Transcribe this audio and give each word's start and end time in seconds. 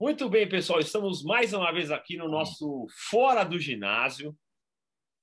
Muito 0.00 0.28
bem, 0.28 0.48
pessoal, 0.48 0.80
estamos 0.80 1.22
mais 1.22 1.52
uma 1.52 1.70
vez 1.70 1.92
aqui 1.92 2.16
no 2.16 2.28
nosso 2.28 2.84
Fora 3.08 3.44
do 3.44 3.60
Ginásio 3.60 4.36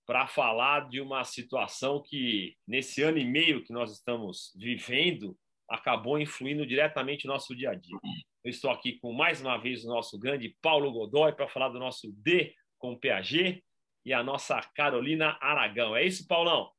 para 0.07 0.27
falar 0.27 0.87
de 0.87 1.01
uma 1.01 1.25
situação 1.25 2.01
que, 2.01 2.55
nesse 2.65 3.03
ano 3.03 3.17
e 3.17 3.25
meio 3.25 3.65
que 3.65 3.73
nós 3.73 3.91
estamos 3.91 4.53
vivendo, 4.55 5.37
acabou 5.69 6.17
influindo 6.17 6.65
diretamente 6.65 7.27
no 7.27 7.33
nosso 7.33 7.53
dia 7.53 7.71
a 7.71 7.75
dia. 7.75 7.97
Eu 8.45 8.49
estou 8.49 8.71
aqui 8.71 8.97
com 8.99 9.11
mais 9.11 9.41
uma 9.41 9.57
vez 9.57 9.83
o 9.83 9.89
nosso 9.89 10.17
grande 10.17 10.55
Paulo 10.61 10.89
Godoy 10.93 11.33
para 11.33 11.49
falar 11.49 11.67
do 11.67 11.77
nosso 11.77 12.09
D 12.13 12.55
com 12.79 12.97
PAG 12.97 13.61
e 14.05 14.13
a 14.13 14.23
nossa 14.23 14.61
Carolina 14.73 15.37
Aragão. 15.41 15.97
É 15.97 16.05
isso, 16.05 16.25
Paulão? 16.25 16.71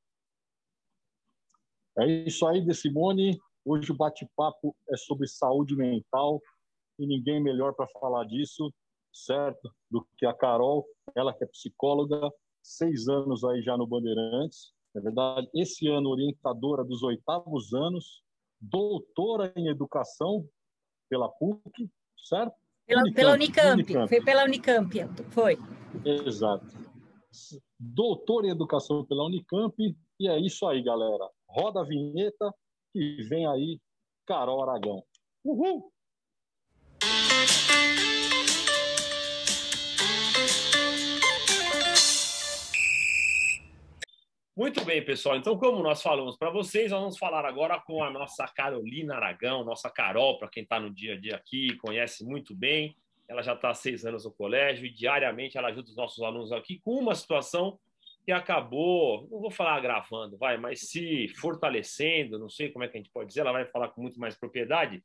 É 1.98 2.06
isso 2.26 2.46
aí, 2.46 2.62
De 2.62 2.74
Simone. 2.74 3.38
Hoje 3.62 3.92
o 3.92 3.96
bate-papo 3.96 4.74
é 4.90 4.96
sobre 4.96 5.28
saúde 5.28 5.76
mental 5.76 6.40
e 6.98 7.06
ninguém 7.06 7.42
melhor 7.42 7.74
para 7.74 7.88
falar 8.00 8.24
disso, 8.24 8.72
certo? 9.12 9.72
Do 9.90 10.06
que 10.16 10.26
a 10.26 10.34
Carol, 10.34 10.86
ela 11.14 11.34
que 11.34 11.44
é 11.44 11.46
psicóloga, 11.46 12.30
seis 12.62 13.08
anos 13.08 13.44
aí 13.44 13.62
já 13.62 13.76
no 13.76 13.86
Bandeirantes, 13.86 14.72
é 14.94 15.00
verdade. 15.00 15.48
Esse 15.54 15.88
ano 15.88 16.10
orientadora 16.10 16.84
dos 16.84 17.02
oitavos 17.02 17.72
anos, 17.72 18.22
doutora 18.60 19.52
em 19.56 19.68
educação 19.68 20.46
pela 21.08 21.28
PUC, 21.28 21.90
certo? 22.24 22.54
Pela 22.86 23.02
Unicamp, 23.02 23.14
pela 23.14 23.34
Unicamp. 23.34 23.72
Unicamp. 23.72 24.08
foi 24.08 24.24
pela 24.24 24.44
Unicamp, 24.44 25.24
foi. 25.30 25.58
Exato. 26.04 26.66
Doutora 27.78 28.46
em 28.46 28.50
educação 28.50 29.04
pela 29.04 29.24
Unicamp, 29.24 29.74
e 30.20 30.28
é 30.28 30.38
isso 30.38 30.66
aí, 30.66 30.82
galera. 30.82 31.28
Roda 31.48 31.80
a 31.80 31.84
vinheta 31.84 32.54
e 32.94 33.22
vem 33.22 33.46
aí 33.46 33.80
Carol 34.26 34.62
Aragão. 34.62 35.02
Uhul! 35.44 35.90
Muito 44.54 44.84
bem, 44.84 45.02
pessoal. 45.02 45.36
Então, 45.36 45.56
como 45.56 45.82
nós 45.82 46.02
falamos 46.02 46.36
para 46.36 46.50
vocês, 46.50 46.90
nós 46.90 47.00
vamos 47.00 47.18
falar 47.18 47.46
agora 47.46 47.80
com 47.80 48.04
a 48.04 48.10
nossa 48.10 48.46
Carolina 48.46 49.16
Aragão, 49.16 49.64
nossa 49.64 49.88
Carol, 49.88 50.38
para 50.38 50.48
quem 50.48 50.62
está 50.62 50.78
no 50.78 50.90
dia 50.90 51.14
a 51.14 51.18
dia 51.18 51.36
aqui, 51.36 51.74
conhece 51.78 52.22
muito 52.22 52.54
bem. 52.54 52.94
Ela 53.26 53.42
já 53.42 53.54
está 53.54 53.70
há 53.70 53.74
seis 53.74 54.04
anos 54.04 54.26
no 54.26 54.30
colégio 54.30 54.84
e 54.84 54.90
diariamente 54.90 55.56
ela 55.56 55.68
ajuda 55.68 55.88
os 55.88 55.96
nossos 55.96 56.22
alunos 56.22 56.52
aqui 56.52 56.80
com 56.84 56.98
uma 56.98 57.14
situação 57.14 57.78
que 58.26 58.30
acabou, 58.30 59.26
não 59.30 59.40
vou 59.40 59.50
falar 59.50 59.74
agravando, 59.74 60.36
vai, 60.36 60.56
mas 60.56 60.80
se 60.80 61.28
fortalecendo, 61.40 62.38
não 62.38 62.48
sei 62.48 62.70
como 62.70 62.84
é 62.84 62.88
que 62.88 62.96
a 62.96 63.00
gente 63.00 63.10
pode 63.10 63.28
dizer, 63.28 63.40
ela 63.40 63.52
vai 63.52 63.64
falar 63.64 63.88
com 63.88 64.02
muito 64.02 64.20
mais 64.20 64.36
propriedade. 64.36 65.02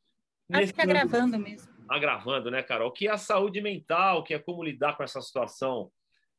Acho 0.52 0.74
que 0.74 0.82
agravando 0.82 1.40
mesmo. 1.40 1.72
Agravando, 1.90 2.52
né, 2.52 2.62
Carol? 2.62 2.92
Que 2.92 3.08
é 3.08 3.12
a 3.12 3.18
saúde 3.18 3.62
mental, 3.62 4.24
que 4.24 4.34
é 4.34 4.40
como 4.40 4.64
lidar 4.64 4.96
com 4.96 5.04
essa 5.04 5.22
situação 5.22 5.90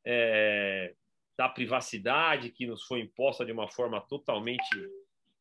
é, 0.05 0.93
da 1.39 1.47
privacidade 1.47 2.51
que 2.51 2.67
nos 2.67 2.83
foi 2.83 2.99
imposta 2.99 3.45
de 3.45 3.53
uma 3.53 3.69
forma 3.69 4.01
totalmente. 4.01 4.67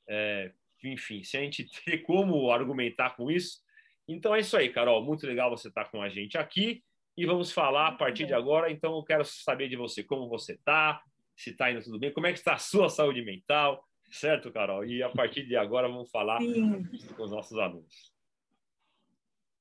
É, 0.07 0.53
enfim, 0.85 1.25
se 1.25 1.37
a 1.37 1.41
gente 1.41 1.67
ter 1.85 1.99
como 2.05 2.53
argumentar 2.53 3.17
com 3.17 3.29
isso. 3.29 3.59
Então 4.07 4.33
é 4.33 4.39
isso 4.39 4.57
aí, 4.57 4.69
Carol. 4.69 5.05
Muito 5.05 5.27
legal 5.27 5.51
você 5.51 5.67
estar 5.67 5.87
com 5.87 6.01
a 6.01 6.09
gente 6.09 6.39
aqui. 6.39 6.85
E 7.17 7.27
vamos 7.27 7.51
falar 7.51 7.89
a 7.89 7.93
partir 7.93 8.27
de 8.27 8.33
agora. 8.33 8.71
Então, 8.71 8.95
eu 8.95 9.03
quero 9.03 9.25
saber 9.25 9.69
de 9.69 9.75
você 9.75 10.05
como 10.05 10.29
você 10.29 10.53
está, 10.53 11.03
se 11.37 11.51
está 11.51 11.69
indo 11.69 11.83
tudo 11.83 11.99
bem, 11.99 12.13
como 12.13 12.29
é 12.29 12.33
que 12.33 12.39
está 12.39 12.55
a 12.55 12.59
sua 12.59 12.89
saúde 12.89 13.21
mental, 13.25 13.85
certo, 14.09 14.53
Carol? 14.53 14.85
E 14.85 15.03
a 15.03 15.09
partir 15.09 15.45
de 15.47 15.57
agora 15.57 15.89
vamos 15.89 16.09
falar 16.13 16.41
Sim. 16.41 16.85
com 17.17 17.25
os 17.25 17.33
nossos 17.33 17.59
alunos. 17.59 18.13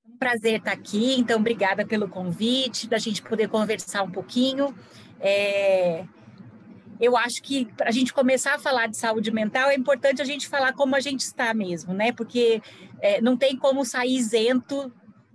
Um 0.05 0.17
prazer 0.19 0.59
estar 0.59 0.71
aqui, 0.71 1.15
então 1.15 1.39
obrigada 1.39 1.83
pelo 1.83 2.07
convite, 2.07 2.87
da 2.87 2.99
gente 2.99 3.23
poder 3.23 3.49
conversar 3.49 4.03
um 4.03 4.11
pouquinho. 4.11 4.67
É, 5.19 6.05
eu 6.99 7.15
acho 7.15 7.41
que 7.41 7.65
para 7.73 7.89
a 7.89 7.91
gente 7.91 8.13
começar 8.13 8.55
a 8.55 8.59
falar 8.59 8.87
de 8.87 8.97
saúde 8.97 9.31
mental 9.31 9.69
é 9.69 9.75
importante 9.75 10.21
a 10.21 10.25
gente 10.25 10.47
falar 10.47 10.73
como 10.73 10.95
a 10.95 10.99
gente 10.99 11.21
está 11.21 11.53
mesmo, 11.53 11.93
né? 11.93 12.11
Porque 12.11 12.61
é, 13.01 13.21
não 13.21 13.37
tem 13.37 13.55
como 13.55 13.85
sair 13.85 14.15
isento 14.15 14.91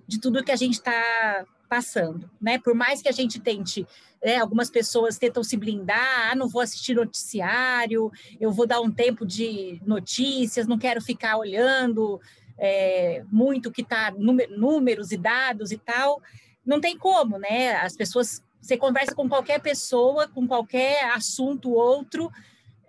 de 0.07 0.21
tudo 0.21 0.45
que 0.45 0.53
a 0.53 0.57
gente 0.57 0.75
está 0.75 1.45
passando, 1.69 2.31
né? 2.41 2.59
Por 2.59 2.75
mais 2.75 3.01
que 3.01 3.09
a 3.09 3.13
gente 3.13 3.41
tente, 3.41 3.87
né, 4.23 4.37
algumas 4.37 4.71
pessoas 4.71 5.17
tentam 5.17 5.43
se 5.43 5.57
blindar, 5.57 6.31
ah, 6.31 6.35
não 6.35 6.47
vou 6.47 6.61
assistir 6.61 6.95
noticiário, 6.95 8.13
eu 8.39 8.53
vou 8.53 8.67
dar 8.67 8.81
um 8.81 8.91
tempo 8.91 9.25
de 9.25 9.81
notícias, 9.87 10.67
não 10.67 10.79
quero 10.79 11.01
ficar 11.01 11.39
olhando 11.39 12.21
é, 12.59 13.25
muito 13.31 13.73
que 13.73 13.81
está 13.81 14.13
números 14.13 15.13
e 15.13 15.17
dados 15.17 15.73
e 15.73 15.79
tal. 15.79 16.21
Não 16.65 16.81
tem 16.81 16.97
como, 16.99 17.39
né? 17.39 17.77
As 17.77 17.97
pessoas 17.97 18.43
você 18.63 18.77
conversa 18.77 19.13
com 19.13 19.29
qualquer 19.29 19.61
pessoa, 19.61 20.29
com 20.29 20.47
qualquer 20.47 21.11
assunto 21.11 21.73
outro, 21.73 22.31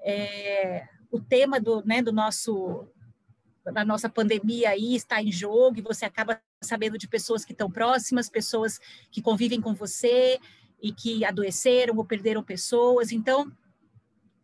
é, 0.02 0.88
o 1.12 1.20
tema 1.20 1.60
do, 1.60 1.84
né, 1.84 2.02
do 2.02 2.14
nosso 2.14 2.88
da 3.66 3.86
nossa 3.86 4.10
pandemia 4.10 4.72
aí 4.72 4.94
está 4.94 5.24
em 5.24 5.32
jogo 5.32 5.80
e 5.80 5.82
você 5.82 6.04
acaba 6.04 6.42
sabendo 6.62 6.98
de 6.98 7.08
pessoas 7.08 7.46
que 7.46 7.54
estão 7.54 7.72
próximas, 7.72 8.30
pessoas 8.30 8.78
que 9.10 9.22
convivem 9.22 9.62
com 9.62 9.74
você 9.74 10.38
e 10.82 10.92
que 10.92 11.24
adoeceram 11.24 11.96
ou 11.96 12.04
perderam 12.04 12.44
pessoas. 12.44 13.14
Então, 13.14 13.50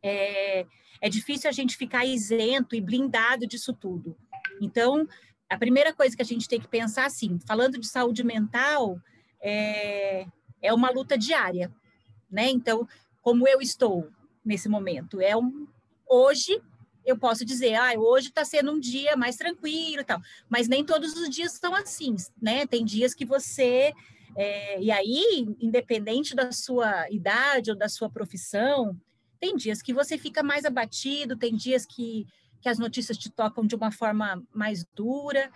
é, 0.01 0.65
é 1.01 1.09
difícil 1.09 1.49
a 1.49 1.53
gente 1.53 1.75
ficar 1.75 2.05
isento 2.05 2.77
e 2.77 2.81
blindado 2.81 3.45
disso 3.45 3.73
tudo. 3.73 4.15
Então, 4.61 5.05
a 5.49 5.57
primeira 5.57 5.93
coisa 5.93 6.15
que 6.15 6.21
a 6.21 6.25
gente 6.25 6.47
tem 6.47 6.61
que 6.61 6.69
pensar, 6.69 7.05
assim, 7.05 7.39
falando 7.45 7.77
de 7.77 7.87
saúde 7.87 8.23
mental, 8.23 9.01
é, 9.41 10.25
é 10.61 10.73
uma 10.73 10.89
luta 10.89 11.17
diária, 11.17 11.71
né? 12.29 12.49
Então, 12.49 12.87
como 13.21 13.47
eu 13.47 13.61
estou 13.61 14.09
nesse 14.43 14.69
momento, 14.69 15.21
é 15.21 15.35
um 15.35 15.67
hoje 16.07 16.61
eu 17.05 17.17
posso 17.17 17.43
dizer, 17.43 17.73
ah, 17.73 17.93
hoje 17.97 18.27
está 18.27 18.45
sendo 18.45 18.71
um 18.71 18.79
dia 18.79 19.15
mais 19.15 19.35
tranquilo 19.35 20.01
e 20.01 20.03
tal, 20.03 20.19
mas 20.47 20.67
nem 20.67 20.85
todos 20.85 21.13
os 21.13 21.29
dias 21.29 21.53
são 21.53 21.73
assim, 21.73 22.15
né? 22.39 22.67
Tem 22.67 22.85
dias 22.85 23.13
que 23.15 23.25
você 23.25 23.93
é, 24.35 24.81
e 24.81 24.91
aí, 24.91 25.47
independente 25.59 26.35
da 26.35 26.51
sua 26.51 27.09
idade 27.09 27.71
ou 27.71 27.77
da 27.77 27.89
sua 27.89 28.09
profissão, 28.09 28.95
tem 29.39 29.55
dias 29.55 29.81
que 29.81 29.93
você 29.93 30.17
fica 30.17 30.43
mais 30.43 30.65
abatido, 30.65 31.35
tem 31.35 31.55
dias 31.55 31.85
que, 31.85 32.27
que 32.61 32.69
as 32.69 32.77
notícias 32.77 33.17
te 33.17 33.29
tocam 33.29 33.65
de 33.65 33.75
uma 33.75 33.91
forma 33.91 34.41
mais 34.53 34.85
dura, 34.95 35.51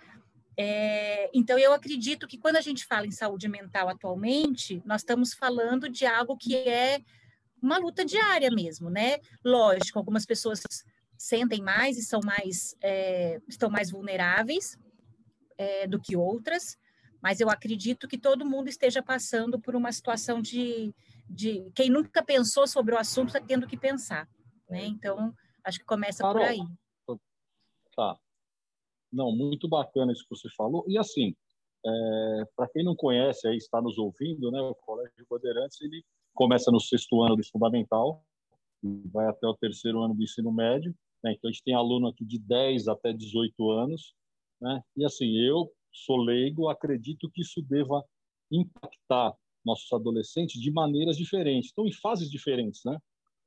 é, 0.56 1.30
então, 1.34 1.58
eu 1.58 1.72
acredito 1.72 2.26
que 2.26 2.38
quando 2.38 2.56
a 2.56 2.60
gente 2.60 2.86
fala 2.86 3.06
em 3.06 3.10
saúde 3.10 3.48
mental 3.48 3.88
atualmente, 3.88 4.80
nós 4.84 5.00
estamos 5.00 5.34
falando 5.34 5.88
de 5.88 6.06
algo 6.06 6.36
que 6.36 6.56
é 6.56 7.02
uma 7.60 7.78
luta 7.78 8.04
diária 8.04 8.50
mesmo, 8.50 8.88
né? 8.88 9.18
Lógico, 9.44 9.98
algumas 9.98 10.24
pessoas 10.24 10.62
sentem 11.16 11.62
mais 11.62 11.96
e 11.96 12.02
são 12.02 12.20
mais, 12.24 12.76
é, 12.82 13.40
estão 13.48 13.70
mais 13.70 13.90
vulneráveis 13.90 14.78
é, 15.56 15.86
do 15.86 16.00
que 16.00 16.16
outras, 16.16 16.78
mas 17.22 17.40
eu 17.40 17.48
acredito 17.48 18.06
que 18.06 18.18
todo 18.18 18.44
mundo 18.44 18.68
esteja 18.68 19.02
passando 19.02 19.58
por 19.58 19.74
uma 19.74 19.90
situação 19.90 20.40
de, 20.40 20.94
de 21.28 21.70
quem 21.74 21.88
nunca 21.88 22.22
pensou 22.22 22.66
sobre 22.66 22.94
o 22.94 22.98
assunto 22.98 23.28
está 23.28 23.40
tendo 23.40 23.66
que 23.66 23.76
pensar, 23.76 24.28
né? 24.68 24.84
Então, 24.84 25.34
acho 25.64 25.78
que 25.78 25.84
começa 25.84 26.22
Carol, 26.22 26.34
por 26.34 26.42
aí. 26.42 26.60
Tá. 27.96 28.18
Não, 29.14 29.30
muito 29.30 29.68
bacana 29.68 30.12
isso 30.12 30.24
que 30.24 30.36
você 30.36 30.48
falou. 30.56 30.84
E 30.88 30.98
assim, 30.98 31.34
é, 31.86 32.44
para 32.56 32.68
quem 32.68 32.84
não 32.84 32.96
conhece 32.96 33.46
aí, 33.46 33.56
está 33.56 33.80
nos 33.80 33.96
ouvindo, 33.98 34.50
né, 34.50 34.60
o 34.60 34.74
Colégio 34.74 35.26
Bandeirantes 35.30 35.80
ele 35.80 36.04
começa 36.34 36.70
no 36.70 36.80
sexto 36.80 37.22
ano 37.22 37.36
do 37.36 37.46
fundamental 37.46 38.24
e 38.82 39.08
vai 39.08 39.26
até 39.28 39.46
o 39.46 39.54
terceiro 39.54 40.02
ano 40.02 40.14
do 40.14 40.22
ensino 40.22 40.52
médio. 40.52 40.94
Né, 41.22 41.32
então 41.32 41.48
a 41.48 41.52
gente 41.52 41.62
tem 41.62 41.74
aluno 41.74 42.08
aqui 42.08 42.24
de 42.24 42.38
10 42.38 42.88
até 42.88 43.12
18 43.12 43.70
anos. 43.70 44.14
Né, 44.60 44.82
e 44.96 45.04
assim, 45.04 45.36
eu 45.38 45.70
sou 45.92 46.16
leigo, 46.16 46.68
acredito 46.68 47.30
que 47.30 47.42
isso 47.42 47.62
deva 47.62 48.04
impactar 48.50 49.34
nossos 49.64 49.90
adolescentes 49.92 50.60
de 50.60 50.70
maneiras 50.70 51.16
diferentes, 51.16 51.70
então 51.72 51.86
em 51.86 51.92
fases 51.92 52.30
diferentes, 52.30 52.82
né? 52.84 52.98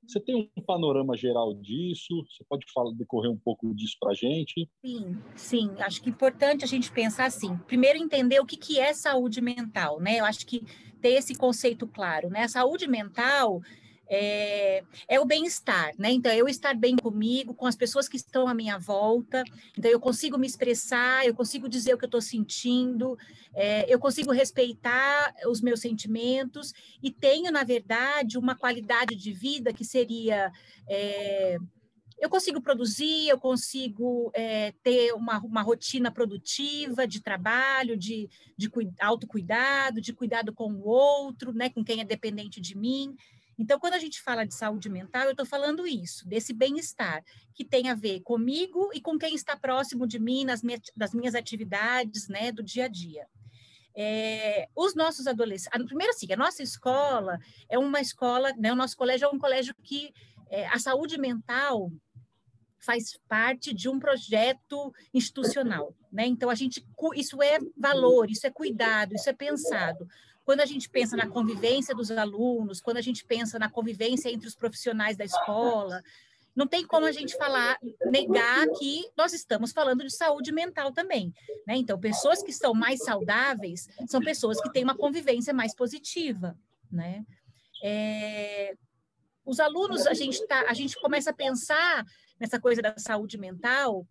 Você 0.08 0.22
tem 0.22 0.50
um 0.56 0.62
panorama 0.62 1.18
geral 1.18 1.54
disso? 1.54 2.26
Você 2.30 2.44
pode 2.48 2.66
falar, 2.74 2.94
decorrer 2.94 3.30
um 3.30 3.38
pouco 3.38 3.76
disso 3.76 3.98
para 4.00 4.12
a 4.12 4.16
gente? 4.16 4.70
Sim, 4.84 5.18
sim. 5.36 5.72
Acho 5.80 6.02
que 6.02 6.10
é 6.10 6.12
importante 6.12 6.64
a 6.64 6.68
gente 6.68 6.90
pensar 6.90 7.26
assim. 7.26 7.58
Primeiro, 7.68 8.00
entender 8.00 8.40
o 8.40 8.46
que, 8.46 8.56
que 8.56 8.80
é 8.80 8.94
saúde 8.94 9.42
mental, 9.42 10.00
né? 10.00 10.20
Eu 10.20 10.26
acho 10.26 10.46
que 10.46 10.64
ter 11.02 11.10
esse 11.10 11.36
conceito 11.36 11.86
claro, 11.86 12.30
né? 12.30 12.44
A 12.44 12.48
saúde 12.48 12.88
mental 12.88 13.62
é, 14.10 14.84
é 15.08 15.20
o 15.20 15.26
bem-estar, 15.26 15.94
né? 15.98 16.12
Então, 16.12 16.32
eu 16.32 16.48
estar 16.48 16.74
bem 16.76 16.96
comigo, 16.96 17.54
com 17.54 17.66
as 17.66 17.76
pessoas 17.76 18.08
que 18.08 18.18
estão 18.18 18.48
à 18.48 18.54
minha 18.54 18.78
volta, 18.78 19.44
então 19.78 19.90
eu 19.92 20.00
consigo 20.00 20.38
me 20.38 20.48
expressar, 20.48 21.26
eu 21.26 21.36
consigo 21.36 21.68
dizer 21.68 21.94
o 21.94 21.98
que 21.98 22.06
eu 22.06 22.08
estou 22.08 22.22
sentindo, 22.22 23.18
é, 23.54 23.92
eu 23.92 24.00
consigo 24.00 24.32
respeitar 24.32 25.34
os 25.48 25.62
meus 25.62 25.82
sentimentos 25.82 26.74
e 27.02 27.12
tenho, 27.12 27.52
na 27.52 27.64
verdade, 27.64 28.38
uma 28.38 28.56
qualidade 28.56 29.16
de 29.16 29.32
vida 29.32 29.74
que 29.74 29.84
seria. 29.84 30.52
É, 30.88 31.58
eu 32.20 32.30
consigo 32.30 32.60
produzir, 32.60 33.28
eu 33.28 33.38
consigo 33.38 34.32
é, 34.34 34.72
ter 34.84 35.14
uma, 35.14 35.40
uma 35.40 35.62
rotina 35.62 36.10
produtiva 36.10 37.06
de 37.08 37.22
trabalho, 37.22 37.96
de, 37.96 38.28
de 38.58 38.70
autocuidado, 39.00 40.02
de 40.02 40.14
cuidado 40.14 40.52
com 40.52 40.72
o 40.72 40.88
outro, 40.88 41.54
né, 41.54 41.70
com 41.70 41.84
quem 41.84 42.02
é 42.02 42.04
dependente 42.04 42.60
de 42.60 42.76
mim. 42.76 43.16
Então, 43.58 43.80
quando 43.80 43.96
a 43.96 44.00
gente 44.00 44.22
fala 44.22 44.46
de 44.46 44.54
saúde 44.54 44.90
mental, 44.90 45.24
eu 45.26 45.32
estou 45.32 45.46
falando 45.46 45.88
isso, 45.88 46.28
desse 46.28 46.54
bem-estar, 46.54 47.24
que 47.54 47.66
tem 47.66 47.90
a 47.90 47.96
ver 47.96 48.22
comigo 48.22 48.90
e 48.94 49.02
com 49.02 49.18
quem 49.18 49.34
está 49.34 49.58
próximo 49.58 50.06
de 50.06 50.20
mim, 50.20 50.46
nas 50.46 50.62
minhas, 50.62 50.82
minhas 51.14 51.34
atividades, 51.34 52.28
né, 52.28 52.52
do 52.52 52.62
dia 52.62 52.86
a 52.86 52.88
dia. 52.88 53.28
É, 53.96 54.70
os 54.76 54.94
nossos 54.94 55.26
adolescentes, 55.26 55.86
primeiro 55.88 56.14
assim, 56.14 56.32
a 56.32 56.38
nossa 56.38 56.62
escola 56.62 57.40
é 57.68 57.80
uma 57.80 58.00
escola, 58.00 58.54
né, 58.54 58.72
o 58.72 58.76
nosso 58.76 58.96
colégio 58.96 59.26
é 59.26 59.30
um 59.30 59.40
colégio 59.40 59.74
que 59.82 60.14
é, 60.50 60.68
a 60.68 60.78
saúde 60.78 61.18
mental 61.18 61.92
faz 62.78 63.20
parte 63.28 63.74
de 63.74 63.90
um 63.90 64.00
projeto 64.00 64.94
institucional, 65.14 65.96
né? 66.12 66.26
Então 66.26 66.50
a 66.50 66.56
gente 66.56 66.86
isso 67.16 67.42
é 67.42 67.58
valor, 67.76 68.30
isso 68.30 68.46
é 68.48 68.52
cuidado, 68.52 69.14
isso 69.14 69.30
é 69.30 69.34
pensado. 69.34 70.08
Quando 70.48 70.62
a 70.62 70.66
gente 70.66 70.90
pensa 70.90 71.18
na 71.18 71.28
convivência 71.28 71.94
dos 71.94 72.10
alunos, 72.10 72.80
quando 72.80 72.96
a 72.96 73.02
gente 73.02 73.26
pensa 73.26 73.60
na 73.60 73.70
convivência 73.70 74.30
entre 74.30 74.48
os 74.48 74.56
profissionais 74.56 75.18
da 75.18 75.26
escola, 75.26 76.02
não 76.56 76.66
tem 76.66 76.88
como 76.88 77.06
a 77.06 77.12
gente 77.12 77.36
falar, 77.36 77.78
negar 78.06 78.66
que 78.80 79.12
nós 79.18 79.34
estamos 79.34 79.74
falando 79.74 80.06
de 80.06 80.16
saúde 80.16 80.54
mental 80.54 80.94
também. 80.94 81.34
Né? 81.68 81.76
Então, 81.76 82.00
pessoas 82.00 82.42
que 82.42 82.50
estão 82.50 82.74
mais 82.74 83.04
saudáveis 83.04 83.90
são 84.08 84.22
pessoas 84.22 84.62
que 84.62 84.72
têm 84.72 84.86
uma 84.86 84.96
convivência 84.96 85.54
mais 85.54 85.76
positiva. 85.76 86.58
Né? 86.90 87.26
É, 87.84 88.74
os 89.44 89.60
alunos, 89.60 90.08
a 90.08 90.14
gente, 90.14 90.48
tá, 90.48 90.64
a 90.70 90.74
gente 90.74 90.96
começa 91.02 91.32
a 91.32 91.36
pensar 91.36 92.06
nessa 92.40 92.58
coisa 92.58 92.82
da 92.82 92.98
saúde 92.98 93.38
mental, 93.38 94.08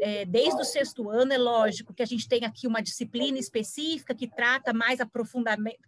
é, 0.00 0.24
desde 0.24 0.60
o 0.60 0.64
sexto 0.64 1.10
ano, 1.10 1.32
é 1.32 1.38
lógico 1.38 1.92
que 1.92 2.02
a 2.02 2.06
gente 2.06 2.28
tem 2.28 2.44
aqui 2.44 2.66
uma 2.66 2.80
disciplina 2.80 3.38
específica 3.38 4.14
que 4.14 4.26
trata 4.26 4.72
mais 4.72 4.98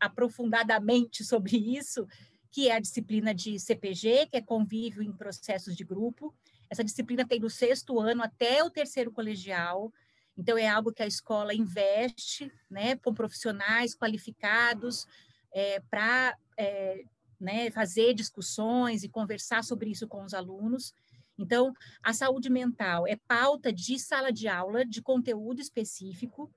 aprofundadamente 0.00 1.24
sobre 1.24 1.56
isso, 1.56 2.06
que 2.50 2.68
é 2.68 2.76
a 2.76 2.80
disciplina 2.80 3.34
de 3.34 3.58
CPG, 3.58 4.26
que 4.30 4.36
é 4.36 4.42
convívio 4.42 5.02
em 5.02 5.12
processos 5.12 5.74
de 5.74 5.84
grupo. 5.84 6.34
Essa 6.68 6.84
disciplina 6.84 7.26
tem 7.26 7.40
do 7.40 7.48
sexto 7.48 7.98
ano 7.98 8.22
até 8.22 8.62
o 8.62 8.70
terceiro 8.70 9.10
colegial, 9.10 9.92
então 10.36 10.56
é 10.56 10.68
algo 10.68 10.92
que 10.92 11.02
a 11.02 11.06
escola 11.06 11.54
investe, 11.54 12.52
né, 12.70 12.96
com 12.96 13.14
profissionais 13.14 13.94
qualificados 13.94 15.06
é, 15.52 15.80
para 15.90 16.36
é, 16.58 17.04
né, 17.40 17.70
fazer 17.70 18.14
discussões 18.14 19.02
e 19.02 19.08
conversar 19.08 19.64
sobre 19.64 19.90
isso 19.90 20.06
com 20.06 20.24
os 20.24 20.34
alunos. 20.34 20.94
Então, 21.42 21.72
a 22.02 22.12
saúde 22.12 22.48
mental 22.48 23.06
é 23.06 23.16
pauta 23.28 23.72
de 23.72 23.98
sala 23.98 24.32
de 24.32 24.48
aula, 24.48 24.84
de 24.84 25.02
conteúdo 25.02 25.60
específico, 25.60 26.50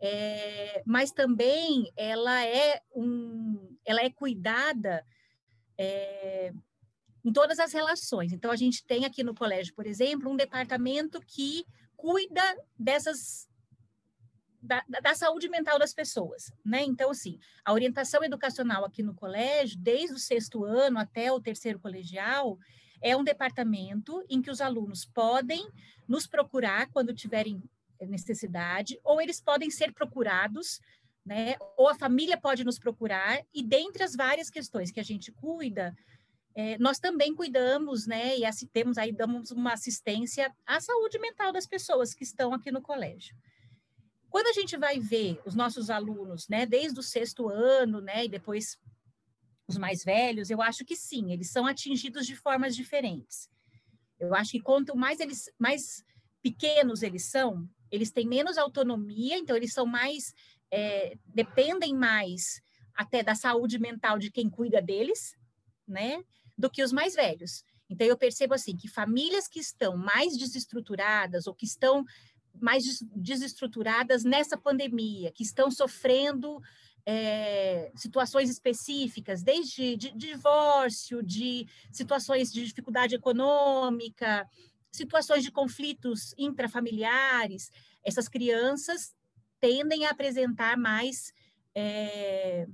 é, 0.00 0.82
mas 0.86 1.10
também 1.10 1.90
ela 1.96 2.44
é, 2.44 2.80
um, 2.94 3.76
ela 3.84 4.02
é 4.02 4.10
cuidada 4.10 5.04
é, 5.78 6.52
em 7.24 7.32
todas 7.32 7.58
as 7.58 7.72
relações. 7.72 8.32
Então, 8.32 8.50
a 8.50 8.56
gente 8.56 8.84
tem 8.84 9.04
aqui 9.04 9.24
no 9.24 9.34
colégio, 9.34 9.74
por 9.74 9.86
exemplo, 9.86 10.30
um 10.30 10.36
departamento 10.36 11.20
que 11.20 11.64
cuida 11.96 12.42
dessas 12.78 13.48
da, 14.66 14.84
da, 15.00 15.14
saúde 15.14 15.48
mental 15.48 15.78
das 15.78 15.94
pessoas, 15.94 16.52
né? 16.64 16.82
Então, 16.82 17.10
assim, 17.10 17.38
a 17.64 17.72
orientação 17.72 18.22
educacional 18.24 18.84
aqui 18.84 19.02
no 19.02 19.14
colégio, 19.14 19.78
desde 19.78 20.14
o 20.14 20.18
sexto 20.18 20.64
ano 20.64 20.98
até 20.98 21.30
o 21.30 21.40
terceiro 21.40 21.78
colegial, 21.78 22.58
é 23.02 23.16
um 23.16 23.24
departamento 23.24 24.24
em 24.28 24.40
que 24.40 24.50
os 24.50 24.60
alunos 24.60 25.04
podem 25.04 25.66
nos 26.08 26.26
procurar 26.26 26.90
quando 26.90 27.14
tiverem 27.14 27.62
necessidade, 28.00 29.00
ou 29.02 29.20
eles 29.20 29.40
podem 29.40 29.70
ser 29.70 29.92
procurados, 29.92 30.80
né? 31.24 31.56
Ou 31.76 31.88
a 31.88 31.94
família 31.94 32.36
pode 32.36 32.62
nos 32.62 32.78
procurar, 32.78 33.42
e 33.52 33.62
dentre 33.62 34.02
as 34.02 34.14
várias 34.14 34.50
questões 34.50 34.90
que 34.90 35.00
a 35.00 35.04
gente 35.04 35.32
cuida, 35.32 35.96
é, 36.54 36.78
nós 36.78 36.98
também 36.98 37.34
cuidamos, 37.34 38.06
né? 38.06 38.38
E 38.38 38.44
assim, 38.44 38.66
temos 38.66 38.96
aí, 38.98 39.12
damos 39.12 39.50
uma 39.50 39.72
assistência 39.72 40.54
à 40.66 40.80
saúde 40.80 41.18
mental 41.18 41.52
das 41.52 41.66
pessoas 41.66 42.14
que 42.14 42.24
estão 42.24 42.52
aqui 42.52 42.70
no 42.70 42.80
colégio. 42.80 43.36
Quando 44.30 44.48
a 44.48 44.52
gente 44.52 44.76
vai 44.76 44.98
ver 44.98 45.40
os 45.46 45.54
nossos 45.54 45.88
alunos, 45.88 46.48
né, 46.48 46.66
desde 46.66 46.98
o 46.98 47.02
sexto 47.02 47.48
ano, 47.48 48.00
né, 48.00 48.24
e 48.24 48.28
depois 48.28 48.78
os 49.68 49.76
mais 49.76 50.04
velhos, 50.04 50.50
eu 50.50 50.62
acho 50.62 50.84
que 50.84 50.94
sim, 50.94 51.32
eles 51.32 51.50
são 51.50 51.66
atingidos 51.66 52.26
de 52.26 52.36
formas 52.36 52.74
diferentes. 52.74 53.50
Eu 54.18 54.34
acho 54.34 54.52
que 54.52 54.60
quanto 54.60 54.96
mais 54.96 55.20
eles 55.20 55.50
mais 55.58 56.04
pequenos 56.42 57.02
eles 57.02 57.24
são, 57.24 57.68
eles 57.90 58.10
têm 58.10 58.26
menos 58.26 58.56
autonomia, 58.56 59.36
então 59.36 59.56
eles 59.56 59.72
são 59.72 59.84
mais 59.84 60.32
é, 60.70 61.16
dependem 61.26 61.94
mais 61.94 62.60
até 62.94 63.22
da 63.22 63.34
saúde 63.34 63.78
mental 63.78 64.18
de 64.18 64.30
quem 64.30 64.48
cuida 64.48 64.80
deles, 64.80 65.36
né, 65.86 66.24
do 66.56 66.70
que 66.70 66.82
os 66.82 66.92
mais 66.92 67.14
velhos. 67.14 67.64
Então 67.88 68.06
eu 68.06 68.16
percebo 68.16 68.54
assim 68.54 68.76
que 68.76 68.88
famílias 68.88 69.46
que 69.46 69.60
estão 69.60 69.96
mais 69.96 70.36
desestruturadas 70.36 71.46
ou 71.46 71.54
que 71.54 71.66
estão 71.66 72.04
mais 72.60 72.84
desestruturadas 73.14 74.24
nessa 74.24 74.56
pandemia, 74.56 75.30
que 75.30 75.42
estão 75.42 75.70
sofrendo 75.70 76.60
é, 77.06 77.92
situações 77.94 78.50
específicas, 78.50 79.42
desde 79.42 79.96
de, 79.96 80.10
de 80.10 80.28
divórcio, 80.32 81.22
de 81.22 81.66
situações 81.92 82.52
de 82.52 82.64
dificuldade 82.64 83.14
econômica, 83.14 84.48
situações 84.90 85.44
de 85.44 85.52
conflitos 85.52 86.34
intrafamiliares, 86.36 87.70
essas 88.02 88.28
crianças 88.28 89.14
tendem 89.60 90.04
a 90.04 90.10
apresentar 90.10 90.76
mais 90.76 91.32
é, 91.74 92.66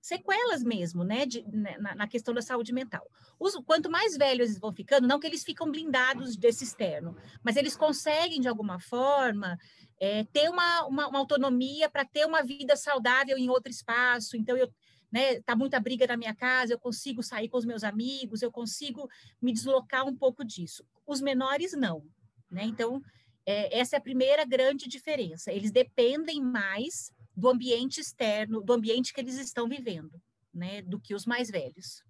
sequelas 0.00 0.62
mesmo, 0.62 1.04
né, 1.04 1.26
de, 1.26 1.42
né, 1.50 1.76
na, 1.78 1.94
na, 1.94 2.08
questão 2.08 2.32
da 2.32 2.42
saúde 2.42 2.72
mental. 2.72 3.06
Os, 3.38 3.54
quanto 3.64 3.90
mais 3.90 4.16
velhos 4.16 4.48
eles 4.48 4.60
vão 4.60 4.72
ficando, 4.72 5.06
não 5.06 5.20
que 5.20 5.26
eles 5.26 5.44
ficam 5.44 5.70
blindados 5.70 6.36
desse 6.36 6.64
externo, 6.64 7.16
mas 7.42 7.56
eles 7.56 7.76
conseguem, 7.76 8.40
de 8.40 8.48
alguma 8.48 8.78
forma, 8.80 9.58
é, 10.00 10.24
ter 10.24 10.48
uma, 10.48 10.86
uma, 10.86 11.08
uma 11.08 11.18
autonomia 11.18 11.88
para 11.88 12.04
ter 12.04 12.24
uma 12.26 12.42
vida 12.42 12.74
saudável 12.74 13.36
em 13.36 13.50
outro 13.50 13.70
espaço. 13.70 14.36
Então, 14.36 14.56
eu 14.56 14.72
né, 15.12 15.40
tá 15.42 15.54
muita 15.54 15.78
briga 15.78 16.06
na 16.06 16.16
minha 16.16 16.34
casa, 16.34 16.72
eu 16.72 16.78
consigo 16.78 17.22
sair 17.22 17.48
com 17.48 17.58
os 17.58 17.66
meus 17.66 17.84
amigos, 17.84 18.42
eu 18.42 18.50
consigo 18.50 19.08
me 19.42 19.52
deslocar 19.52 20.06
um 20.06 20.16
pouco 20.16 20.44
disso. 20.44 20.84
Os 21.06 21.20
menores 21.20 21.72
não, 21.72 22.04
né? 22.50 22.64
Então, 22.64 23.02
é, 23.44 23.78
essa 23.78 23.96
é 23.96 23.98
a 23.98 24.02
primeira 24.02 24.44
grande 24.44 24.88
diferença. 24.88 25.52
Eles 25.52 25.70
dependem 25.70 26.40
mais 26.40 27.12
do 27.36 27.48
ambiente 27.48 28.00
externo, 28.00 28.62
do 28.62 28.72
ambiente 28.72 29.12
que 29.12 29.20
eles 29.20 29.38
estão 29.38 29.68
vivendo, 29.68 30.20
né, 30.54 30.82
do 30.82 31.00
que 31.00 31.14
os 31.14 31.26
mais 31.26 31.50
velhos. 31.50 32.04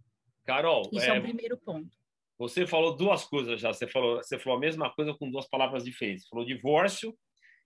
Carol, 0.45 0.88
isso 0.93 1.07
é, 1.07 1.17
é 1.17 1.19
o 1.19 1.23
primeiro 1.23 1.57
ponto. 1.57 1.97
Você 2.38 2.67
falou 2.67 2.97
duas 2.97 3.25
coisas 3.25 3.61
já. 3.61 3.73
Você 3.73 3.87
falou, 3.87 4.17
você 4.17 4.38
falou 4.38 4.57
a 4.57 4.61
mesma 4.61 4.91
coisa 4.91 5.15
com 5.15 5.31
duas 5.31 5.47
palavras 5.47 5.85
diferentes. 5.85 6.25
Você 6.25 6.31
falou 6.31 6.45
divórcio 6.45 7.17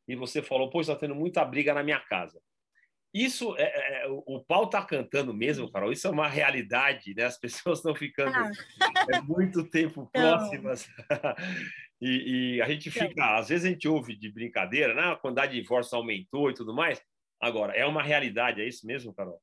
e 0.06 0.14
você 0.14 0.42
falou, 0.42 0.70
pô, 0.70 0.80
está 0.80 0.96
tendo 0.96 1.14
muita 1.14 1.44
briga 1.44 1.73
na 1.75 1.82
minha 1.82 2.00
casa. 2.00 2.40
Isso, 3.14 3.56
é, 3.56 3.62
é, 3.62 4.04
é 4.04 4.08
o 4.08 4.40
pau 4.40 4.68
tá 4.68 4.84
cantando 4.84 5.32
mesmo, 5.32 5.70
Carol. 5.70 5.92
Isso 5.92 6.08
é 6.08 6.11
uma 6.11 6.26
realidade, 6.26 7.14
né? 7.14 7.25
As 7.25 7.38
pessoas 7.38 7.78
estão 7.78 7.94
ficando 7.94 8.37
é, 9.08 9.20
muito 9.23 9.62
tempo 9.70 10.11
próximas. 10.12 10.88
e, 12.02 12.56
e, 12.56 12.62
a 12.62 12.68
gente 12.68 12.90
fica, 12.90 13.37
às 13.37 13.49
vezes 13.49 13.66
a 13.66 13.68
gente 13.68 13.87
ouve 13.87 14.16
de 14.16 14.32
brincadeira, 14.32 14.94
né? 14.94 15.12
A 15.12 15.16
quantidade 15.16 15.52
de 15.52 15.62
divórcio 15.62 15.96
aumentou 15.96 16.50
e 16.50 16.54
tudo 16.54 16.75
mais. 16.75 17.00
Agora, 17.40 17.73
é 17.73 17.87
uma 17.87 18.02
realidade, 18.02 18.61
é 18.61 18.66
isso 18.66 18.84
mesmo, 18.84 19.14
Carol? 19.14 19.40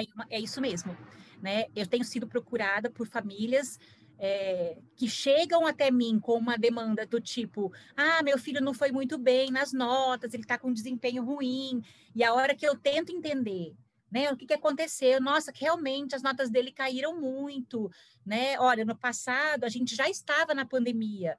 É, 0.00 0.36
é 0.36 0.40
isso 0.40 0.60
mesmo. 0.60 0.96
Né? 1.40 1.66
Eu 1.76 1.86
tenho 1.86 2.04
sido 2.04 2.26
procurada 2.26 2.90
por 2.90 3.06
famílias 3.06 3.78
é, 4.18 4.78
que 4.96 5.08
chegam 5.08 5.66
até 5.66 5.90
mim 5.90 6.18
com 6.18 6.34
uma 6.34 6.56
demanda 6.56 7.06
do 7.06 7.20
tipo: 7.20 7.72
ah, 7.96 8.22
meu 8.22 8.38
filho 8.38 8.60
não 8.60 8.74
foi 8.74 8.90
muito 8.90 9.16
bem 9.16 9.50
nas 9.50 9.72
notas, 9.72 10.34
ele 10.34 10.42
está 10.42 10.58
com 10.58 10.68
um 10.68 10.74
desempenho 10.74 11.24
ruim. 11.24 11.82
E 12.14 12.24
a 12.24 12.34
hora 12.34 12.54
que 12.54 12.66
eu 12.66 12.76
tento 12.76 13.12
entender 13.12 13.74
né? 14.10 14.32
O 14.32 14.36
que, 14.36 14.46
que 14.46 14.54
aconteceu? 14.54 15.20
Nossa, 15.20 15.52
que 15.52 15.60
realmente 15.60 16.14
as 16.14 16.22
notas 16.22 16.50
dele 16.50 16.72
caíram 16.72 17.20
muito, 17.20 17.90
né? 18.24 18.58
Olha, 18.58 18.84
no 18.84 18.96
passado 18.96 19.64
a 19.64 19.68
gente 19.68 19.94
já 19.94 20.08
estava 20.08 20.54
na 20.54 20.64
pandemia 20.64 21.36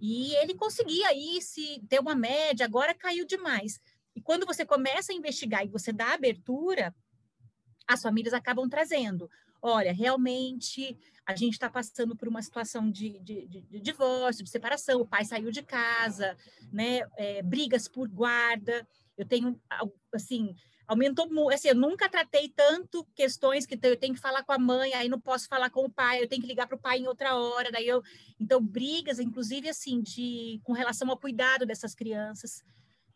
e 0.00 0.34
ele 0.36 0.54
conseguia 0.54 1.08
aí 1.08 1.40
se 1.42 1.82
ter 1.88 2.00
uma 2.00 2.14
média, 2.14 2.64
agora 2.64 2.94
caiu 2.94 3.26
demais. 3.26 3.80
E 4.14 4.20
quando 4.20 4.46
você 4.46 4.64
começa 4.64 5.12
a 5.12 5.14
investigar 5.14 5.64
e 5.64 5.68
você 5.68 5.92
dá 5.92 6.14
abertura, 6.14 6.94
as 7.86 8.02
famílias 8.02 8.34
acabam 8.34 8.68
trazendo. 8.68 9.30
Olha, 9.62 9.92
realmente 9.92 10.96
a 11.26 11.36
gente 11.36 11.52
está 11.52 11.68
passando 11.68 12.16
por 12.16 12.26
uma 12.28 12.42
situação 12.42 12.90
de, 12.90 13.18
de, 13.20 13.46
de, 13.46 13.60
de, 13.62 13.80
divórcio, 13.80 14.42
de 14.42 14.50
separação, 14.50 15.00
o 15.00 15.06
pai 15.06 15.24
saiu 15.24 15.50
de 15.50 15.62
casa, 15.62 16.36
né? 16.72 17.00
É, 17.16 17.42
brigas 17.42 17.86
por 17.86 18.08
guarda. 18.08 18.86
Eu 19.16 19.26
tenho, 19.26 19.60
assim, 20.14 20.54
aumentou 20.90 21.30
muito. 21.30 21.54
Assim, 21.54 21.68
eu 21.68 21.74
nunca 21.74 22.08
tratei 22.08 22.48
tanto 22.48 23.06
questões 23.14 23.64
que 23.64 23.78
eu 23.80 23.96
tenho 23.96 24.14
que 24.14 24.20
falar 24.20 24.42
com 24.42 24.52
a 24.52 24.58
mãe, 24.58 24.92
aí 24.94 25.08
não 25.08 25.20
posso 25.20 25.46
falar 25.46 25.70
com 25.70 25.84
o 25.84 25.90
pai, 25.90 26.22
eu 26.22 26.28
tenho 26.28 26.42
que 26.42 26.48
ligar 26.48 26.66
para 26.66 26.76
o 26.76 26.80
pai 26.80 26.98
em 26.98 27.06
outra 27.06 27.36
hora, 27.36 27.70
daí 27.70 27.86
eu 27.86 28.02
então 28.40 28.64
brigas, 28.64 29.20
inclusive 29.20 29.68
assim, 29.68 30.00
de 30.00 30.60
com 30.64 30.72
relação 30.72 31.08
ao 31.08 31.18
cuidado 31.18 31.64
dessas 31.64 31.94
crianças, 31.94 32.64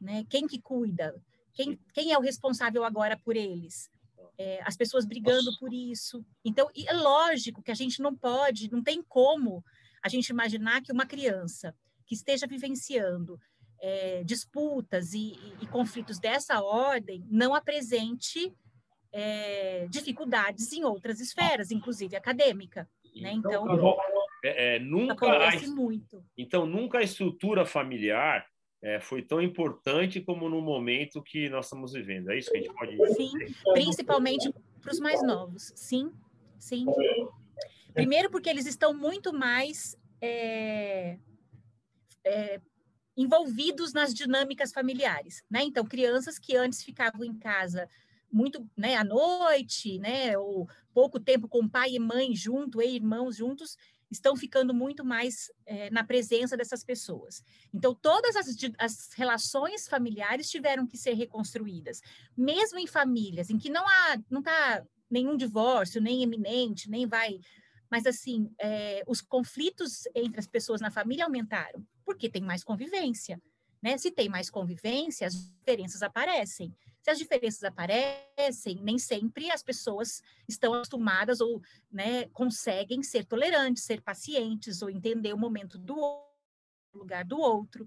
né? 0.00 0.24
Quem 0.28 0.46
que 0.46 0.60
cuida? 0.60 1.20
Quem, 1.52 1.78
quem 1.92 2.12
é 2.12 2.18
o 2.18 2.20
responsável 2.20 2.84
agora 2.84 3.16
por 3.16 3.36
eles? 3.36 3.90
É, 4.36 4.60
as 4.64 4.76
pessoas 4.76 5.04
brigando 5.04 5.44
Nossa. 5.44 5.58
por 5.58 5.72
isso. 5.72 6.24
Então, 6.44 6.68
é 6.74 6.92
lógico 6.92 7.62
que 7.62 7.70
a 7.70 7.74
gente 7.74 8.02
não 8.02 8.14
pode, 8.14 8.70
não 8.70 8.82
tem 8.82 9.02
como 9.02 9.64
a 10.02 10.08
gente 10.08 10.28
imaginar 10.28 10.82
que 10.82 10.92
uma 10.92 11.06
criança 11.06 11.74
que 12.06 12.14
esteja 12.14 12.46
vivenciando 12.46 13.38
é, 13.80 14.24
disputas 14.24 15.14
e, 15.14 15.36
e, 15.60 15.66
conflitos 15.66 16.18
dessa 16.18 16.62
ordem 16.62 17.24
não 17.30 17.54
apresente 17.54 18.52
é, 19.12 19.86
dificuldades 19.88 20.72
em 20.72 20.84
outras 20.84 21.20
esferas, 21.20 21.70
inclusive 21.70 22.16
acadêmica. 22.16 22.88
Né? 23.14 23.32
Então, 23.32 23.64
então 23.64 23.96
é, 24.42 24.76
é, 24.76 24.78
nunca 24.78 25.12
acontece 25.12 25.66
a, 25.66 25.68
muito. 25.68 26.24
Então, 26.36 26.66
nunca 26.66 26.98
a 26.98 27.02
estrutura 27.02 27.64
familiar 27.64 28.46
é, 28.84 29.00
foi 29.00 29.22
tão 29.22 29.40
importante 29.40 30.20
como 30.20 30.46
no 30.46 30.60
momento 30.60 31.22
que 31.22 31.48
nós 31.48 31.64
estamos 31.64 31.94
vivendo. 31.94 32.30
É 32.30 32.38
isso 32.38 32.50
que 32.50 32.58
a 32.58 32.60
gente 32.60 32.74
pode 32.74 32.90
dizer? 32.90 33.14
Sim, 33.14 33.32
principalmente 33.72 34.52
para 34.82 34.92
os 34.92 35.00
mais 35.00 35.22
novos. 35.22 35.72
Sim, 35.74 36.12
sim. 36.58 36.84
Primeiro 37.94 38.28
porque 38.30 38.50
eles 38.50 38.66
estão 38.66 38.92
muito 38.92 39.32
mais 39.32 39.96
é, 40.20 41.18
é, 42.26 42.60
envolvidos 43.16 43.94
nas 43.94 44.12
dinâmicas 44.12 44.70
familiares, 44.70 45.42
né? 45.50 45.62
Então, 45.62 45.86
crianças 45.86 46.38
que 46.38 46.54
antes 46.54 46.82
ficavam 46.82 47.24
em 47.24 47.32
casa 47.32 47.88
muito, 48.30 48.68
né, 48.76 48.96
à 48.96 49.04
noite, 49.04 49.96
né, 50.00 50.36
ou 50.36 50.68
pouco 50.92 51.20
tempo 51.20 51.46
com 51.48 51.68
pai 51.68 51.92
e 51.92 52.00
mãe 52.00 52.34
junto, 52.34 52.82
e 52.82 52.96
irmãos 52.96 53.36
juntos, 53.36 53.78
estão 54.16 54.36
ficando 54.36 54.72
muito 54.74 55.04
mais 55.04 55.50
é, 55.66 55.90
na 55.90 56.04
presença 56.04 56.56
dessas 56.56 56.84
pessoas. 56.84 57.42
Então, 57.72 57.94
todas 57.94 58.36
as, 58.36 58.48
as, 58.78 59.10
relações 59.14 59.86
familiares 59.88 60.50
tiveram 60.50 60.86
que 60.86 60.96
ser 60.96 61.14
reconstruídas, 61.14 62.00
mesmo 62.36 62.78
em 62.78 62.86
famílias 62.86 63.50
em 63.50 63.58
que 63.58 63.70
não 63.70 63.86
há, 63.86 64.18
não 64.30 64.40
está 64.40 64.84
nenhum 65.10 65.36
divórcio, 65.36 66.00
nem 66.00 66.22
iminente, 66.22 66.90
nem 66.90 67.06
vai 67.06 67.38
mas 67.90 68.06
assim, 68.06 68.50
é, 68.58 69.04
os 69.06 69.20
conflitos 69.20 70.02
entre 70.16 70.40
as 70.40 70.48
pessoas 70.48 70.80
na 70.80 70.90
família 70.90 71.26
aumentaram, 71.26 71.86
porque 72.04 72.28
tem 72.28 72.42
mais 72.42 72.64
convivência, 72.64 73.40
né? 73.80 73.96
Se 73.98 74.10
tem 74.10 74.28
mais 74.28 74.50
convivência, 74.50 75.28
as 75.28 75.34
diferenças 75.34 76.02
aparecem. 76.02 76.74
Se 77.04 77.10
as 77.10 77.18
diferenças 77.18 77.62
aparecem, 77.62 78.80
nem 78.80 78.98
sempre 78.98 79.50
as 79.50 79.62
pessoas 79.62 80.22
estão 80.48 80.72
acostumadas 80.72 81.38
ou 81.38 81.60
né, 81.92 82.26
conseguem 82.30 83.02
ser 83.02 83.26
tolerantes, 83.26 83.84
ser 83.84 84.00
pacientes 84.00 84.80
ou 84.80 84.88
entender 84.88 85.34
o 85.34 85.38
momento 85.38 85.76
do 85.78 85.98
outro, 85.98 86.32
lugar 86.94 87.22
do 87.22 87.38
outro. 87.38 87.86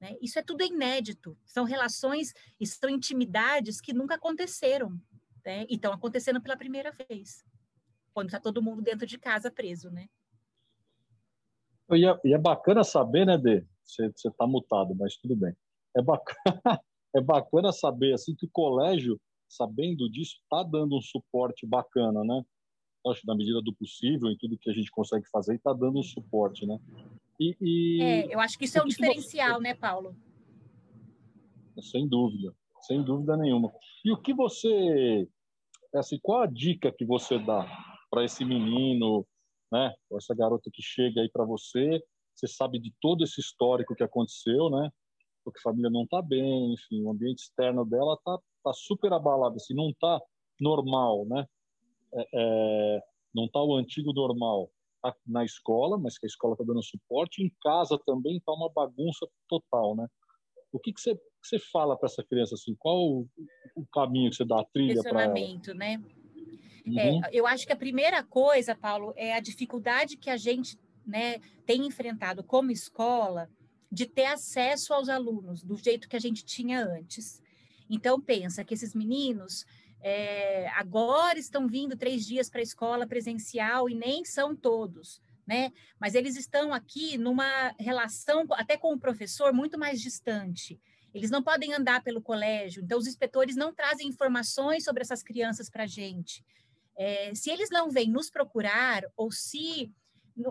Né? 0.00 0.16
Isso 0.22 0.38
é 0.38 0.42
tudo 0.42 0.64
inédito. 0.64 1.36
São 1.44 1.64
relações 1.64 2.32
e 2.58 2.66
são 2.66 2.88
intimidades 2.88 3.82
que 3.82 3.92
nunca 3.92 4.14
aconteceram 4.14 4.98
né? 5.44 5.66
e 5.68 5.74
estão 5.74 5.92
acontecendo 5.92 6.40
pela 6.40 6.56
primeira 6.56 6.90
vez 6.90 7.44
quando 8.14 8.28
está 8.28 8.40
todo 8.40 8.62
mundo 8.62 8.80
dentro 8.80 9.06
de 9.06 9.18
casa 9.18 9.50
preso, 9.50 9.90
né? 9.90 10.08
E 11.92 12.06
é, 12.06 12.20
e 12.24 12.32
é 12.32 12.38
bacana 12.38 12.82
saber, 12.82 13.26
né, 13.26 13.36
Dê? 13.36 13.66
Você 13.84 14.06
está 14.06 14.46
mutado, 14.46 14.94
mas 14.94 15.16
tudo 15.16 15.36
bem. 15.36 15.54
É 15.94 16.00
bacana, 16.00 16.80
é 17.14 17.20
bacana 17.20 17.72
saber 17.72 18.12
assim 18.12 18.34
que 18.34 18.46
o 18.46 18.50
colégio, 18.50 19.20
sabendo 19.48 20.10
disso, 20.10 20.36
está 20.42 20.62
dando 20.62 20.96
um 20.96 21.00
suporte 21.00 21.66
bacana, 21.66 22.24
né? 22.24 22.42
Acho 23.06 23.26
na 23.26 23.34
medida 23.34 23.60
do 23.62 23.74
possível 23.74 24.30
em 24.30 24.36
tudo 24.36 24.58
que 24.58 24.70
a 24.70 24.72
gente 24.72 24.90
consegue 24.90 25.28
fazer, 25.30 25.54
está 25.54 25.72
dando 25.72 25.98
um 25.98 26.02
suporte, 26.02 26.66
né? 26.66 26.78
E, 27.38 27.56
e... 27.60 28.02
É, 28.02 28.34
eu 28.34 28.40
acho 28.40 28.58
que 28.58 28.64
isso 28.64 28.78
é 28.78 28.82
um 28.82 28.86
diferencial, 28.86 29.58
você... 29.58 29.62
né, 29.62 29.74
Paulo? 29.74 30.16
Sem 31.80 32.08
dúvida, 32.08 32.54
sem 32.82 33.02
dúvida 33.02 33.36
nenhuma. 33.36 33.72
E 34.04 34.12
o 34.12 34.16
que 34.16 34.32
você, 34.32 35.28
assim, 35.94 36.18
qual 36.22 36.42
a 36.42 36.46
dica 36.46 36.92
que 36.92 37.04
você 37.04 37.38
dá 37.38 37.66
para 38.10 38.24
esse 38.24 38.44
menino, 38.44 39.26
né? 39.70 39.92
Essa 40.12 40.34
garota 40.34 40.70
que 40.72 40.82
chega 40.82 41.20
aí 41.20 41.28
para 41.28 41.44
você, 41.44 42.02
você 42.34 42.46
sabe 42.46 42.78
de 42.78 42.92
todo 43.00 43.22
esse 43.22 43.40
histórico 43.40 43.94
que 43.94 44.02
aconteceu, 44.02 44.70
né? 44.70 44.90
Porque 45.44 45.58
a 45.58 45.62
família 45.62 45.90
não 45.90 46.04
está 46.04 46.22
bem, 46.22 46.72
enfim, 46.72 47.02
o 47.02 47.10
ambiente 47.10 47.40
externo 47.40 47.84
dela 47.84 48.18
tá, 48.24 48.38
tá 48.64 48.72
super 48.72 49.12
abalado, 49.12 49.56
assim, 49.56 49.74
não 49.74 49.92
tá 50.00 50.20
normal, 50.60 51.26
né? 51.26 51.46
É, 52.14 52.28
é, 52.32 53.02
não 53.34 53.48
tá 53.48 53.62
o 53.62 53.76
antigo 53.76 54.12
normal 54.12 54.70
tá 55.02 55.14
na 55.26 55.44
escola, 55.44 55.98
mas 55.98 56.18
que 56.18 56.24
a 56.24 56.28
escola 56.28 56.54
está 56.54 56.64
dando 56.64 56.82
suporte, 56.82 57.42
em 57.42 57.52
casa 57.62 57.98
também 58.06 58.40
tá 58.40 58.52
uma 58.52 58.70
bagunça 58.72 59.26
total, 59.48 59.94
né? 59.94 60.06
O 60.72 60.78
que 60.78 60.92
que 60.92 61.00
você, 61.00 61.14
que 61.14 61.20
você 61.42 61.58
fala 61.58 61.96
para 61.96 62.06
essa 62.06 62.24
criança 62.24 62.54
assim? 62.54 62.74
Qual 62.78 62.96
o, 62.96 63.28
o, 63.76 63.86
caminho 63.92 64.30
que 64.30 64.36
você 64.36 64.44
dá 64.44 64.60
a 64.60 64.64
trilha 64.64 65.02
para 65.02 65.24
ela? 65.24 65.34
né? 65.74 66.02
É, 66.86 67.10
uhum. 67.10 67.24
É, 67.24 67.30
eu 67.32 67.46
acho 67.46 67.66
que 67.66 67.72
a 67.72 67.76
primeira 67.76 68.24
coisa, 68.24 68.74
Paulo, 68.74 69.12
é 69.16 69.34
a 69.34 69.40
dificuldade 69.40 70.16
que 70.16 70.30
a 70.30 70.36
gente 70.36 70.78
né, 71.06 71.38
tem 71.66 71.86
enfrentado 71.86 72.42
como 72.42 72.70
escola 72.70 73.48
de 73.94 74.06
ter 74.06 74.26
acesso 74.26 74.92
aos 74.92 75.08
alunos 75.08 75.62
do 75.62 75.76
jeito 75.76 76.08
que 76.08 76.16
a 76.16 76.20
gente 76.20 76.44
tinha 76.44 76.84
antes. 76.84 77.40
Então, 77.88 78.20
pensa 78.20 78.64
que 78.64 78.74
esses 78.74 78.94
meninos 78.94 79.64
é, 80.02 80.68
agora 80.70 81.38
estão 81.38 81.68
vindo 81.68 81.96
três 81.96 82.26
dias 82.26 82.50
para 82.50 82.60
a 82.60 82.62
escola 82.62 83.06
presencial 83.06 83.88
e 83.88 83.94
nem 83.94 84.24
são 84.24 84.54
todos, 84.54 85.20
né? 85.46 85.72
Mas 85.98 86.14
eles 86.14 86.36
estão 86.36 86.74
aqui 86.74 87.16
numa 87.16 87.74
relação 87.78 88.44
até 88.50 88.76
com 88.76 88.92
o 88.92 88.98
professor 88.98 89.52
muito 89.52 89.78
mais 89.78 90.00
distante. 90.00 90.80
Eles 91.14 91.30
não 91.30 91.42
podem 91.42 91.72
andar 91.72 92.02
pelo 92.02 92.20
colégio, 92.20 92.82
então 92.82 92.98
os 92.98 93.06
inspetores 93.06 93.54
não 93.54 93.72
trazem 93.72 94.08
informações 94.08 94.82
sobre 94.82 95.02
essas 95.02 95.22
crianças 95.22 95.70
para 95.70 95.84
a 95.84 95.86
gente. 95.86 96.44
É, 96.96 97.32
se 97.34 97.50
eles 97.50 97.70
não 97.70 97.90
vêm 97.90 98.10
nos 98.10 98.28
procurar, 98.28 99.04
ou 99.16 99.30
se 99.30 99.92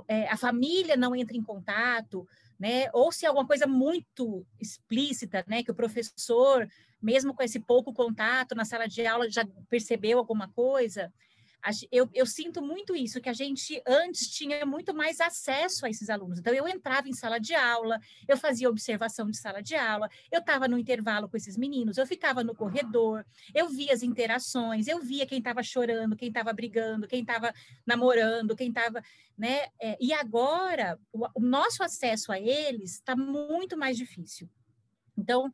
é, 0.07 0.27
a 0.29 0.37
família 0.37 0.95
não 0.95 1.15
entra 1.15 1.35
em 1.35 1.43
contato, 1.43 2.25
né, 2.63 2.89
ou 2.93 3.11
se 3.11 3.25
alguma 3.25 3.45
coisa 3.45 3.67
muito 3.67 4.45
explícita, 4.57 5.43
né, 5.45 5.61
que 5.61 5.71
o 5.71 5.75
professor, 5.75 6.65
mesmo 7.01 7.33
com 7.33 7.43
esse 7.43 7.59
pouco 7.59 7.91
contato 7.93 8.55
na 8.55 8.63
sala 8.63 8.87
de 8.87 9.05
aula, 9.05 9.29
já 9.29 9.45
percebeu 9.69 10.17
alguma 10.17 10.47
coisa, 10.47 11.11
eu, 11.91 12.09
eu, 12.13 12.25
sinto 12.25 12.61
muito 12.61 12.95
isso, 12.95 13.21
que 13.21 13.29
a 13.29 13.33
gente 13.33 13.81
antes 13.87 14.27
tinha 14.27 14.65
muito 14.65 14.93
mais 14.93 15.21
acesso 15.21 15.85
a 15.85 15.89
esses 15.89 16.09
alunos. 16.09 16.39
Então, 16.39 16.53
eu 16.53 16.67
entrava 16.67 17.07
em 17.07 17.13
sala 17.13 17.39
de 17.39 17.55
aula, 17.55 17.99
eu 18.27 18.35
fazia 18.35 18.69
observação 18.69 19.29
de 19.29 19.37
sala 19.37 19.61
de 19.61 19.75
aula, 19.75 20.09
eu 20.31 20.39
estava 20.39 20.67
no 20.67 20.77
intervalo 20.77 21.29
com 21.29 21.37
esses 21.37 21.55
meninos, 21.55 21.97
eu 21.97 22.05
ficava 22.05 22.43
no 22.43 22.53
corredor, 22.53 23.25
eu 23.53 23.69
via 23.69 23.93
as 23.93 24.03
interações, 24.03 24.87
eu 24.87 24.99
via 24.99 25.25
quem 25.25 25.37
estava 25.37 25.63
chorando, 25.63 26.15
quem 26.15 26.27
estava 26.27 26.51
brigando, 26.51 27.07
quem 27.07 27.21
estava 27.21 27.53
namorando, 27.85 28.55
quem 28.55 28.69
estava. 28.69 29.01
Né? 29.37 29.67
É, 29.79 29.97
e 30.01 30.11
agora, 30.11 30.99
o, 31.11 31.25
o 31.35 31.41
nosso 31.41 31.81
acesso 31.81 32.31
a 32.31 32.39
eles 32.39 32.95
está 32.95 33.15
muito 33.15 33.77
mais 33.77 33.97
difícil. 33.97 34.49
Então, 35.17 35.51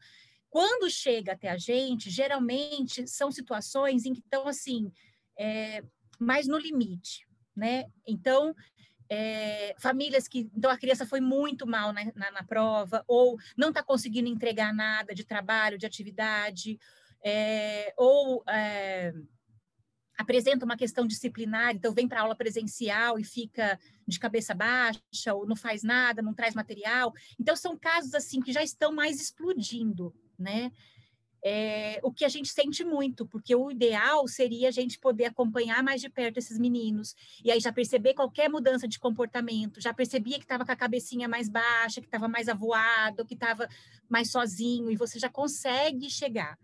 quando 0.49 0.89
chega 0.89 1.33
até 1.33 1.49
a 1.49 1.57
gente, 1.57 2.09
geralmente 2.09 3.07
são 3.07 3.31
situações 3.31 4.05
em 4.05 4.13
que 4.13 4.19
estão 4.19 4.47
assim. 4.47 4.91
É, 5.37 5.83
mas 6.19 6.47
no 6.47 6.57
limite, 6.57 7.25
né? 7.55 7.85
Então, 8.05 8.53
é, 9.09 9.75
famílias 9.79 10.27
que 10.27 10.51
então 10.55 10.69
a 10.69 10.77
criança 10.77 11.05
foi 11.05 11.19
muito 11.19 11.65
mal 11.65 11.91
na, 11.91 12.05
na, 12.15 12.31
na 12.31 12.43
prova 12.43 13.03
ou 13.07 13.39
não 13.57 13.69
está 13.69 13.81
conseguindo 13.81 14.29
entregar 14.29 14.73
nada 14.73 15.15
de 15.15 15.25
trabalho, 15.25 15.79
de 15.79 15.85
atividade, 15.85 16.79
é, 17.23 17.91
ou 17.97 18.43
é, 18.47 19.11
apresenta 20.17 20.65
uma 20.65 20.77
questão 20.77 21.07
disciplinar, 21.07 21.73
então 21.73 21.93
vem 21.93 22.07
para 22.07 22.21
aula 22.21 22.35
presencial 22.35 23.17
e 23.17 23.23
fica 23.23 23.79
de 24.05 24.19
cabeça 24.19 24.53
baixa 24.53 25.33
ou 25.33 25.47
não 25.47 25.55
faz 25.55 25.81
nada, 25.81 26.21
não 26.21 26.33
traz 26.33 26.53
material. 26.53 27.13
Então 27.39 27.55
são 27.55 27.77
casos 27.77 28.13
assim 28.13 28.41
que 28.41 28.51
já 28.51 28.61
estão 28.61 28.91
mais 28.91 29.19
explodindo, 29.19 30.13
né? 30.37 30.71
É, 31.43 31.99
o 32.03 32.11
que 32.11 32.25
a 32.25 32.29
gente 32.29 32.49
sente 32.49 32.83
muito, 32.83 33.25
porque 33.25 33.55
o 33.55 33.71
ideal 33.71 34.27
seria 34.27 34.67
a 34.67 34.71
gente 34.71 34.99
poder 34.99 35.25
acompanhar 35.25 35.81
mais 35.81 36.01
de 36.01 36.09
perto 36.09 36.37
esses 36.37 36.57
meninos, 36.57 37.15
e 37.43 37.51
aí 37.51 37.59
já 37.59 37.71
perceber 37.71 38.13
qualquer 38.13 38.49
mudança 38.49 38.87
de 38.87 38.99
comportamento, 38.99 39.81
já 39.81 39.93
percebia 39.93 40.37
que 40.37 40.43
estava 40.43 40.65
com 40.65 40.71
a 40.71 40.75
cabecinha 40.75 41.27
mais 41.27 41.47
baixa, 41.47 42.01
que 42.01 42.07
estava 42.07 42.27
mais 42.27 42.49
avoado, 42.49 43.25
que 43.25 43.33
estava 43.33 43.67
mais 44.09 44.31
sozinho, 44.31 44.91
e 44.91 44.95
você 44.95 45.17
já 45.17 45.29
consegue 45.29 46.09
chegar. 46.09 46.57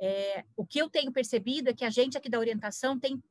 É, 0.00 0.44
o 0.56 0.64
que 0.64 0.80
eu 0.80 0.88
tenho 0.88 1.12
percebido 1.12 1.70
é 1.70 1.74
que 1.74 1.84
a 1.84 1.90
gente 1.90 2.16
aqui 2.16 2.28
da 2.28 2.38
orientação 2.38 2.98
tem 2.98 3.22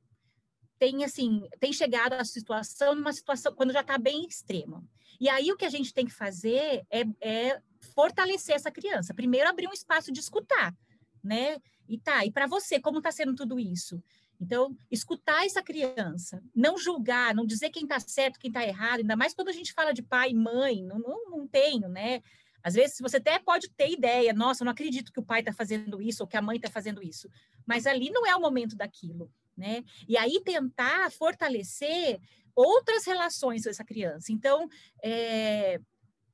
tem 0.80 1.04
assim 1.04 1.48
tem 1.60 1.72
chegado 1.72 2.14
à 2.14 2.24
situação 2.24 2.96
numa 2.96 3.14
situação 3.14 3.54
quando 3.54 3.74
já 3.74 3.82
está 3.82 3.98
bem 4.00 4.26
extrema 4.26 4.84
e 5.22 5.30
aí 5.30 5.52
o 5.52 5.56
que 5.56 5.66
a 5.66 5.70
gente 5.70 5.94
tem 5.94 6.04
que 6.04 6.12
fazer 6.12 6.84
é, 6.90 7.06
é 7.22 7.62
fortalecer 7.94 8.56
essa 8.56 8.72
criança. 8.72 9.14
Primeiro, 9.14 9.48
abrir 9.48 9.68
um 9.68 9.74
espaço 9.74 10.12
de 10.12 10.20
escutar, 10.20 10.76
né? 11.24 11.58
E 11.88 12.00
tá, 12.00 12.26
e 12.26 12.32
para 12.32 12.48
você, 12.48 12.80
como 12.80 12.98
está 12.98 13.12
sendo 13.12 13.36
tudo 13.36 13.60
isso? 13.60 14.02
Então, 14.40 14.76
escutar 14.90 15.46
essa 15.46 15.62
criança, 15.62 16.42
não 16.56 16.76
julgar, 16.76 17.36
não 17.36 17.46
dizer 17.46 17.70
quem 17.70 17.84
está 17.84 18.00
certo, 18.00 18.40
quem 18.40 18.50
está 18.50 18.66
errado, 18.66 19.02
ainda 19.02 19.16
mais 19.16 19.36
quando 19.36 19.50
a 19.50 19.54
gente 19.54 19.74
fala 19.74 19.94
de 19.94 20.02
pai 20.02 20.32
e 20.32 20.34
mãe, 20.34 20.84
não, 20.84 20.98
não, 20.98 21.30
não 21.30 21.48
tenho, 21.48 21.88
né? 21.88 22.24
Às 22.64 22.74
vezes 22.74 22.98
você 23.00 23.18
até 23.18 23.38
pode 23.38 23.70
ter 23.70 23.92
ideia, 23.92 24.34
nossa, 24.34 24.64
eu 24.64 24.66
não 24.66 24.72
acredito 24.72 25.14
que 25.14 25.20
o 25.20 25.26
pai 25.26 25.42
está 25.42 25.54
fazendo 25.54 26.02
isso 26.02 26.24
ou 26.24 26.28
que 26.28 26.38
a 26.38 26.42
mãe 26.42 26.58
está 26.58 26.70
fazendo 26.72 27.04
isso, 27.04 27.30
mas 27.64 27.86
ali 27.86 28.10
não 28.10 28.26
é 28.26 28.36
o 28.36 28.42
momento 28.42 28.76
daquilo, 28.76 29.32
né? 29.56 29.84
E 30.08 30.18
aí 30.18 30.42
tentar 30.44 31.12
fortalecer 31.12 32.20
outras 32.56 33.06
relações 33.06 33.64
com 33.64 33.70
essa 33.70 33.84
criança. 33.84 34.32
Então, 34.32 34.68
é, 35.04 35.80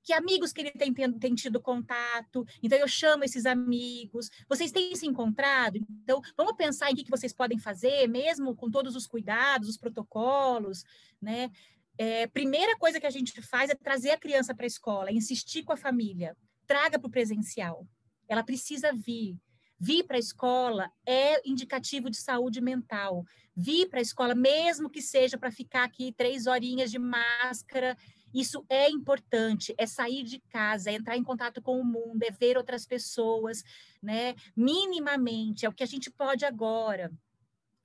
que 0.07 0.13
amigos 0.13 0.53
que 0.53 0.61
ele 0.61 0.71
tem, 0.71 0.93
tem, 0.93 1.35
tido 1.35 1.61
contato. 1.61 2.45
Então, 2.63 2.77
eu 2.77 2.87
chamo 2.87 3.25
esses 3.25 3.45
amigos. 3.45 4.29
Vocês 4.47 4.71
têm 4.71 4.95
se 4.95 5.05
encontrado? 5.05 5.77
Então, 6.01 6.21
vamos 6.37 6.55
pensar 6.55 6.89
em 6.89 6.95
que, 6.95 7.03
que 7.03 7.11
vocês 7.11 7.33
podem 7.33 7.59
fazer, 7.59 8.07
mesmo 8.07 8.55
com 8.55 8.71
todos 8.71 8.95
os 8.95 9.05
cuidados, 9.05 9.67
os 9.67 9.77
protocolos, 9.77 10.85
né? 11.21 11.51
É, 11.97 12.25
primeira 12.27 12.77
coisa 12.77 13.01
que 13.01 13.07
a 13.07 13.11
gente 13.11 13.41
faz 13.41 13.69
é 13.69 13.75
trazer 13.75 14.11
a 14.11 14.17
criança 14.17 14.55
para 14.55 14.65
a 14.65 14.67
escola, 14.67 15.11
insistir 15.11 15.63
com 15.63 15.73
a 15.73 15.77
família. 15.77 16.37
Traga 16.65 16.97
para 16.97 17.07
o 17.07 17.11
presencial. 17.11 17.85
Ela 18.29 18.43
precisa 18.43 18.93
vir. 18.93 19.35
Vir 19.79 20.03
para 20.03 20.17
a 20.17 20.19
escola 20.19 20.91
é 21.05 21.47
indicativo 21.47 22.09
de 22.09 22.17
saúde 22.17 22.61
mental. 22.61 23.25
Vir 23.55 23.87
para 23.89 23.99
a 23.99 24.01
escola, 24.01 24.33
mesmo 24.33 24.89
que 24.89 25.01
seja 25.01 25.37
para 25.37 25.51
ficar 25.51 25.83
aqui 25.83 26.11
três 26.11 26.47
horinhas 26.47 26.91
de 26.91 26.99
máscara 26.99 27.97
isso 28.33 28.65
é 28.69 28.89
importante, 28.89 29.73
é 29.77 29.85
sair 29.85 30.23
de 30.23 30.39
casa, 30.49 30.91
é 30.91 30.93
entrar 30.93 31.17
em 31.17 31.23
contato 31.23 31.61
com 31.61 31.79
o 31.79 31.85
mundo, 31.85 32.21
é 32.23 32.31
ver 32.31 32.57
outras 32.57 32.85
pessoas, 32.85 33.63
né? 34.01 34.35
Minimamente, 34.55 35.65
é 35.65 35.69
o 35.69 35.73
que 35.73 35.83
a 35.83 35.87
gente 35.87 36.11
pode 36.11 36.45
agora. 36.45 37.11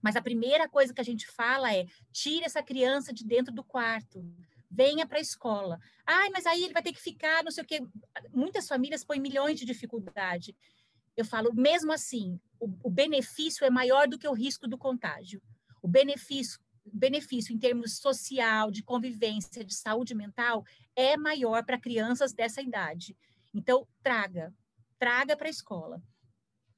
Mas 0.02 0.16
a 0.16 0.22
primeira 0.22 0.68
coisa 0.68 0.92
que 0.92 1.00
a 1.00 1.04
gente 1.04 1.26
fala 1.26 1.72
é: 1.74 1.86
tire 2.12 2.44
essa 2.44 2.62
criança 2.62 3.12
de 3.12 3.24
dentro 3.24 3.54
do 3.54 3.62
quarto, 3.62 4.24
venha 4.70 5.06
para 5.06 5.18
a 5.18 5.22
escola. 5.22 5.78
Ai, 6.04 6.28
mas 6.30 6.44
aí 6.44 6.64
ele 6.64 6.74
vai 6.74 6.82
ter 6.82 6.92
que 6.92 7.00
ficar, 7.00 7.44
não 7.44 7.52
sei 7.52 7.62
o 7.62 7.66
quê. 7.66 7.80
Muitas 8.32 8.66
famílias 8.66 9.04
põem 9.04 9.20
milhões 9.20 9.58
de 9.58 9.64
dificuldade. 9.64 10.56
Eu 11.16 11.24
falo, 11.24 11.52
mesmo 11.54 11.92
assim, 11.92 12.40
o, 12.58 12.68
o 12.84 12.90
benefício 12.90 13.64
é 13.64 13.70
maior 13.70 14.08
do 14.08 14.18
que 14.18 14.28
o 14.28 14.32
risco 14.32 14.66
do 14.66 14.78
contágio. 14.78 15.42
O 15.82 15.88
benefício 15.88 16.60
benefício 16.84 17.54
em 17.54 17.58
termos 17.58 17.98
social, 17.98 18.70
de 18.70 18.82
convivência, 18.82 19.64
de 19.64 19.74
saúde 19.74 20.14
mental, 20.14 20.64
é 20.96 21.16
maior 21.16 21.64
para 21.64 21.80
crianças 21.80 22.32
dessa 22.32 22.60
idade. 22.60 23.16
Então, 23.54 23.86
traga, 24.02 24.52
traga 24.98 25.36
para 25.36 25.46
a 25.46 25.50
escola. 25.50 26.02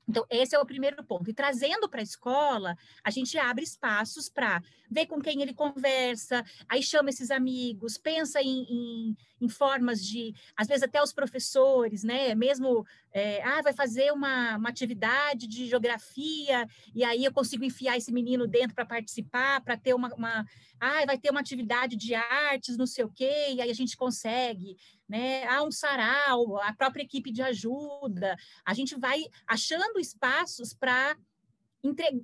Então, 0.06 0.26
esse 0.28 0.54
é 0.54 0.58
o 0.58 0.66
primeiro 0.66 1.02
ponto. 1.02 1.30
E 1.30 1.34
trazendo 1.34 1.88
para 1.88 2.00
a 2.00 2.02
escola, 2.02 2.76
a 3.02 3.10
gente 3.10 3.38
abre 3.38 3.64
espaços 3.64 4.28
para 4.28 4.62
ver 4.90 5.06
com 5.06 5.20
quem 5.20 5.40
ele 5.40 5.54
conversa, 5.54 6.44
aí 6.68 6.82
chama 6.82 7.08
esses 7.08 7.30
amigos, 7.30 7.96
pensa 7.96 8.42
em, 8.42 8.66
em, 8.68 9.16
em 9.40 9.48
formas 9.48 10.02
de, 10.04 10.34
às 10.56 10.66
vezes 10.66 10.82
até 10.82 11.02
os 11.02 11.12
professores, 11.12 12.02
né? 12.02 12.34
Mesmo, 12.34 12.86
é, 13.12 13.42
ah, 13.42 13.62
vai 13.62 13.72
fazer 13.72 14.12
uma, 14.12 14.56
uma 14.56 14.68
atividade 14.68 15.46
de 15.46 15.66
geografia, 15.66 16.66
e 16.94 17.04
aí 17.04 17.24
eu 17.24 17.32
consigo 17.32 17.64
enfiar 17.64 17.96
esse 17.96 18.12
menino 18.12 18.46
dentro 18.46 18.74
para 18.74 18.86
participar, 18.86 19.60
para 19.62 19.76
ter 19.76 19.94
uma, 19.94 20.08
uma, 20.14 20.46
ah, 20.80 21.04
vai 21.06 21.18
ter 21.18 21.30
uma 21.30 21.40
atividade 21.40 21.96
de 21.96 22.14
artes, 22.14 22.76
não 22.76 22.86
sei 22.86 23.04
o 23.04 23.10
quê, 23.10 23.52
e 23.52 23.60
aí 23.60 23.70
a 23.70 23.74
gente 23.74 23.96
consegue 23.96 24.76
né? 25.08 25.44
Há 25.46 25.62
um 25.62 25.70
sarau, 25.70 26.58
a 26.60 26.72
própria 26.72 27.02
equipe 27.02 27.30
de 27.30 27.42
ajuda. 27.42 28.36
A 28.64 28.74
gente 28.74 28.98
vai 28.98 29.24
achando 29.46 29.98
espaços 29.98 30.72
para 30.72 31.16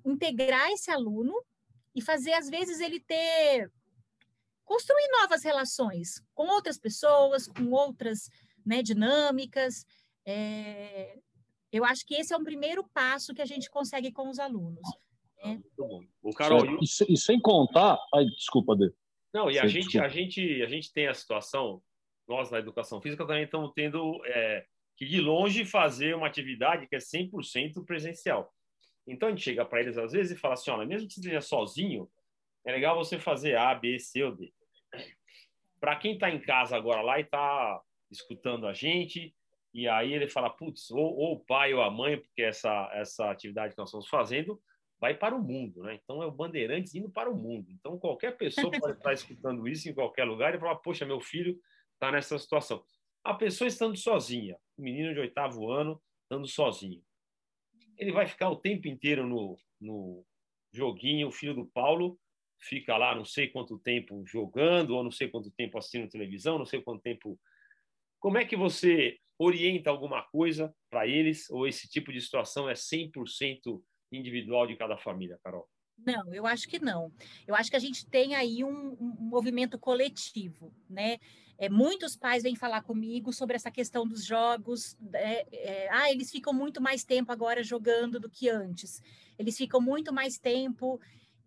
integrar 0.05 0.71
esse 0.71 0.91
aluno 0.91 1.35
e 1.95 2.01
fazer, 2.01 2.33
às 2.33 2.49
vezes, 2.49 2.81
ele 2.81 3.01
ter. 3.01 3.71
Construir 4.71 5.09
novas 5.21 5.43
relações 5.43 6.25
com 6.33 6.47
outras 6.47 6.79
pessoas, 6.79 7.49
com 7.49 7.73
outras 7.73 8.31
né, 8.65 8.85
dinâmicas. 8.85 9.85
É, 10.25 11.19
eu 11.73 11.85
acho 11.85 12.07
que 12.07 12.15
esse 12.15 12.33
é 12.33 12.37
um 12.37 12.45
primeiro 12.45 12.89
passo 12.95 13.35
que 13.35 13.43
a 13.43 13.47
gente 13.47 13.69
consegue 13.69 14.13
com 14.13 14.31
os 14.31 14.39
alunos. 14.39 14.89
Né? 15.43 15.55
Muito 15.55 15.71
bom. 15.77 16.05
O 16.23 16.33
Carol, 16.33 16.65
e, 16.65 16.85
e, 16.85 17.17
sem 17.17 17.41
contar. 17.41 17.99
Ai, 18.15 18.25
desculpa, 18.27 18.77
Dê. 18.77 18.93
Não, 19.35 19.51
e 19.51 19.59
a 19.59 19.67
gente, 19.67 19.99
a, 19.99 20.09
gente, 20.09 20.63
a 20.63 20.67
gente 20.67 20.93
tem 20.93 21.09
a 21.09 21.15
situação, 21.15 21.83
nós 22.29 22.49
na 22.49 22.61
educação 22.61 23.03
física 23.03 23.27
também 23.27 23.43
estamos 23.43 23.73
tendo 23.75 24.25
é, 24.25 24.65
que, 24.97 25.05
de 25.05 25.21
longe, 25.21 25.65
fazer 25.65 26.15
uma 26.15 26.29
atividade 26.29 26.87
que 26.87 26.95
é 26.95 27.01
100% 27.01 27.85
presencial. 27.85 28.55
Então, 29.05 29.29
a 29.29 29.31
gente 29.33 29.43
chega 29.43 29.65
para 29.65 29.81
eles, 29.81 29.99
às 29.99 30.13
vezes, 30.13 30.31
e 30.31 30.41
fala 30.41 30.55
assim, 30.55 30.71
olha, 30.71 30.87
mesmo 30.87 31.09
que 31.09 31.15
você 31.15 31.21
esteja 31.21 31.41
sozinho, 31.41 32.09
é 32.65 32.71
legal 32.71 32.95
você 32.95 33.19
fazer 33.19 33.57
A, 33.57 33.75
B, 33.75 33.99
C 33.99 34.23
ou 34.23 34.31
D. 34.37 34.53
Para 35.81 35.97
quem 35.97 36.15
está 36.15 36.31
em 36.31 36.41
casa 36.41 36.77
agora 36.77 37.01
lá 37.01 37.19
e 37.19 37.23
está 37.23 37.81
escutando 38.11 38.67
a 38.67 38.73
gente, 38.73 39.35
e 39.73 39.89
aí 39.89 40.13
ele 40.13 40.29
fala, 40.29 40.51
putz, 40.51 40.91
ou, 40.91 41.17
ou, 41.17 41.35
o 41.35 41.41
pai 41.45 41.73
ou 41.73 41.83
a 41.83 41.91
mãe, 41.91 42.19
porque 42.19 42.43
essa, 42.43 42.91
essa 42.93 43.31
atividade 43.31 43.75
que 43.75 43.79
nós 43.79 43.89
estamos 43.89 44.09
fazendo 44.09 44.61
vai 45.01 45.15
para 45.15 45.35
o 45.35 45.43
mundo, 45.43 45.83
né? 45.83 45.99
Então 46.03 46.23
é 46.23 46.27
o 46.27 46.33
Bandeirantes 46.33 46.95
indo 46.95 47.11
para 47.11 47.31
o 47.31 47.37
mundo. 47.37 47.71
Então 47.71 47.99
qualquer 47.99 48.37
pessoa 48.37 48.71
pode 48.71 48.99
estar 48.99 49.13
escutando 49.15 49.67
isso 49.67 49.89
em 49.89 49.95
qualquer 49.95 50.25
lugar 50.25 50.55
e 50.55 50.59
falar, 50.59 50.77
poxa, 50.77 51.07
meu 51.07 51.21
filho 51.21 51.59
está 51.95 52.13
nessa 52.13 52.39
situação. 52.39 52.85
A 53.25 53.33
pessoa 53.33 53.69
estando 53.69 53.97
sozinha, 53.97 54.57
o 54.77 54.83
menino 54.83 55.15
de 55.15 55.21
oitavo 55.21 55.71
ano 55.71 56.01
estando 56.23 56.47
sozinho, 56.47 57.03
ele 57.97 58.13
vai 58.13 58.27
ficar 58.27 58.51
o 58.51 58.57
tempo 58.57 58.89
inteiro 58.89 59.27
no, 59.27 59.57
no 59.81 60.25
joguinho. 60.73 61.29
O 61.29 61.33
filho 61.33 61.55
do 61.55 61.67
Paulo 61.67 62.19
fica 62.61 62.97
lá 62.97 63.15
não 63.15 63.25
sei 63.25 63.49
quanto 63.49 63.79
tempo 63.79 64.23
jogando, 64.27 64.91
ou 64.91 65.03
não 65.03 65.11
sei 65.11 65.29
quanto 65.29 65.51
tempo 65.51 65.79
assistindo 65.79 66.09
televisão, 66.09 66.59
não 66.59 66.67
sei 66.67 66.83
quanto 66.83 67.03
tempo. 67.03 67.39
Como 68.19 68.39
é 68.39 68.45
que 68.45 68.57
você 68.57 69.19
orienta 69.39 69.89
alguma 69.89 70.23
coisa 70.23 70.75
para 70.91 71.07
eles, 71.07 71.49
ou 71.51 71.67
esse 71.67 71.89
tipo 71.89 72.13
de 72.13 72.21
situação 72.21 72.69
é 72.69 72.75
100% 72.75 73.83
individual 74.13 74.67
de 74.67 74.77
cada 74.77 74.99
família, 74.99 75.39
Carol? 75.43 75.67
Não, 76.07 76.33
eu 76.35 76.47
acho 76.47 76.69
que 76.69 76.79
não. 76.79 77.13
Eu 77.47 77.55
acho 77.55 77.71
que 77.71 77.77
a 77.77 77.81
gente 77.81 78.07
tem 78.07 78.35
aí 78.35 78.65
um, 78.65 78.97
um 79.01 79.17
movimento 79.19 79.79
coletivo, 79.79 80.73
né? 80.89 81.19
É, 81.59 81.69
muitos 81.69 82.17
pais 82.17 82.43
vêm 82.43 82.57
falar 82.57 82.83
comigo 82.83 83.35
sobre 83.35 83.55
essa 83.55 83.71
questão 83.71 84.07
dos 84.07 84.25
jogos. 84.25 84.97
É, 85.13 85.47
é, 85.53 85.89
ah, 85.91 86.11
eles 86.11 86.31
ficam 86.31 86.55
muito 86.55 86.81
mais 86.81 87.05
tempo 87.05 87.31
agora 87.31 87.63
jogando 87.63 88.19
do 88.19 88.31
que 88.31 88.49
antes. 88.49 89.03
Eles 89.39 89.59
ficam 89.59 89.79
muito 89.79 90.11
mais 90.11 90.39
tempo. 90.39 90.99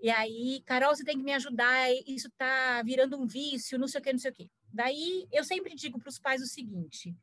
E 0.04 0.10
aí, 0.10 0.62
Carol, 0.66 0.94
você 0.94 1.02
tem 1.06 1.18
que 1.18 1.24
me 1.24 1.32
ajudar. 1.32 1.90
Isso 2.06 2.28
está 2.28 2.84
virando 2.84 3.18
um 3.18 3.26
vício, 3.26 3.80
não 3.80 3.88
sei 3.88 4.02
o 4.02 4.04
que, 4.04 4.12
não 4.12 4.20
sei 4.20 4.32
o 4.32 4.34
que. 4.34 4.52
Daí, 4.68 5.26
eu 5.32 5.46
sempre 5.46 5.74
digo 5.74 5.98
para 5.98 6.10
os 6.10 6.20
pais 6.20 6.42
o 6.42 6.46
seguinte: 6.46 7.16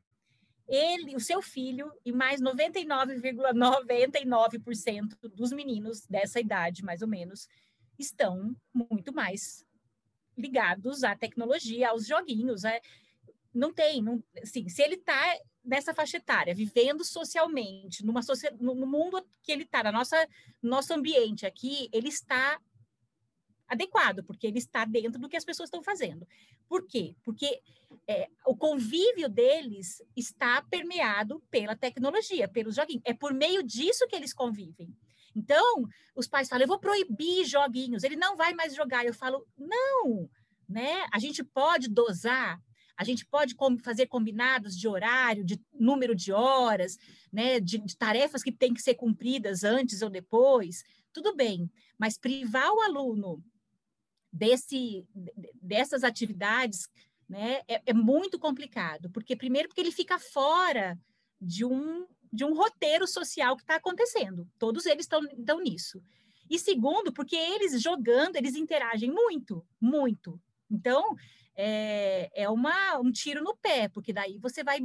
ele, 0.67 1.15
o 1.15 1.19
seu 1.19 1.43
filho 1.43 1.93
e 2.03 2.11
mais 2.11 2.41
99,99% 2.41 3.53
,99 3.53 5.29
dos 5.35 5.51
meninos 5.51 6.07
dessa 6.07 6.39
idade, 6.39 6.83
mais 6.83 7.03
ou 7.03 7.07
menos, 7.07 7.47
estão 7.99 8.55
muito 8.73 9.13
mais 9.13 9.63
ligados 10.35 11.03
à 11.03 11.15
tecnologia, 11.15 11.89
aos 11.89 12.07
joguinhos. 12.07 12.63
É, 12.63 12.81
não 13.53 13.71
tem, 13.71 14.01
não, 14.01 14.23
assim, 14.41 14.67
se 14.67 14.81
ele 14.81 14.95
está 14.95 15.37
nessa 15.63 15.93
faixa 15.93 16.17
etária, 16.17 16.55
vivendo 16.55 17.03
socialmente, 17.05 18.03
numa 18.03 18.21
no 18.59 18.87
mundo 18.87 19.23
que 19.43 19.51
ele 19.51 19.65
está, 19.65 19.83
na 19.83 19.91
nossa 19.91 20.17
nosso 20.63 20.95
ambiente 20.95 21.45
aqui, 21.45 21.87
ele 21.93 22.07
está 22.09 22.59
adequado, 23.71 24.21
porque 24.25 24.45
ele 24.45 24.57
está 24.57 24.83
dentro 24.83 25.19
do 25.19 25.29
que 25.29 25.37
as 25.37 25.45
pessoas 25.45 25.67
estão 25.67 25.81
fazendo. 25.81 26.27
Por 26.67 26.85
quê? 26.85 27.15
Porque 27.23 27.61
é, 28.05 28.27
o 28.45 28.55
convívio 28.55 29.29
deles 29.29 30.03
está 30.15 30.61
permeado 30.63 31.41
pela 31.49 31.73
tecnologia, 31.73 32.49
pelos 32.49 32.75
joguinhos. 32.75 33.01
É 33.05 33.13
por 33.13 33.33
meio 33.33 33.63
disso 33.63 34.05
que 34.07 34.15
eles 34.15 34.33
convivem. 34.33 34.93
Então, 35.33 35.87
os 36.13 36.27
pais 36.27 36.49
falam, 36.49 36.63
eu 36.63 36.67
vou 36.67 36.79
proibir 36.79 37.45
joguinhos, 37.45 38.03
ele 38.03 38.17
não 38.17 38.35
vai 38.35 38.53
mais 38.53 38.75
jogar. 38.75 39.05
Eu 39.05 39.13
falo, 39.13 39.47
não, 39.57 40.29
né? 40.67 41.05
A 41.13 41.17
gente 41.17 41.41
pode 41.41 41.87
dosar, 41.87 42.61
a 42.97 43.05
gente 43.05 43.25
pode 43.25 43.55
fazer 43.81 44.07
combinados 44.07 44.77
de 44.77 44.85
horário, 44.85 45.45
de 45.45 45.57
número 45.73 46.13
de 46.13 46.33
horas, 46.33 46.97
né? 47.31 47.61
De, 47.61 47.77
de 47.77 47.95
tarefas 47.95 48.43
que 48.43 48.51
têm 48.51 48.73
que 48.73 48.81
ser 48.81 48.95
cumpridas 48.95 49.63
antes 49.63 50.01
ou 50.01 50.09
depois, 50.09 50.83
tudo 51.13 51.35
bem, 51.35 51.69
mas 51.97 52.17
privar 52.17 52.69
o 52.71 52.81
aluno 52.81 53.43
desse, 54.31 55.05
dessas 55.61 56.03
atividades 56.03 56.87
né, 57.27 57.61
é, 57.67 57.81
é 57.85 57.93
muito 57.93 58.37
complicado, 58.39 59.09
porque 59.09 59.35
primeiro 59.35 59.67
porque 59.67 59.81
ele 59.81 59.91
fica 59.91 60.19
fora 60.19 60.99
de 61.39 61.65
um 61.65 62.05
de 62.33 62.45
um 62.45 62.53
roteiro 62.53 63.05
social 63.05 63.57
que 63.57 63.63
está 63.63 63.75
acontecendo. 63.75 64.47
Todos 64.57 64.85
eles 64.85 65.05
estão 65.05 65.59
nisso. 65.59 66.01
E 66.49 66.57
segundo, 66.57 67.11
porque 67.11 67.35
eles 67.35 67.81
jogando, 67.81 68.37
eles 68.37 68.55
interagem 68.55 69.11
muito, 69.11 69.65
muito. 69.79 70.39
Então, 70.69 71.15
é, 71.55 72.29
é 72.33 72.49
uma, 72.49 72.97
um 72.99 73.11
tiro 73.11 73.43
no 73.43 73.55
pé, 73.57 73.89
porque 73.89 74.13
daí 74.13 74.37
você 74.39 74.63
vai 74.63 74.79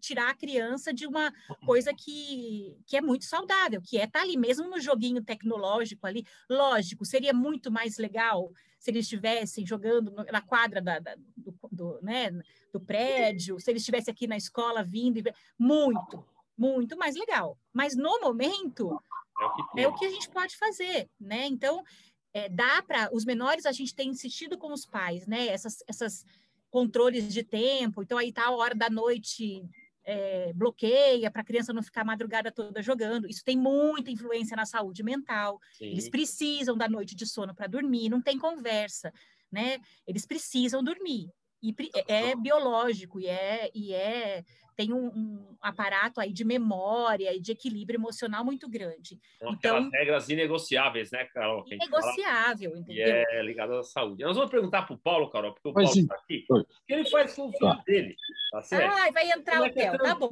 tirar 0.00 0.30
a 0.30 0.34
criança 0.34 0.92
de 0.92 1.06
uma 1.06 1.32
coisa 1.64 1.92
que, 1.94 2.76
que 2.86 2.96
é 2.96 3.00
muito 3.00 3.24
saudável, 3.24 3.80
que 3.82 3.98
é 3.98 4.04
estar 4.04 4.20
tá 4.20 4.24
ali 4.24 4.36
mesmo 4.36 4.68
no 4.68 4.80
joguinho 4.80 5.24
tecnológico 5.24 6.06
ali. 6.06 6.24
Lógico, 6.48 7.04
seria 7.06 7.32
muito 7.32 7.70
mais 7.70 7.96
legal 7.96 8.52
se 8.80 8.90
eles 8.90 9.04
estivessem 9.04 9.66
jogando 9.66 10.10
na 10.32 10.40
quadra 10.40 10.80
da, 10.80 10.98
da, 10.98 11.14
do, 11.36 11.54
do, 11.70 12.00
né, 12.02 12.30
do 12.72 12.80
prédio, 12.80 13.60
se 13.60 13.70
eles 13.70 13.82
estivessem 13.82 14.10
aqui 14.10 14.26
na 14.26 14.38
escola 14.38 14.82
vindo. 14.82 15.18
E... 15.18 15.34
Muito, 15.58 16.24
muito 16.56 16.96
mais 16.96 17.14
legal. 17.14 17.58
Mas 17.74 17.94
no 17.94 18.20
momento 18.20 18.98
é 19.38 19.44
o 19.44 19.54
que, 19.54 19.80
é 19.82 19.88
o 19.88 19.94
que 19.94 20.06
a 20.06 20.10
gente 20.10 20.30
pode 20.30 20.56
fazer, 20.56 21.10
né? 21.20 21.46
Então, 21.46 21.84
é, 22.32 22.48
dá 22.48 22.82
para 22.82 23.14
os 23.14 23.26
menores 23.26 23.66
a 23.66 23.72
gente 23.72 23.94
tem 23.94 24.08
insistido 24.08 24.56
com 24.56 24.72
os 24.72 24.86
pais, 24.86 25.26
né? 25.26 25.48
Essas, 25.48 25.84
essas 25.86 26.24
controles 26.70 27.30
de 27.32 27.42
tempo. 27.42 28.02
Então 28.02 28.16
aí 28.16 28.32
tá 28.32 28.46
a 28.46 28.50
hora 28.56 28.74
da 28.74 28.88
noite 28.88 29.62
é, 30.10 30.52
bloqueia 30.52 31.30
para 31.30 31.42
a 31.42 31.44
criança 31.44 31.72
não 31.72 31.82
ficar 31.82 32.00
a 32.00 32.04
madrugada 32.04 32.50
toda 32.50 32.82
jogando. 32.82 33.28
Isso 33.28 33.44
tem 33.44 33.56
muita 33.56 34.10
influência 34.10 34.56
na 34.56 34.66
saúde 34.66 35.04
mental. 35.04 35.60
Sim. 35.72 35.86
Eles 35.86 36.08
precisam 36.08 36.76
da 36.76 36.88
noite 36.88 37.14
de 37.14 37.24
sono 37.24 37.54
para 37.54 37.68
dormir. 37.68 38.08
Não 38.08 38.20
tem 38.20 38.36
conversa, 38.36 39.12
né? 39.52 39.78
Eles 40.04 40.26
precisam 40.26 40.82
dormir. 40.82 41.30
E 41.62 41.74
é, 42.08 42.34
biológico 42.34 43.20
e 43.20 43.26
é, 43.26 43.70
e 43.72 43.92
é 43.92 44.42
tem 44.76 44.92
um, 44.92 45.06
um, 45.06 45.56
aparato 45.60 46.20
aí 46.20 46.32
de 46.32 46.44
memória 46.44 47.34
e 47.34 47.40
de 47.40 47.52
equilíbrio 47.52 47.98
emocional 47.98 48.44
muito 48.44 48.68
grande. 48.68 49.18
São 49.38 49.52
então, 49.52 49.90
regras 49.90 50.28
inegociáveis, 50.28 51.10
né, 51.10 51.24
Carol? 51.26 51.64
Inegociável, 51.66 52.76
entendeu? 52.76 53.06
E 53.06 53.24
é 53.30 53.42
ligado 53.42 53.74
à 53.74 53.82
saúde. 53.82 54.24
Nós 54.24 54.36
vamos 54.36 54.50
perguntar 54.50 54.82
para 54.82 54.94
o 54.94 54.98
Paulo, 54.98 55.30
Carol, 55.30 55.52
porque 55.52 55.68
o 55.68 55.72
Paulo 55.72 55.90
está 55.90 56.14
aqui, 56.14 56.44
o 56.50 56.64
que 56.86 56.92
ele 56.92 57.08
faz 57.08 57.34
com 57.34 57.48
o 57.48 57.52
filho 57.52 57.74
tá. 57.74 57.82
dele, 57.86 58.16
tá 58.52 58.62
certo? 58.62 58.94
Ah, 58.94 59.10
vai 59.10 59.30
entrar 59.30 59.60
o 59.60 59.66
é 59.66 59.70
Theo, 59.70 59.94
é 59.94 59.98
tá 59.98 60.14
bom. 60.14 60.30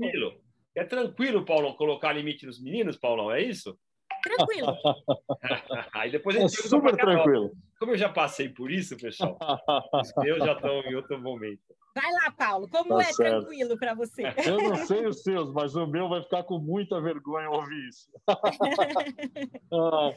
É 0.74 0.85
tranquilo, 0.85 1.44
Paulo, 1.44 1.74
colocar 1.74 2.12
limite 2.12 2.46
nos 2.46 2.62
meninos, 2.62 2.96
Paulão, 2.96 3.33
é 3.33 3.42
isso? 3.42 3.77
Tranquilo. 4.22 4.77
Aí 5.92 6.11
depois 6.11 6.37
a 6.37 6.40
gente 6.40 6.59
é 6.59 6.62
super 6.68 6.96
tranquilo. 6.96 7.53
Como 7.79 7.92
eu 7.92 7.96
já 7.96 8.09
passei 8.09 8.48
por 8.48 8.70
isso, 8.70 8.96
pessoal, 8.96 9.38
meus 10.18 10.38
já 10.38 10.53
estão 10.53 10.81
em 10.83 10.94
outro 10.94 11.20
momento. 11.20 11.77
Vai 12.00 12.12
lá, 12.12 12.30
Paulo, 12.30 12.68
como 12.68 12.90
tá 12.90 13.00
é 13.00 13.12
certo. 13.12 13.40
tranquilo 13.40 13.76
para 13.76 13.92
você? 13.92 14.22
Eu 14.46 14.56
não 14.58 14.76
sei 14.87 15.04
os 15.04 15.20
seus, 15.20 15.52
mas 15.52 15.74
o 15.74 15.84
meu 15.84 16.08
vai 16.08 16.22
ficar 16.22 16.44
com 16.44 16.58
muita 16.58 17.00
vergonha 17.00 17.50
ouvir 17.50 17.88
isso. 17.88 18.08
ah, 19.72 20.14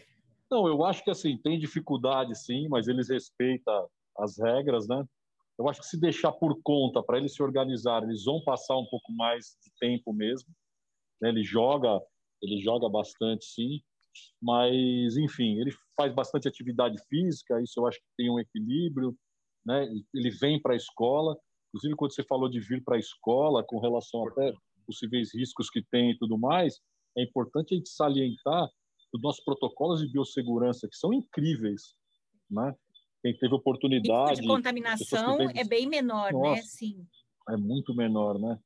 não, 0.52 0.68
eu 0.68 0.86
acho 0.86 1.04
que 1.04 1.10
assim, 1.10 1.38
tem 1.38 1.60
dificuldade 1.60 2.38
sim, 2.38 2.68
mas 2.70 2.88
eles 2.88 3.10
respeitam 3.10 3.90
as 4.20 4.38
regras, 4.38 4.88
né? 4.88 5.04
Eu 5.58 5.68
acho 5.68 5.82
que 5.82 5.88
se 5.88 6.00
deixar 6.00 6.32
por 6.32 6.62
conta 6.62 7.02
para 7.02 7.18
eles 7.18 7.34
se 7.34 7.42
organizarem, 7.42 8.10
eles 8.10 8.26
vão 8.26 8.44
passar 8.44 8.78
um 8.78 8.86
pouco 8.86 9.12
mais 9.14 9.58
de 9.64 9.72
tempo 9.80 10.14
mesmo. 10.14 10.50
Né? 11.20 11.30
Ele 11.30 11.44
joga, 11.44 12.00
ele 12.44 12.62
joga 12.62 12.88
bastante 12.88 13.44
sim, 13.46 13.82
mas 14.40 15.18
enfim, 15.18 15.60
ele 15.60 15.72
faz 15.98 16.14
bastante 16.14 16.48
atividade 16.48 16.98
física, 17.10 17.60
isso 17.60 17.80
eu 17.80 17.88
acho 17.88 17.98
que 17.98 18.06
tem 18.18 18.30
um 18.30 18.40
equilíbrio, 18.40 19.16
né? 19.66 19.88
Ele 20.14 20.30
vem 20.30 20.62
para 20.62 20.74
a 20.74 20.78
escola, 20.78 21.36
Inclusive, 21.72 21.96
quando 21.96 22.14
você 22.14 22.24
falou 22.24 22.50
de 22.50 22.60
vir 22.60 22.84
para 22.84 22.98
a 22.98 23.00
escola, 23.00 23.64
com 23.64 23.80
relação 23.80 24.28
até 24.28 24.54
possíveis 24.86 25.34
riscos 25.34 25.70
que 25.70 25.82
tem 25.82 26.12
e 26.12 26.18
tudo 26.18 26.38
mais, 26.38 26.80
é 27.18 27.24
importante 27.24 27.74
a 27.74 27.78
gente 27.78 27.90
salientar 27.90 28.70
os 29.14 29.22
nossos 29.22 29.44
protocolos 29.44 30.02
de 30.02 30.12
biossegurança, 30.12 30.88
que 30.88 30.96
são 30.96 31.14
incríveis, 31.14 31.96
né? 32.50 32.76
Quem 33.22 33.38
teve 33.38 33.54
oportunidade... 33.54 34.40
O 34.40 34.42
de 34.42 34.48
contaminação 34.48 35.50
é 35.52 35.64
bem 35.64 35.88
menor, 35.88 36.34
né? 36.34 36.40
Nossa, 36.40 36.62
né? 36.62 36.62
Sim. 36.64 37.08
É 37.50 37.58
muito 37.58 37.94
menor, 37.94 38.40
né? 38.40 38.60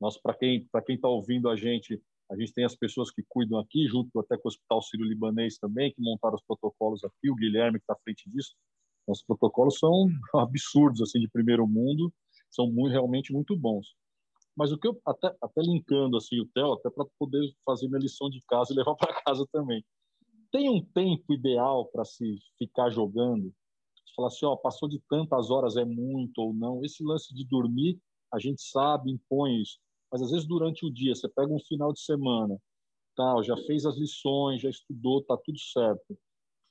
Nós, 0.00 0.16
para 0.16 0.34
quem 0.34 0.66
para 0.70 0.82
quem 0.82 0.94
está 0.94 1.08
ouvindo 1.08 1.48
a 1.48 1.56
gente, 1.56 2.00
a 2.30 2.36
gente 2.36 2.52
tem 2.52 2.64
as 2.64 2.76
pessoas 2.76 3.10
que 3.10 3.22
cuidam 3.28 3.58
aqui, 3.58 3.86
junto 3.88 4.18
até 4.20 4.36
com 4.36 4.48
o 4.48 4.50
Hospital 4.50 4.82
Sírio-Libanês 4.82 5.58
também, 5.58 5.92
que 5.92 6.00
montaram 6.00 6.36
os 6.36 6.42
protocolos 6.42 7.02
aqui, 7.04 7.30
o 7.30 7.34
Guilherme 7.34 7.78
que 7.78 7.84
está 7.84 7.94
à 7.94 7.98
frente 8.04 8.28
disso. 8.30 8.54
Nossos 9.06 9.24
protocolos 9.24 9.78
são 9.78 10.08
absurdos, 10.34 11.00
assim, 11.00 11.18
de 11.18 11.28
primeiro 11.28 11.66
mundo, 11.66 12.12
são 12.50 12.70
muito, 12.70 12.92
realmente 12.92 13.32
muito 13.32 13.56
bons. 13.56 13.94
Mas 14.56 14.72
o 14.72 14.78
que 14.78 14.88
eu 14.88 15.00
até, 15.06 15.28
até 15.40 15.62
linkando 15.62 16.16
assim 16.16 16.40
o 16.40 16.46
Theo, 16.48 16.72
até 16.72 16.90
para 16.90 17.06
poder 17.18 17.40
fazer 17.64 17.86
minha 17.88 18.00
lição 18.00 18.28
de 18.28 18.42
casa 18.48 18.72
e 18.72 18.76
levar 18.76 18.94
para 18.96 19.22
casa 19.22 19.46
também. 19.52 19.84
Tem 20.50 20.68
um 20.68 20.84
tempo 20.84 21.32
ideal 21.32 21.86
para 21.86 22.04
se 22.04 22.24
ficar 22.58 22.90
jogando? 22.90 23.52
Falar 24.16 24.28
assim, 24.28 24.46
ó, 24.46 24.56
passou 24.56 24.88
de 24.88 25.00
tantas 25.08 25.48
horas 25.50 25.76
é 25.76 25.84
muito 25.84 26.38
ou 26.38 26.52
não. 26.52 26.84
Esse 26.84 27.04
lance 27.04 27.32
de 27.32 27.46
dormir, 27.46 28.00
a 28.32 28.38
gente 28.40 28.60
sabe, 28.62 29.12
impõe 29.12 29.60
isso. 29.62 29.78
Mas 30.10 30.22
às 30.22 30.30
vezes 30.30 30.46
durante 30.46 30.84
o 30.84 30.92
dia, 30.92 31.14
você 31.14 31.28
pega 31.28 31.52
um 31.52 31.60
final 31.60 31.92
de 31.92 32.00
semana, 32.00 32.58
tal, 33.14 33.44
já 33.44 33.56
fez 33.58 33.84
as 33.84 33.96
lições, 33.96 34.62
já 34.62 34.70
estudou, 34.70 35.22
tá 35.22 35.36
tudo 35.36 35.58
certo, 35.58 36.18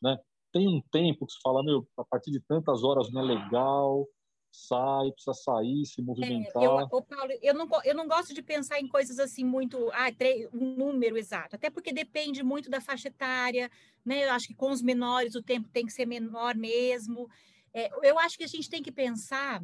né? 0.01 0.17
Tem 0.51 0.67
um 0.67 0.81
tempo 0.91 1.25
que 1.25 1.33
você 1.33 1.39
fala, 1.43 1.63
meu, 1.63 1.87
a 1.97 2.03
partir 2.03 2.31
de 2.31 2.39
tantas 2.39 2.83
horas 2.83 3.11
não 3.11 3.21
é 3.21 3.25
legal, 3.25 4.07
sai, 4.51 5.12
precisa 5.12 5.33
sair, 5.33 5.86
se 5.86 6.01
movimentar. 6.01 6.63
É, 6.63 6.65
eu, 6.65 7.01
Paulo, 7.01 7.31
eu 7.41 7.53
não, 7.53 7.67
eu 7.83 7.95
não 7.95 8.07
gosto 8.07 8.33
de 8.33 8.41
pensar 8.41 8.79
em 8.79 8.88
coisas 8.88 9.19
assim 9.19 9.43
muito, 9.43 9.89
ah, 9.93 10.07
um 10.53 10.75
número 10.75 11.17
exato, 11.17 11.55
até 11.55 11.69
porque 11.69 11.93
depende 11.93 12.43
muito 12.43 12.69
da 12.69 12.81
faixa 12.81 13.07
etária, 13.07 13.69
né? 14.05 14.25
Eu 14.25 14.31
acho 14.31 14.47
que 14.47 14.55
com 14.55 14.71
os 14.71 14.81
menores 14.81 15.36
o 15.36 15.43
tempo 15.43 15.69
tem 15.69 15.86
que 15.86 15.93
ser 15.93 16.05
menor 16.05 16.55
mesmo. 16.55 17.29
É, 17.73 17.89
eu 18.07 18.17
acho 18.19 18.38
que 18.38 18.43
a 18.43 18.47
gente 18.47 18.69
tem 18.69 18.81
que 18.81 18.91
pensar 18.91 19.63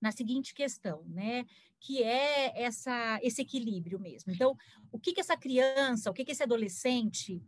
na 0.00 0.12
seguinte 0.12 0.54
questão, 0.54 1.04
né? 1.08 1.46
Que 1.80 2.02
é 2.02 2.62
essa, 2.62 3.18
esse 3.22 3.42
equilíbrio 3.42 3.98
mesmo. 3.98 4.32
Então, 4.32 4.56
o 4.90 4.98
que, 4.98 5.12
que 5.12 5.20
essa 5.20 5.36
criança, 5.36 6.10
o 6.10 6.14
que, 6.14 6.24
que 6.24 6.32
esse 6.32 6.42
adolescente 6.42 7.42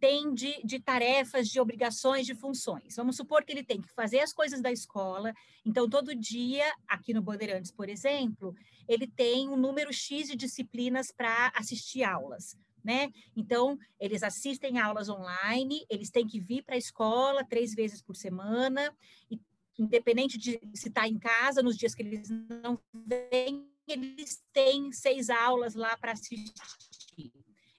tem 0.00 0.32
de, 0.34 0.60
de, 0.64 0.78
tarefas, 0.78 1.48
de 1.48 1.60
obrigações, 1.60 2.26
de 2.26 2.34
funções. 2.34 2.96
Vamos 2.96 3.16
supor 3.16 3.44
que 3.44 3.52
ele 3.52 3.64
tem 3.64 3.80
que 3.80 3.92
fazer 3.92 4.20
as 4.20 4.32
coisas 4.32 4.60
da 4.60 4.70
escola, 4.70 5.32
então 5.64 5.88
todo 5.88 6.14
dia, 6.14 6.64
aqui 6.86 7.12
no 7.14 7.22
Bandeirantes, 7.22 7.70
por 7.70 7.88
exemplo, 7.88 8.54
ele 8.88 9.06
tem 9.06 9.48
um 9.48 9.56
número 9.56 9.92
X 9.92 10.28
de 10.28 10.36
disciplinas 10.36 11.10
para 11.10 11.52
assistir 11.54 12.02
aulas. 12.02 12.56
Né? 12.82 13.10
Então, 13.34 13.78
eles 13.98 14.22
assistem 14.22 14.78
aulas 14.78 15.08
online, 15.08 15.86
eles 15.88 16.10
têm 16.10 16.26
que 16.26 16.38
vir 16.38 16.62
para 16.62 16.74
a 16.74 16.78
escola 16.78 17.42
três 17.42 17.74
vezes 17.74 18.02
por 18.02 18.14
semana, 18.14 18.94
e 19.30 19.40
independente 19.78 20.36
de 20.36 20.60
se 20.74 20.88
está 20.88 21.08
em 21.08 21.18
casa, 21.18 21.62
nos 21.62 21.76
dias 21.76 21.94
que 21.94 22.02
eles 22.02 22.28
não 22.28 22.78
vêm, 22.92 23.66
eles 23.88 24.42
têm 24.52 24.92
seis 24.92 25.30
aulas 25.30 25.74
lá 25.74 25.96
para 25.96 26.12
assistir. 26.12 26.52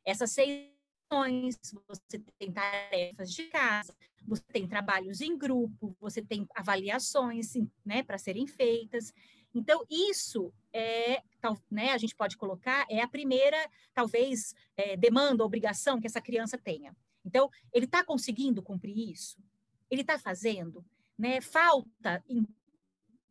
Essas 0.03 0.31
seis 0.31 0.74
você 1.87 2.19
tem 2.37 2.51
tarefas 2.51 3.31
de 3.31 3.45
casa, 3.45 3.95
você 4.27 4.43
tem 4.51 4.67
trabalhos 4.67 5.21
em 5.21 5.37
grupo, 5.37 5.95
você 5.99 6.21
tem 6.21 6.47
avaliações 6.55 7.53
né, 7.85 8.03
para 8.03 8.17
serem 8.17 8.47
feitas. 8.47 9.13
Então, 9.53 9.85
isso 9.89 10.53
é, 10.73 11.21
né, 11.71 11.91
a 11.91 11.97
gente 11.97 12.15
pode 12.15 12.35
colocar, 12.35 12.85
é 12.89 13.01
a 13.01 13.07
primeira, 13.07 13.57
talvez, 13.93 14.53
é, 14.75 14.97
demanda, 14.97 15.45
obrigação 15.45 15.99
que 16.01 16.07
essa 16.07 16.21
criança 16.21 16.57
tenha. 16.57 16.95
Então, 17.23 17.49
ele 17.71 17.85
está 17.85 18.03
conseguindo 18.03 18.61
cumprir 18.61 19.11
isso? 19.11 19.37
Ele 19.89 20.01
está 20.01 20.19
fazendo? 20.19 20.85
Né? 21.17 21.39
Falta 21.39 22.23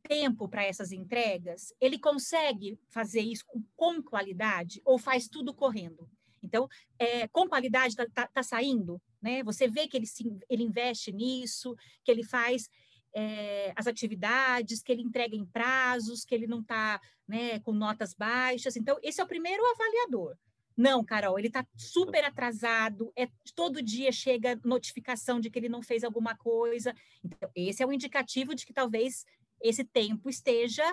tempo 0.02 0.48
para 0.48 0.64
essas 0.64 0.92
entregas? 0.92 1.72
Ele 1.80 1.98
consegue 1.98 2.78
fazer 2.88 3.20
isso 3.20 3.44
com, 3.46 3.62
com 3.76 4.02
qualidade 4.02 4.80
ou 4.84 4.98
faz 4.98 5.28
tudo 5.28 5.52
correndo? 5.52 6.08
Então, 6.44 6.68
é, 6.98 7.26
com 7.28 7.48
qualidade 7.48 7.94
está 7.94 8.06
tá, 8.12 8.26
tá 8.26 8.42
saindo, 8.42 9.00
né? 9.20 9.42
Você 9.42 9.68
vê 9.68 9.88
que 9.88 9.96
ele, 9.96 10.06
se, 10.06 10.24
ele 10.48 10.62
investe 10.62 11.12
nisso, 11.12 11.74
que 12.04 12.10
ele 12.10 12.22
faz 12.22 12.68
é, 13.14 13.72
as 13.76 13.86
atividades, 13.86 14.82
que 14.82 14.92
ele 14.92 15.02
entrega 15.02 15.36
em 15.36 15.46
prazos, 15.46 16.24
que 16.24 16.34
ele 16.34 16.46
não 16.46 16.60
está 16.60 17.00
né, 17.26 17.60
com 17.60 17.72
notas 17.72 18.12
baixas. 18.14 18.76
Então, 18.76 18.98
esse 19.02 19.20
é 19.20 19.24
o 19.24 19.28
primeiro 19.28 19.62
avaliador. 19.66 20.36
Não, 20.76 21.04
Carol, 21.04 21.38
ele 21.38 21.46
está 21.46 21.64
super 21.76 22.24
atrasado, 22.24 23.12
é, 23.16 23.28
todo 23.54 23.80
dia 23.80 24.10
chega 24.10 24.60
notificação 24.64 25.38
de 25.38 25.48
que 25.48 25.58
ele 25.58 25.68
não 25.68 25.80
fez 25.80 26.02
alguma 26.02 26.36
coisa. 26.36 26.92
Então, 27.22 27.48
esse 27.54 27.82
é 27.82 27.86
um 27.86 27.92
indicativo 27.92 28.54
de 28.54 28.66
que 28.66 28.72
talvez 28.72 29.24
esse 29.60 29.84
tempo 29.84 30.28
esteja 30.28 30.84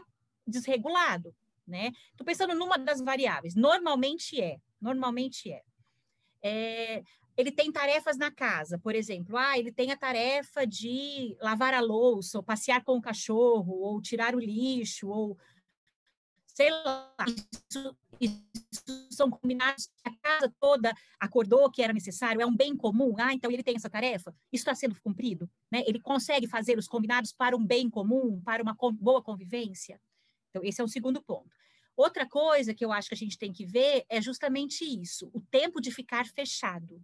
desregulado, 0.46 1.36
né? 1.68 1.92
Estou 2.12 2.26
pensando 2.26 2.54
numa 2.54 2.78
das 2.78 3.02
variáveis. 3.02 3.56
Normalmente 3.56 4.40
é, 4.40 4.60
normalmente 4.82 5.52
é. 5.52 5.62
é. 6.44 7.04
Ele 7.38 7.52
tem 7.52 7.72
tarefas 7.72 8.18
na 8.18 8.30
casa, 8.30 8.78
por 8.78 8.94
exemplo, 8.94 9.38
ah, 9.38 9.58
ele 9.58 9.72
tem 9.72 9.92
a 9.92 9.98
tarefa 9.98 10.68
de 10.68 11.36
lavar 11.42 11.74
a 11.74 11.80
louça, 11.80 12.38
ou 12.38 12.44
passear 12.44 12.84
com 12.84 12.98
o 12.98 13.02
cachorro, 13.02 13.74
ou 13.80 14.02
tirar 14.02 14.36
o 14.36 14.40
lixo, 14.40 15.08
ou 15.08 15.38
sei 16.54 16.70
lá. 16.70 17.16
Isso, 17.70 17.98
isso 18.20 19.08
são 19.10 19.30
combinados, 19.30 19.90
a 20.04 20.12
casa 20.18 20.54
toda 20.60 20.94
acordou 21.20 21.72
que 21.72 21.82
era 21.82 21.94
necessário, 21.94 22.42
é 22.42 22.46
um 22.46 22.56
bem 22.56 22.76
comum, 22.76 23.16
ah, 23.18 23.34
então 23.34 23.50
ele 23.50 23.64
tem 23.64 23.76
essa 23.76 23.90
tarefa, 23.90 24.36
isso 24.52 24.62
está 24.62 24.76
sendo 24.76 25.00
cumprido, 25.02 25.50
né? 25.72 25.84
Ele 25.88 26.00
consegue 26.00 26.48
fazer 26.48 26.78
os 26.78 26.88
combinados 26.88 27.32
para 27.32 27.56
um 27.56 27.66
bem 27.66 27.90
comum, 27.90 28.42
para 28.42 28.62
uma 28.62 28.76
boa 28.94 29.22
convivência. 29.22 30.00
Então, 30.50 30.64
esse 30.64 30.82
é 30.82 30.84
o 30.84 30.88
segundo 30.88 31.22
ponto. 31.22 31.50
Outra 32.02 32.28
coisa 32.28 32.74
que 32.74 32.84
eu 32.84 32.92
acho 32.92 33.10
que 33.10 33.16
a 33.16 33.18
gente 33.18 33.38
tem 33.38 33.52
que 33.52 33.66
ver 33.66 34.06
é 34.10 34.22
justamente 34.22 34.84
isso, 34.84 35.30
o 35.34 35.42
tempo 35.42 35.80
de 35.80 35.92
ficar 35.92 36.26
fechado, 36.26 37.02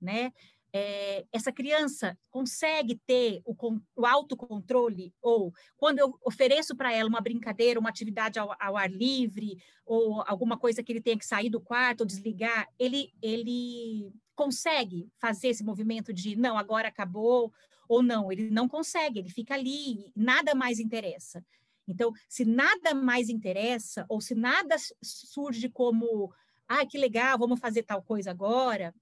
né? 0.00 0.32
é, 0.72 1.26
essa 1.30 1.52
criança 1.52 2.18
consegue 2.30 2.98
ter 3.06 3.42
o, 3.44 3.54
o 3.94 4.06
autocontrole, 4.06 5.12
ou 5.20 5.52
quando 5.76 5.98
eu 5.98 6.18
ofereço 6.24 6.74
para 6.74 6.92
ela 6.92 7.08
uma 7.08 7.20
brincadeira, 7.20 7.78
uma 7.78 7.90
atividade 7.90 8.38
ao, 8.38 8.54
ao, 8.58 8.76
ar 8.76 8.90
livre, 8.90 9.58
ou 9.84 10.22
alguma 10.26 10.56
coisa 10.56 10.82
que 10.82 10.90
ele 10.90 11.02
tenha 11.02 11.18
que 11.18 11.26
sair 11.26 11.50
do 11.50 11.60
quarto 11.60 12.00
ou 12.00 12.06
desligar, 12.06 12.66
ele, 12.78 13.12
ele 13.20 14.10
consegue 14.34 15.08
fazer 15.20 15.48
esse 15.48 15.62
movimento 15.62 16.12
de 16.12 16.36
não, 16.36 16.56
agora 16.56 16.88
acabou, 16.88 17.52
ou 17.86 18.02
não, 18.02 18.32
ele 18.32 18.50
não 18.50 18.66
consegue, 18.66 19.18
ele 19.18 19.28
fica 19.28 19.54
ali, 19.54 20.10
nada 20.16 20.54
mais 20.54 20.80
interessa. 20.80 21.44
Então, 21.86 22.12
se 22.28 22.44
nada 22.44 22.94
mais 22.94 23.28
interessa, 23.28 24.06
ou 24.08 24.20
se 24.20 24.34
nada 24.34 24.76
surge 25.02 25.68
como, 25.68 26.32
ah, 26.68 26.86
que 26.86 26.98
legal, 26.98 27.38
vamos 27.38 27.60
fazer 27.60 27.82
tal 27.82 28.02
coisa 28.02 28.30
agora, 28.30 28.94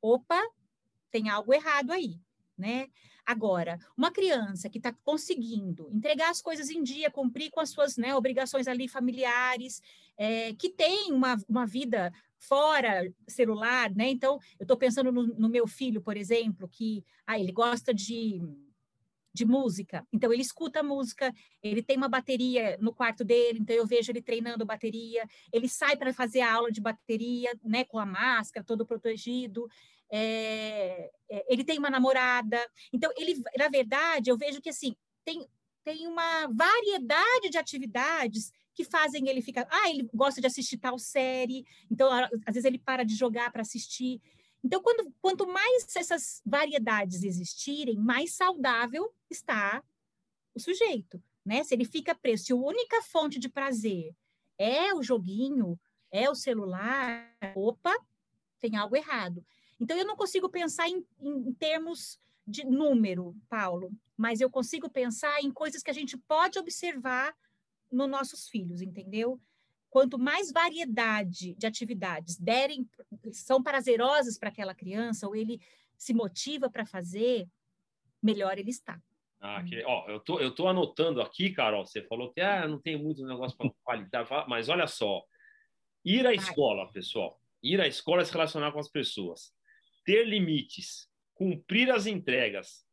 opa, 0.00 0.40
tem 1.10 1.28
algo 1.28 1.52
errado 1.54 1.92
aí, 1.92 2.20
né? 2.56 2.88
Agora, 3.24 3.78
uma 3.96 4.12
criança 4.12 4.70
que 4.70 4.78
está 4.78 4.92
conseguindo 5.04 5.90
entregar 5.92 6.30
as 6.30 6.40
coisas 6.40 6.70
em 6.70 6.82
dia, 6.82 7.10
cumprir 7.10 7.50
com 7.50 7.58
as 7.58 7.70
suas 7.70 7.96
né, 7.96 8.14
obrigações 8.14 8.68
ali 8.68 8.86
familiares, 8.86 9.82
é, 10.16 10.54
que 10.54 10.70
tem 10.70 11.12
uma, 11.12 11.36
uma 11.48 11.66
vida 11.66 12.12
fora 12.38 13.12
celular, 13.26 13.92
né? 13.94 14.08
Então, 14.08 14.38
eu 14.60 14.64
estou 14.64 14.76
pensando 14.76 15.10
no, 15.10 15.26
no, 15.26 15.48
meu 15.48 15.66
filho, 15.66 16.00
por 16.00 16.16
exemplo, 16.16 16.68
que 16.68 17.04
ah, 17.26 17.38
ele 17.38 17.50
gosta 17.50 17.92
de, 17.92 18.40
de 19.36 19.44
música, 19.44 20.06
então 20.12 20.32
ele 20.32 20.42
escuta 20.42 20.82
música, 20.82 21.32
ele 21.62 21.82
tem 21.82 21.96
uma 21.96 22.08
bateria 22.08 22.76
no 22.80 22.92
quarto 22.92 23.24
dele, 23.24 23.58
então 23.60 23.76
eu 23.76 23.86
vejo 23.86 24.10
ele 24.10 24.22
treinando 24.22 24.64
bateria, 24.66 25.24
ele 25.52 25.68
sai 25.68 25.96
para 25.96 26.12
fazer 26.12 26.40
a 26.40 26.52
aula 26.52 26.72
de 26.72 26.80
bateria, 26.80 27.52
né, 27.62 27.84
com 27.84 27.98
a 27.98 28.06
máscara, 28.06 28.64
todo 28.64 28.86
protegido 28.86 29.68
é, 30.10 31.10
é, 31.30 31.44
ele 31.48 31.64
tem 31.64 31.78
uma 31.78 31.90
namorada. 31.90 32.58
Então, 32.92 33.10
ele, 33.16 33.42
na 33.58 33.68
verdade, 33.68 34.30
eu 34.30 34.36
vejo 34.36 34.60
que 34.60 34.68
assim 34.68 34.94
tem, 35.24 35.46
tem 35.84 36.06
uma 36.06 36.46
variedade 36.48 37.50
de 37.50 37.58
atividades 37.58 38.52
que 38.74 38.84
fazem 38.84 39.28
ele 39.28 39.40
ficar. 39.40 39.66
Ah, 39.70 39.90
ele 39.90 40.08
gosta 40.14 40.40
de 40.40 40.46
assistir 40.46 40.78
tal 40.78 40.98
série, 40.98 41.64
então 41.90 42.08
às 42.46 42.54
vezes 42.54 42.64
ele 42.64 42.78
para 42.78 43.04
de 43.04 43.14
jogar 43.14 43.50
para 43.50 43.62
assistir. 43.62 44.20
Então, 44.66 44.82
quando, 44.82 45.14
quanto 45.22 45.46
mais 45.46 45.86
essas 45.94 46.42
variedades 46.44 47.22
existirem, 47.22 47.96
mais 47.96 48.32
saudável 48.32 49.14
está 49.30 49.80
o 50.52 50.58
sujeito, 50.58 51.22
né? 51.44 51.62
Se 51.62 51.72
ele 51.72 51.84
fica 51.84 52.16
preso, 52.16 52.46
se 52.46 52.52
a 52.52 52.56
única 52.56 53.00
fonte 53.02 53.38
de 53.38 53.48
prazer 53.48 54.12
é 54.58 54.92
o 54.92 55.04
joguinho, 55.04 55.78
é 56.10 56.28
o 56.28 56.34
celular, 56.34 57.32
opa, 57.54 57.96
tem 58.58 58.74
algo 58.74 58.96
errado. 58.96 59.46
Então, 59.78 59.96
eu 59.96 60.04
não 60.04 60.16
consigo 60.16 60.48
pensar 60.48 60.88
em, 60.88 61.06
em 61.20 61.52
termos 61.52 62.18
de 62.44 62.64
número, 62.64 63.36
Paulo, 63.48 63.92
mas 64.16 64.40
eu 64.40 64.50
consigo 64.50 64.90
pensar 64.90 65.40
em 65.44 65.52
coisas 65.52 65.80
que 65.80 65.92
a 65.92 65.94
gente 65.94 66.16
pode 66.16 66.58
observar 66.58 67.36
nos 67.88 68.10
nossos 68.10 68.48
filhos, 68.48 68.82
entendeu? 68.82 69.40
Quanto 69.96 70.18
mais 70.18 70.52
variedade 70.52 71.54
de 71.54 71.66
atividades 71.66 72.36
derem, 72.36 72.86
são 73.32 73.62
prazerosas 73.62 74.38
para 74.38 74.50
aquela 74.50 74.74
criança, 74.74 75.26
ou 75.26 75.34
ele 75.34 75.58
se 75.96 76.12
motiva 76.12 76.68
para 76.68 76.84
fazer, 76.84 77.48
melhor 78.22 78.58
ele 78.58 78.68
está. 78.68 79.00
Ah, 79.40 79.64
que, 79.64 79.82
ó, 79.86 80.06
eu 80.06 80.20
tô, 80.20 80.38
eu 80.38 80.54
tô 80.54 80.68
anotando 80.68 81.22
aqui, 81.22 81.48
Carol. 81.48 81.86
Você 81.86 82.02
falou 82.02 82.30
que 82.30 82.42
ah, 82.42 82.68
não 82.68 82.78
tem 82.78 83.02
muito 83.02 83.24
negócio 83.26 83.56
para 83.56 83.70
qualidade, 83.82 84.28
mas 84.46 84.68
olha 84.68 84.86
só, 84.86 85.24
ir 86.04 86.26
à 86.26 86.34
escola, 86.34 86.92
pessoal, 86.92 87.40
ir 87.62 87.80
à 87.80 87.86
escola 87.86 88.20
é 88.20 88.24
se 88.26 88.32
relacionar 88.34 88.72
com 88.72 88.78
as 88.78 88.90
pessoas. 88.90 89.50
Ter 90.04 90.26
limites, 90.26 91.08
cumprir 91.32 91.90
as 91.90 92.04
entregas, 92.04 92.86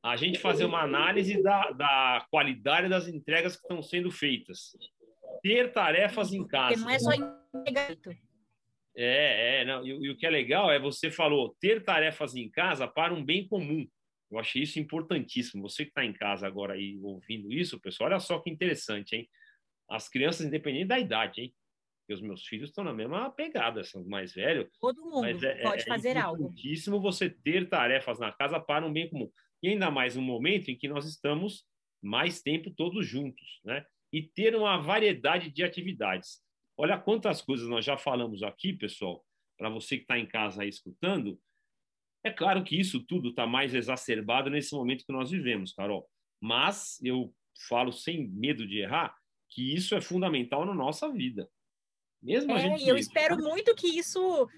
a 0.00 0.14
gente 0.14 0.38
fazer 0.38 0.66
uma 0.66 0.82
análise 0.82 1.42
da, 1.42 1.72
da 1.72 2.26
qualidade 2.30 2.88
das 2.88 3.08
entregas 3.08 3.56
que 3.56 3.62
estão 3.62 3.82
sendo 3.82 4.08
feitas, 4.08 4.76
ter 5.42 5.72
tarefas 5.72 6.32
em 6.32 6.46
casa. 6.46 6.74
Porque 6.74 6.84
não 6.84 6.90
é 6.90 6.98
só 6.98 7.10
entregar. 7.54 7.96
É, 8.96 9.60
é, 9.60 9.64
não, 9.64 9.86
e, 9.86 9.90
e, 9.90 10.10
o 10.10 10.16
que 10.16 10.26
é 10.26 10.30
legal 10.30 10.70
é 10.70 10.78
você 10.78 11.10
falou 11.10 11.56
ter 11.60 11.84
tarefas 11.84 12.34
em 12.34 12.50
casa 12.50 12.86
para 12.88 13.14
um 13.14 13.24
bem 13.24 13.46
comum. 13.46 13.86
Eu 14.30 14.38
achei 14.38 14.62
isso 14.62 14.78
importantíssimo. 14.78 15.62
Você 15.62 15.84
que 15.84 15.90
está 15.90 16.04
em 16.04 16.12
casa 16.12 16.46
agora 16.46 16.74
aí 16.74 16.98
ouvindo 17.02 17.52
isso, 17.52 17.80
pessoal, 17.80 18.10
olha 18.10 18.20
só 18.20 18.38
que 18.40 18.50
interessante, 18.50 19.14
hein? 19.14 19.28
As 19.88 20.08
crianças, 20.08 20.46
independente 20.46 20.88
da 20.88 20.98
idade, 20.98 21.40
hein? 21.40 21.54
porque 22.08 22.14
os 22.14 22.22
meus 22.22 22.46
filhos 22.46 22.70
estão 22.70 22.82
na 22.82 22.94
mesma 22.94 23.30
pegada, 23.30 23.84
são 23.84 24.02
mais 24.06 24.32
velhos. 24.32 24.66
Todo 24.80 25.04
mundo 25.04 25.26
é, 25.26 25.62
pode 25.62 25.82
é, 25.82 25.86
fazer 25.86 26.16
é 26.16 26.20
algo. 26.20 26.42
É 26.42 26.46
importantíssimo 26.46 27.02
você 27.02 27.28
ter 27.28 27.68
tarefas 27.68 28.18
na 28.18 28.32
casa 28.32 28.58
para 28.58 28.86
um 28.86 28.92
bem 28.92 29.10
comum. 29.10 29.30
E 29.62 29.68
ainda 29.68 29.90
mais 29.90 30.16
um 30.16 30.22
momento 30.22 30.70
em 30.70 30.76
que 30.76 30.88
nós 30.88 31.04
estamos 31.06 31.66
mais 32.02 32.40
tempo 32.40 32.70
todos 32.70 33.06
juntos, 33.06 33.60
né? 33.62 33.84
E 34.12 34.22
ter 34.22 34.54
uma 34.56 34.78
variedade 34.78 35.50
de 35.50 35.62
atividades. 35.62 36.40
Olha 36.76 36.98
quantas 36.98 37.42
coisas 37.42 37.68
nós 37.68 37.84
já 37.84 37.96
falamos 37.96 38.42
aqui, 38.42 38.72
pessoal, 38.72 39.24
para 39.58 39.68
você 39.68 39.96
que 39.96 40.02
está 40.02 40.18
em 40.18 40.26
casa 40.26 40.62
aí 40.62 40.68
escutando. 40.68 41.40
É 42.24 42.30
claro 42.30 42.62
que 42.64 42.78
isso 42.78 43.04
tudo 43.04 43.30
está 43.30 43.46
mais 43.46 43.74
exacerbado 43.74 44.50
nesse 44.50 44.74
momento 44.74 45.04
que 45.04 45.12
nós 45.12 45.30
vivemos, 45.30 45.72
Carol. 45.72 46.08
Mas 46.40 46.98
eu 47.02 47.34
falo 47.68 47.92
sem 47.92 48.28
medo 48.28 48.66
de 48.66 48.78
errar 48.78 49.14
que 49.50 49.74
isso 49.74 49.94
é 49.94 50.00
fundamental 50.00 50.64
na 50.64 50.74
nossa 50.74 51.10
vida. 51.10 51.48
Mesmo 52.22 52.52
é, 52.52 52.60
gente... 52.60 52.84
E 52.84 52.88
eu 52.88 52.96
espero 52.96 53.36
muito 53.38 53.74
que 53.74 53.98
isso 53.98 54.48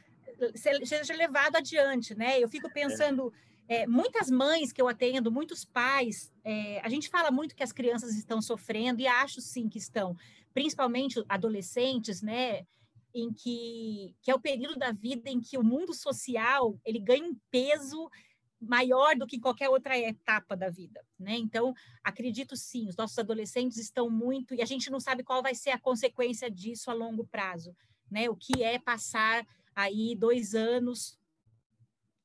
seja 0.54 1.14
levado 1.14 1.56
adiante, 1.56 2.14
né? 2.14 2.38
Eu 2.38 2.48
fico 2.48 2.68
é. 2.68 2.72
pensando, 2.72 3.32
é. 3.34 3.49
É, 3.70 3.86
muitas 3.86 4.28
mães 4.28 4.72
que 4.72 4.82
eu 4.82 4.88
atendo, 4.88 5.30
muitos 5.30 5.64
pais, 5.64 6.32
é, 6.42 6.80
a 6.80 6.88
gente 6.88 7.08
fala 7.08 7.30
muito 7.30 7.54
que 7.54 7.62
as 7.62 7.70
crianças 7.70 8.16
estão 8.16 8.42
sofrendo, 8.42 9.00
e 9.00 9.06
acho 9.06 9.40
sim 9.40 9.68
que 9.68 9.78
estão, 9.78 10.16
principalmente 10.52 11.24
adolescentes, 11.28 12.20
né? 12.20 12.66
Em 13.14 13.32
que, 13.32 14.12
que 14.22 14.28
é 14.28 14.34
o 14.34 14.40
período 14.40 14.76
da 14.76 14.90
vida 14.90 15.30
em 15.30 15.40
que 15.40 15.56
o 15.56 15.62
mundo 15.62 15.94
social 15.94 16.80
ele 16.84 16.98
ganha 16.98 17.22
um 17.22 17.36
peso 17.48 18.10
maior 18.60 19.14
do 19.14 19.24
que 19.24 19.38
qualquer 19.38 19.68
outra 19.68 19.96
etapa 19.96 20.56
da 20.56 20.68
vida, 20.68 21.06
né? 21.16 21.36
Então, 21.36 21.72
acredito 22.02 22.56
sim, 22.56 22.88
os 22.88 22.96
nossos 22.96 23.20
adolescentes 23.20 23.76
estão 23.76 24.10
muito 24.10 24.52
e 24.52 24.62
a 24.62 24.66
gente 24.66 24.90
não 24.90 24.98
sabe 24.98 25.22
qual 25.22 25.44
vai 25.44 25.54
ser 25.54 25.70
a 25.70 25.78
consequência 25.78 26.50
disso 26.50 26.90
a 26.90 26.94
longo 26.94 27.24
prazo, 27.24 27.72
né? 28.10 28.28
O 28.28 28.34
que 28.34 28.64
é 28.64 28.80
passar 28.80 29.46
aí 29.76 30.16
dois 30.16 30.56
anos 30.56 31.19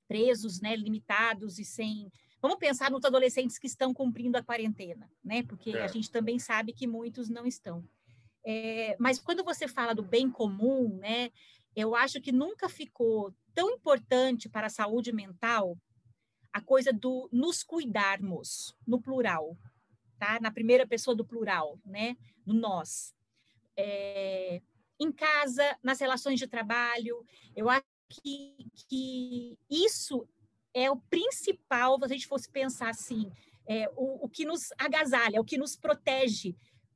presos, 0.07 0.61
né? 0.61 0.75
Limitados 0.75 1.59
e 1.59 1.65
sem. 1.65 2.11
Vamos 2.41 2.57
pensar 2.57 2.91
nos 2.91 3.03
adolescentes 3.03 3.57
que 3.57 3.67
estão 3.67 3.93
cumprindo 3.93 4.37
a 4.37 4.43
quarentena, 4.43 5.09
né? 5.23 5.43
Porque 5.43 5.71
é. 5.71 5.83
a 5.83 5.87
gente 5.87 6.11
também 6.11 6.39
sabe 6.39 6.73
que 6.73 6.87
muitos 6.87 7.29
não 7.29 7.45
estão. 7.45 7.83
É, 8.45 8.95
mas 8.99 9.19
quando 9.19 9.43
você 9.43 9.67
fala 9.67 9.95
do 9.95 10.03
bem 10.03 10.29
comum, 10.29 10.97
né? 10.99 11.31
Eu 11.75 11.93
acho 11.93 12.21
que 12.21 12.31
nunca 12.31 12.69
ficou 12.69 13.33
tão 13.53 13.69
importante 13.69 14.47
para 14.47 14.67
a 14.67 14.69
saúde 14.69 15.11
mental 15.11 15.77
a 16.53 16.61
coisa 16.61 16.93
do 16.93 17.27
nos 17.33 17.63
cuidarmos, 17.63 18.73
no 18.87 19.01
plural, 19.01 19.57
tá? 20.17 20.39
Na 20.39 20.51
primeira 20.51 20.87
pessoa 20.87 21.13
do 21.13 21.25
plural, 21.25 21.77
né? 21.85 22.15
No 22.45 22.53
nós. 22.53 23.13
É, 23.75 24.61
em 24.97 25.11
casa, 25.11 25.77
nas 25.83 25.99
relações 25.99 26.39
de 26.39 26.47
trabalho, 26.47 27.25
eu 27.55 27.69
acho 27.69 27.83
que, 28.09 28.55
que 28.89 29.57
isso 29.69 30.27
é 30.73 30.89
o 30.91 30.97
principal, 30.97 31.97
se 31.99 32.05
a 32.05 32.07
gente 32.07 32.27
fosse 32.27 32.49
pensar 32.49 32.89
assim, 32.89 33.31
é, 33.67 33.89
o, 33.95 34.25
o 34.25 34.29
que 34.29 34.45
nos 34.45 34.71
agasalha, 34.77 35.41
o 35.41 35.45
que 35.45 35.57
nos 35.57 35.75
protege 35.75 36.55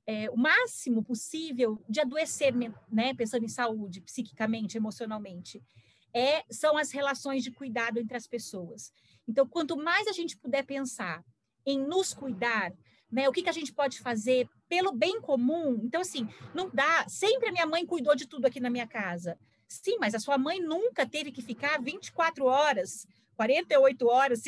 é, 0.10 0.28
o 0.32 0.36
máximo 0.36 1.04
possível 1.04 1.80
de 1.88 2.00
adoecer, 2.00 2.52
né, 2.92 3.14
pensando 3.14 3.46
em 3.46 3.48
saúde, 3.48 4.02
psiquicamente, 4.02 4.76
emocionalmente, 4.76 5.64
é, 6.12 6.44
são 6.50 6.76
as 6.78 6.90
relações 6.92 7.44
de 7.44 7.52
cuidado 7.52 8.00
entre 8.00 8.18
as 8.18 8.26
pessoas. 8.26 8.92
Então, 9.28 9.48
quanto 9.48 9.78
mais 9.78 10.08
a 10.08 10.12
gente 10.12 10.36
puder 10.36 10.66
pensar 10.66 11.24
em 11.64 11.78
nos 11.80 12.12
cuidar, 12.12 12.74
né, 13.12 13.30
o 13.30 13.32
que, 13.32 13.44
que 13.44 13.50
a 13.50 13.54
gente 13.54 13.72
pode 13.72 14.00
fazer 14.00 14.50
pelo 14.68 14.92
bem 14.92 15.22
comum. 15.22 15.80
Então, 15.84 16.02
assim, 16.02 16.28
não 16.56 16.72
dá. 16.74 17.08
Sempre 17.08 17.50
a 17.50 17.52
minha 17.52 17.68
mãe 17.68 17.86
cuidou 17.86 18.16
de 18.16 18.26
tudo 18.26 18.46
aqui 18.46 18.60
na 18.60 18.70
minha 18.72 18.88
casa. 18.88 19.38
Sim, 19.70 19.98
mas 20.00 20.16
a 20.16 20.20
sua 20.20 20.38
mãe 20.38 20.60
nunca 20.60 21.06
teve 21.06 21.32
que 21.32 21.44
ficar 21.44 21.80
24 21.80 22.44
horas, 22.46 23.06
48 23.36 24.08
horas, 24.08 24.42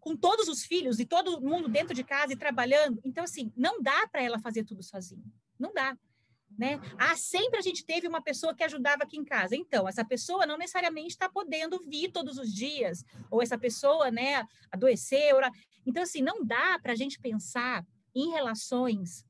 com 0.00 0.16
todos 0.16 0.48
os 0.48 0.64
filhos 0.64 0.98
e 0.98 1.04
todo 1.04 1.40
mundo 1.40 1.68
dentro 1.68 1.94
de 1.94 2.02
casa 2.02 2.32
e 2.32 2.36
trabalhando. 2.36 2.98
Então, 3.04 3.22
assim, 3.22 3.52
não 3.54 3.82
dá 3.82 4.08
para 4.08 4.22
ela 4.22 4.38
fazer 4.38 4.64
tudo 4.64 4.82
sozinha. 4.82 5.22
Não 5.58 5.72
dá. 5.74 5.96
Né? 6.58 6.80
Ah, 6.96 7.14
sempre 7.14 7.58
a 7.58 7.62
gente 7.62 7.84
teve 7.84 8.08
uma 8.08 8.22
pessoa 8.22 8.54
que 8.54 8.64
ajudava 8.64 9.04
aqui 9.04 9.18
em 9.18 9.24
casa. 9.24 9.54
Então, 9.54 9.86
essa 9.86 10.04
pessoa 10.04 10.46
não 10.46 10.56
necessariamente 10.56 11.10
está 11.10 11.28
podendo 11.28 11.78
vir 11.86 12.10
todos 12.10 12.38
os 12.38 12.52
dias, 12.52 13.04
ou 13.30 13.42
essa 13.42 13.58
pessoa, 13.58 14.10
né, 14.10 14.44
adoeceu. 14.72 15.38
Então, 15.86 16.02
assim, 16.02 16.22
não 16.22 16.44
dá 16.44 16.78
para 16.82 16.92
a 16.92 16.96
gente 16.96 17.20
pensar 17.20 17.86
em 18.14 18.30
relações, 18.30 19.24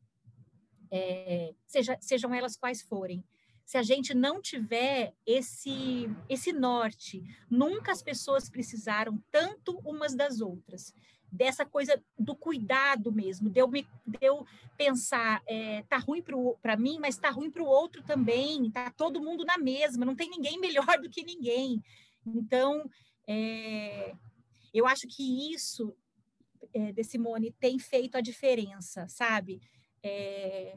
é, 0.91 1.53
seja, 1.67 1.99
sejam 2.01 2.33
elas 2.33 2.57
quais 2.57 2.81
forem, 2.81 3.23
se 3.69 3.77
a 3.77 3.83
gente 3.83 4.15
não 4.15 4.41
tiver 4.41 5.13
esse 5.27 6.09
esse 6.27 6.55
norte, 6.55 7.23
nunca 7.51 7.93
as 7.93 8.03
pessoas 8.03 8.49
precisaram 8.49 9.23
tanto 9.31 9.79
umas 9.85 10.15
das 10.15 10.41
outras 10.41 10.95
dessa 11.31 11.67
coisa 11.67 12.03
do 12.19 12.35
cuidado 12.35 13.13
mesmo, 13.13 13.51
de 13.51 13.61
eu, 13.61 13.69
me, 13.69 13.87
de 14.07 14.19
eu 14.23 14.47
pensar, 14.75 15.43
é, 15.47 15.83
tá 15.83 15.99
ruim 15.99 16.25
para 16.63 16.79
mim, 16.79 16.99
mas 16.99 17.19
tá 17.19 17.29
ruim 17.29 17.51
para 17.51 17.63
o 17.63 17.67
outro 17.67 18.03
também, 18.03 18.71
tá 18.71 18.91
todo 18.91 19.21
mundo 19.21 19.45
na 19.45 19.59
mesma, 19.59 20.07
não 20.07 20.17
tem 20.17 20.31
ninguém 20.31 20.57
melhor 20.59 20.99
do 21.03 21.11
que 21.11 21.23
ninguém. 21.23 21.83
Então, 22.25 22.89
é, 23.27 24.15
eu 24.73 24.87
acho 24.87 25.07
que 25.07 25.53
isso, 25.53 25.95
é, 26.73 26.91
de 26.91 27.05
Simone, 27.05 27.55
tem 27.61 27.79
feito 27.79 28.17
a 28.17 28.23
diferença, 28.23 29.07
sabe? 29.09 29.61
É, 30.03 30.75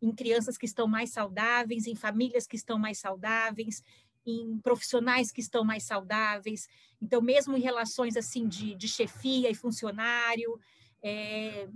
em 0.00 0.14
crianças 0.14 0.58
que 0.58 0.66
estão 0.66 0.86
mais 0.86 1.10
saudáveis, 1.10 1.86
em 1.86 1.94
famílias 1.94 2.46
que 2.46 2.56
estão 2.56 2.78
mais 2.78 2.98
saudáveis, 2.98 3.82
em 4.26 4.58
profissionais 4.58 5.30
que 5.30 5.40
estão 5.40 5.64
mais 5.64 5.84
saudáveis. 5.84 6.68
Então, 7.00 7.22
mesmo 7.22 7.56
em 7.56 7.60
relações 7.60 8.16
assim 8.16 8.48
de, 8.48 8.74
de 8.74 8.88
chefia 8.88 9.50
e 9.50 9.54
funcionário, 9.54 10.58
é, 11.02 11.68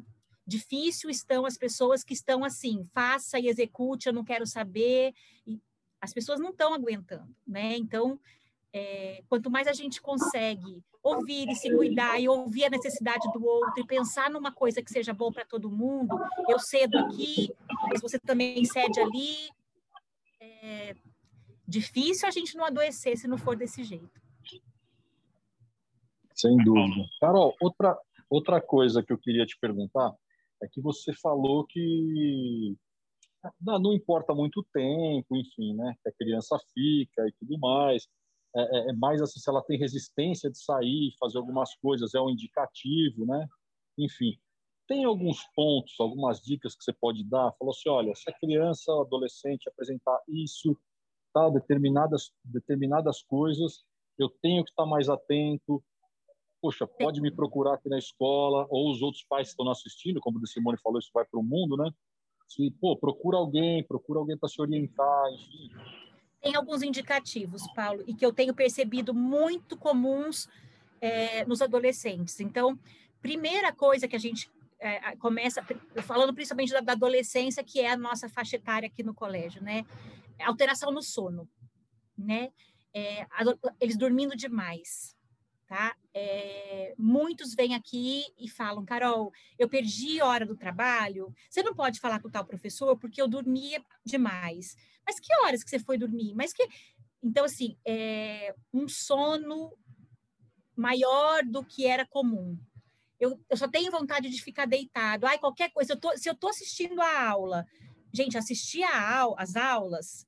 difícil 0.47 1.09
estão 1.09 1.47
as 1.47 1.57
pessoas 1.57 2.03
que 2.03 2.13
estão 2.13 2.45
assim, 2.45 2.85
faça 2.93 3.39
e 3.39 3.49
execute, 3.49 4.09
eu 4.09 4.13
não 4.13 4.25
quero 4.25 4.47
saber. 4.47 5.15
E 5.47 5.61
as 6.01 6.13
pessoas 6.13 6.41
não 6.41 6.51
estão 6.51 6.75
aguentando, 6.75 7.35
né? 7.47 7.77
Então, 7.77 8.19
é, 8.73 9.23
quanto 9.29 9.51
mais 9.51 9.67
a 9.67 9.73
gente 9.73 10.01
consegue 10.01 10.83
ouvir 11.03 11.49
e 11.49 11.55
se 11.55 11.75
cuidar 11.75 12.21
e 12.21 12.29
ouvir 12.29 12.65
a 12.65 12.71
necessidade 12.71 13.31
do 13.33 13.45
outro 13.45 13.81
e 13.81 13.87
pensar 13.87 14.31
numa 14.31 14.53
coisa 14.53 14.83
que 14.83 14.91
seja 14.91 15.15
boa 15.15 15.33
para 15.33 15.45
todo 15.45 15.71
mundo, 15.71 16.19
eu 16.49 16.59
cedo 16.59 16.99
aqui, 16.99 17.55
mas 17.89 18.01
você 18.01 18.19
também 18.19 18.65
cede 18.65 19.01
ali, 19.01 19.49
é, 20.41 20.95
difícil 21.67 22.29
a 22.29 22.31
gente 22.31 22.57
não 22.57 22.65
adoecer 22.65 23.17
se 23.17 23.29
não 23.29 23.39
for 23.39 23.57
desse 23.57 23.83
jeito. 23.83 24.21
Sem 26.35 26.57
dúvida. 26.59 27.07
Carol, 27.21 27.55
outra, 27.61 27.99
outra 28.29 28.61
coisa 28.61 29.03
que 29.03 29.13
eu 29.13 29.19
queria 29.19 29.47
te 29.47 29.59
perguntar 29.59 30.15
é 30.63 30.69
que 30.69 30.81
você 30.81 31.13
falou 31.15 31.67
que 31.67 32.77
não, 33.61 33.93
importa 33.95 34.35
muito 34.35 34.67
tempo, 34.73 35.35
enfim, 35.35 35.75
né? 35.75 35.95
Que 36.03 36.11
a 36.11 36.13
criança 36.13 36.59
fica 36.75 37.27
e 37.27 37.33
tudo 37.39 37.59
mais. 37.59 38.07
É, 38.55 38.61
é, 38.61 38.91
é, 38.91 38.93
mais 38.93 39.23
assim, 39.23 39.39
se 39.39 39.49
ela 39.49 39.63
tem 39.63 39.79
resistência 39.79 40.51
de 40.51 40.59
sair, 40.59 41.15
fazer 41.19 41.39
algumas 41.39 41.75
coisas, 41.77 42.15
é 42.15 42.21
um 42.21 42.31
indicativo, 42.31 43.25
né? 43.25 43.47
Enfim, 43.97 44.37
tem 44.89 45.05
alguns 45.05 45.45
pontos, 45.55 45.95
algumas 46.01 46.41
dicas 46.41 46.75
que 46.75 46.83
você 46.83 46.93
pode 46.93 47.23
dar? 47.23 47.53
Falou 47.59 47.73
assim, 47.73 47.89
olha, 47.89 48.15
se 48.15 48.29
a 48.29 48.33
criança 48.33 48.93
ou 48.93 49.03
adolescente 49.03 49.69
apresentar 49.69 50.21
isso, 50.29 50.77
tal, 51.33 51.53
determinadas, 51.53 52.33
determinadas 52.45 53.23
coisas, 53.23 53.85
eu 54.19 54.29
tenho 54.43 54.65
que 54.65 54.71
estar 54.71 54.87
mais 54.87 55.09
atento. 55.09 55.83
Poxa, 56.61 56.87
pode 56.87 57.21
me 57.21 57.31
procurar 57.31 57.75
aqui 57.75 57.89
na 57.89 57.99
escola, 57.99 58.67
ou 58.69 58.91
os 58.91 59.01
outros 59.01 59.25
pais 59.29 59.49
que 59.49 59.53
estão 59.53 59.71
assistindo, 59.71 60.21
como 60.21 60.39
o 60.39 60.47
Simone 60.47 60.77
falou, 60.83 60.99
isso 60.99 61.11
vai 61.15 61.25
para 61.25 61.39
o 61.39 61.43
mundo, 61.43 61.77
né? 61.77 61.91
Se, 62.49 62.69
pô, 62.81 62.97
procura 62.97 63.39
alguém, 63.39 63.85
procura 63.85 64.19
alguém 64.19 64.37
para 64.37 64.49
se 64.49 64.61
orientar, 64.61 65.33
enfim. 65.33 65.71
Tem 66.41 66.55
alguns 66.55 66.83
indicativos, 66.83 67.63
Paulo, 67.75 68.03
e 68.07 68.15
que 68.15 68.25
eu 68.25 68.33
tenho 68.33 68.55
percebido 68.55 69.13
muito 69.13 69.77
comuns 69.77 70.49
é, 71.01 71.45
nos 71.45 71.61
adolescentes. 71.61 72.41
Então, 72.41 72.79
primeira 73.21 73.73
coisa 73.73 74.09
que 74.09 74.17
a 74.17 74.21
gente 74.21 74.51
é, 74.79 75.15
começa, 75.17 75.63
falando 76.03 76.33
principalmente 76.33 76.73
da, 76.73 76.81
da, 76.81 76.93
adolescência, 76.93 77.63
que 77.63 77.81
é 77.81 77.91
a 77.91 77.97
nossa 77.97 78.29
faixa 78.29 78.57
etária 78.57 78.87
aqui 78.87 79.03
no 79.03 79.13
colégio, 79.13 79.63
né? 79.63 79.85
alteração 80.45 80.91
no 80.91 81.03
sono, 81.03 81.49
né? 82.17 82.51
É, 82.93 83.27
eles 83.81 83.97
dormindo 83.97 84.37
demais, 84.37 85.17
tá? 85.67 85.95
É, 86.13 86.95
muitos 86.99 87.55
vêm 87.55 87.75
aqui 87.75 88.25
e 88.39 88.49
falam, 88.49 88.85
Carol, 88.85 89.33
eu 89.59 89.69
perdi 89.69 90.21
hora 90.21 90.45
do 90.45 90.57
trabalho, 90.57 91.33
você 91.49 91.63
não 91.63 91.75
pode 91.75 92.01
falar 92.01 92.21
com 92.21 92.29
o 92.29 92.31
tal 92.31 92.45
professor 92.45 92.97
porque 92.97 93.23
eu 93.23 93.29
dormia 93.29 93.83
demais. 94.05 94.77
Mas 95.11 95.19
que 95.19 95.35
horas 95.43 95.65
que 95.65 95.71
você 95.71 95.81
foi 95.81 95.99
dormir? 95.99 96.35
Mas 96.35 96.53
que... 96.53 96.67
Então, 97.21 97.45
assim, 97.45 97.77
é 97.85 98.55
um 98.73 98.87
sono 98.87 99.77
maior 100.77 101.45
do 101.45 101.65
que 101.65 101.85
era 101.85 102.07
comum. 102.07 102.57
Eu, 103.19 103.39
eu 103.51 103.57
só 103.57 103.69
tenho 103.69 103.91
vontade 103.91 104.31
de 104.31 104.41
ficar 104.41 104.67
deitado. 104.67 105.27
Ai, 105.27 105.39
qualquer 105.39 105.71
coisa. 105.73 105.95
Eu 105.95 106.01
tô, 106.01 106.17
se 106.17 106.29
eu 106.29 106.33
estou 106.33 106.49
assistindo 106.49 107.01
a 107.03 107.29
aula, 107.29 107.67
gente, 108.15 108.39
assistir 108.39 108.85
a 108.85 109.19
au 109.19 109.35
as 109.37 109.57
aulas 109.57 110.27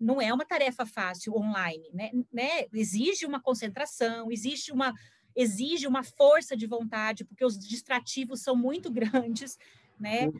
não 0.00 0.20
é 0.20 0.32
uma 0.32 0.44
tarefa 0.44 0.86
fácil 0.86 1.36
online, 1.36 1.88
né? 1.92 2.10
né? 2.32 2.66
Exige 2.72 3.26
uma 3.26 3.40
concentração, 3.40 4.32
existe 4.32 4.72
uma 4.72 4.92
exige 5.36 5.88
uma 5.88 6.04
força 6.04 6.56
de 6.56 6.64
vontade, 6.64 7.24
porque 7.24 7.44
os 7.44 7.58
distrativos 7.58 8.40
são 8.40 8.54
muito 8.54 8.88
grandes, 8.90 9.58
né? 9.98 10.30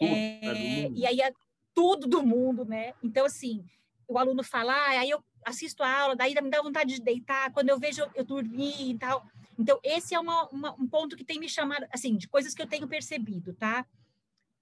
É, 0.00 0.88
e 0.90 1.04
aí 1.06 1.20
é 1.20 1.32
tudo 1.74 2.06
do 2.06 2.22
mundo, 2.22 2.64
né? 2.64 2.94
Então, 3.02 3.26
assim, 3.26 3.64
o 4.06 4.18
aluno 4.18 4.42
fala, 4.42 4.72
ah, 4.72 5.00
aí 5.00 5.10
eu 5.10 5.22
assisto 5.44 5.82
a 5.82 6.00
aula, 6.00 6.16
daí 6.16 6.34
me 6.40 6.50
dá 6.50 6.62
vontade 6.62 6.94
de 6.94 7.02
deitar, 7.02 7.52
quando 7.52 7.68
eu 7.68 7.78
vejo 7.78 8.02
eu, 8.14 8.24
dormi 8.24 8.92
e 8.92 8.98
tal. 8.98 9.26
Então, 9.58 9.78
esse 9.82 10.14
é 10.14 10.20
uma, 10.20 10.48
uma, 10.48 10.72
um 10.74 10.86
ponto 10.86 11.16
que 11.16 11.24
tem 11.24 11.38
me 11.38 11.48
chamado, 11.48 11.86
assim, 11.92 12.16
de 12.16 12.28
coisas 12.28 12.54
que 12.54 12.62
eu 12.62 12.66
tenho 12.66 12.88
percebido, 12.88 13.52
tá? 13.54 13.86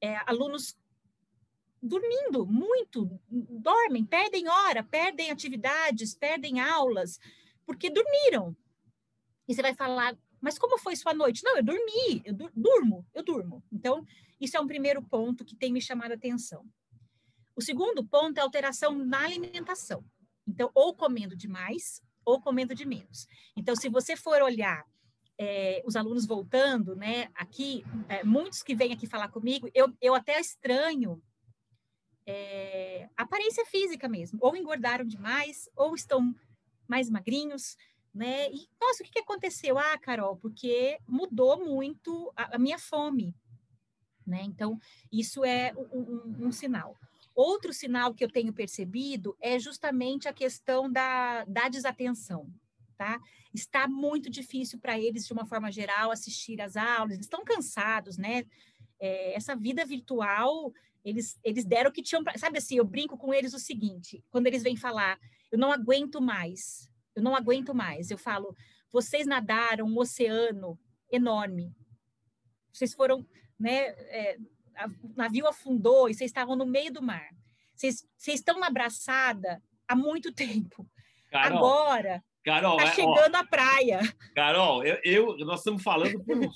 É, 0.01 0.17
alunos 0.27 0.77
dormindo 1.81 2.47
muito, 2.47 3.11
dormem, 3.29 4.05
perdem 4.05 4.49
hora, 4.49 4.83
perdem 4.85 5.31
atividades, 5.31 6.15
perdem 6.15 6.61
aulas, 6.61 7.19
porque 7.67 7.91
dormiram. 7.91 8.57
E 9.49 9.55
você 9.55 9.63
vai 9.63 9.75
falar, 9.75 10.17
mas 10.41 10.59
como 10.59 10.79
foi 10.79 10.95
sua 10.95 11.13
noite? 11.13 11.43
Não, 11.45 11.57
eu 11.57 11.65
dormi, 11.65 12.23
eu 12.25 12.35
durmo, 12.55 13.07
eu 13.13 13.23
durmo. 13.23 13.63
Então, 13.73 14.07
isso 14.41 14.57
é 14.57 14.61
um 14.61 14.67
primeiro 14.67 15.03
ponto 15.03 15.45
que 15.45 15.57
tem 15.57 15.73
me 15.73 15.81
chamado 15.81 16.13
a 16.13 16.15
atenção. 16.15 16.65
O 17.55 17.63
segundo 17.63 18.05
ponto 18.05 18.39
é 18.39 18.41
alteração 18.41 18.93
na 18.97 19.25
alimentação. 19.25 20.05
Então, 20.47 20.71
ou 20.75 20.95
comendo 20.95 21.37
demais, 21.37 22.03
ou 22.25 22.41
comendo 22.41 22.75
de 22.75 22.87
menos. 22.87 23.27
Então, 23.57 23.77
se 23.77 23.89
você 23.89 24.17
for 24.17 24.43
olhar 24.43 24.85
é, 25.39 25.83
os 25.85 25.97
alunos 25.97 26.27
voltando, 26.27 26.95
né, 26.95 27.29
aqui, 27.35 27.85
é, 28.09 28.23
muitos 28.25 28.63
que 28.63 28.75
vêm 28.75 28.93
aqui 28.93 29.07
falar 29.07 29.29
comigo, 29.29 29.69
eu, 29.75 29.93
eu 30.01 30.15
até 30.15 30.41
estranho 30.41 31.23
é, 32.27 33.09
aparência 33.17 33.65
física 33.67 34.09
mesmo, 34.09 34.39
ou 34.43 34.57
engordaram 34.57 35.05
demais, 35.05 35.69
ou 35.77 35.95
estão 35.95 36.35
mais 36.87 37.11
magrinhos, 37.11 37.77
né? 38.15 38.51
E, 38.51 38.69
nossa, 38.81 39.03
o 39.03 39.07
que, 39.07 39.13
que 39.13 39.19
aconteceu? 39.19 39.79
Ah, 39.79 39.99
Carol, 39.99 40.37
porque 40.37 40.99
mudou 41.09 41.65
muito 41.65 42.33
a, 42.37 42.57
a 42.57 42.59
minha 42.59 42.79
fome, 42.79 43.35
né? 44.27 44.43
Então, 44.43 44.79
isso 45.11 45.45
é 45.45 45.73
um, 45.77 45.99
um, 46.01 46.47
um, 46.47 46.53
sinal. 46.53 46.97
Outro 47.35 47.73
sinal 47.73 48.15
que 48.15 48.25
eu 48.25 48.31
tenho 48.31 48.53
percebido 48.53 49.37
é 49.41 49.59
justamente 49.59 50.29
a 50.29 50.33
questão 50.33 50.91
da, 50.91 51.45
da 51.45 51.69
desatenção, 51.69 52.53
tá? 52.97 53.21
Está 53.55 53.89
muito 53.89 54.31
difícil 54.31 54.79
para 54.79 54.99
eles, 54.99 55.27
de 55.27 55.33
uma 55.33 55.47
forma 55.47 55.71
geral, 55.71 56.11
assistir 56.11 56.61
às 56.61 56.77
aulas, 56.77 57.15
eles 57.15 57.27
estão 57.27 57.45
cansados, 57.45 58.17
né? 58.17 58.45
É, 59.01 59.35
essa 59.35 59.57
vida 59.57 59.85
virtual 59.85 60.73
eles, 61.05 61.39
eles 61.43 61.65
deram 61.65 61.91
o 61.91 61.93
que 61.93 62.03
tinham. 62.03 62.23
Pra, 62.23 62.37
sabe 62.39 62.59
assim, 62.59 62.77
eu 62.77 62.85
brinco 62.85 63.17
com 63.17 63.35
eles 63.35 63.53
o 63.55 63.59
seguinte: 63.59 64.25
quando 64.31 64.47
eles 64.47 64.63
vêm 64.63 64.77
falar, 64.77 65.19
eu 65.51 65.59
não 65.59 65.73
aguento 65.73 66.21
mais, 66.21 66.89
eu 67.15 67.23
não 67.23 67.35
aguento 67.35 67.75
mais, 67.75 68.11
eu 68.11 68.19
falo, 68.19 68.57
vocês 68.91 69.27
nadaram 69.27 69.87
um 69.87 69.99
oceano 69.99 70.79
enorme. 71.11 71.75
Vocês 72.73 72.95
foram, 72.95 73.27
né? 73.59 73.89
É, 73.89 74.39
o 75.03 75.13
navio 75.17 75.47
afundou 75.47 76.09
e 76.09 76.15
vocês 76.15 76.31
estavam 76.31 76.57
no 76.57 76.67
meio 76.67 76.93
do 76.93 77.03
mar. 77.03 77.29
Vocês, 77.75 78.07
vocês 78.17 78.41
estão 78.41 78.59
na 78.61 78.69
abraçada 78.69 79.63
há 79.89 79.97
muito 79.97 80.33
tempo. 80.33 80.87
Carol, 81.31 81.59
Agora, 81.59 82.25
Carol, 82.45 82.77
tá 82.77 82.85
é, 82.85 82.95
chegando 82.95 83.35
ó, 83.35 83.39
a 83.39 83.45
praia. 83.45 84.01
Carol, 84.35 84.85
eu, 84.85 84.99
eu, 85.05 85.47
nós 85.47 85.61
estamos 85.61 85.83
falando 85.83 86.23
pelo 86.25 86.51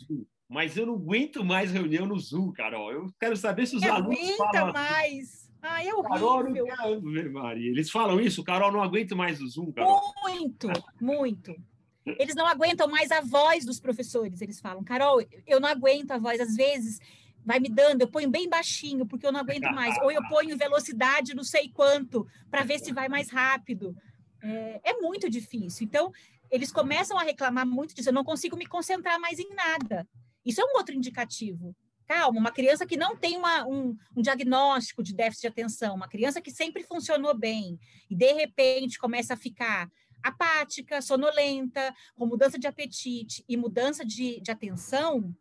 mas 0.48 0.76
eu 0.76 0.86
não 0.86 0.94
aguento 0.94 1.44
mais 1.44 1.72
reunião 1.72 2.06
no 2.06 2.18
Zoom, 2.18 2.52
Carol. 2.52 2.92
Eu 2.92 3.06
quero 3.18 3.36
saber 3.36 3.66
se 3.66 3.76
os 3.76 3.82
não 3.82 3.94
alunos 3.94 4.16
aguenta 4.16 4.36
falam... 4.36 4.68
Assim, 4.68 4.72
mais. 4.72 5.50
Ah, 5.60 5.84
é 5.84 5.92
horrível. 5.92 6.66
Carol, 6.66 7.00
não 7.00 7.32
Maria. 7.32 7.70
Eles 7.70 7.90
falam 7.90 8.20
isso, 8.20 8.44
Carol, 8.44 8.70
não 8.70 8.82
aguento 8.82 9.16
mais 9.16 9.40
o 9.40 9.48
Zoom, 9.48 9.72
Carol. 9.72 10.00
Muito, 10.22 10.68
muito. 11.00 11.56
Eles 12.04 12.36
não 12.36 12.46
aguentam 12.46 12.86
mais 12.86 13.10
a 13.10 13.20
voz 13.20 13.64
dos 13.64 13.80
professores, 13.80 14.40
eles 14.40 14.60
falam. 14.60 14.84
Carol, 14.84 15.20
eu 15.44 15.58
não 15.58 15.68
aguento 15.68 16.12
a 16.12 16.18
voz. 16.18 16.40
Às 16.40 16.54
vezes, 16.54 17.00
vai 17.46 17.60
me 17.60 17.68
dando, 17.68 18.00
eu 18.00 18.08
ponho 18.08 18.28
bem 18.28 18.48
baixinho, 18.48 19.06
porque 19.06 19.24
eu 19.24 19.30
não 19.30 19.40
aguento 19.40 19.72
mais. 19.72 19.96
Ou 20.02 20.10
eu 20.10 20.20
ponho 20.28 20.58
velocidade 20.58 21.34
não 21.34 21.44
sei 21.44 21.68
quanto, 21.68 22.26
para 22.50 22.64
ver 22.64 22.80
se 22.80 22.92
vai 22.92 23.08
mais 23.08 23.30
rápido. 23.30 23.96
É, 24.42 24.80
é, 24.90 24.92
muito 24.94 25.30
difícil. 25.30 25.86
Então, 25.86 26.12
eles 26.50 26.72
começam 26.72 27.16
a 27.16 27.22
reclamar 27.22 27.64
muito 27.64 27.94
disso. 27.94 28.08
Eu 28.08 28.12
não 28.12 28.24
consigo 28.24 28.56
me 28.56 28.66
concentrar 28.66 29.20
mais 29.20 29.38
em 29.38 29.48
nada. 29.54 30.06
Isso 30.44 30.60
é 30.60 30.64
um 30.64 30.76
outro 30.76 30.92
indicativo. 30.92 31.74
Calma, 32.06 32.38
uma 32.38 32.52
criança 32.52 32.84
que 32.84 32.96
não 32.96 33.16
tem 33.16 33.36
uma, 33.36 33.64
um, 33.66 33.96
um 34.16 34.22
diagnóstico 34.22 35.02
de 35.02 35.14
déficit 35.14 35.42
de 35.42 35.48
atenção, 35.48 35.94
uma 35.94 36.08
criança 36.08 36.40
que 36.40 36.52
sempre 36.52 36.84
funcionou 36.84 37.36
bem, 37.36 37.80
e 38.08 38.14
de 38.14 38.32
repente 38.32 38.96
começa 38.96 39.34
a 39.34 39.36
ficar 39.36 39.90
apática, 40.22 41.02
sonolenta, 41.02 41.92
com 42.16 42.26
mudança 42.26 42.58
de 42.58 42.66
apetite 42.68 43.44
e 43.48 43.56
mudança 43.56 44.04
de, 44.04 44.40
de 44.40 44.50
atenção, 44.52 45.34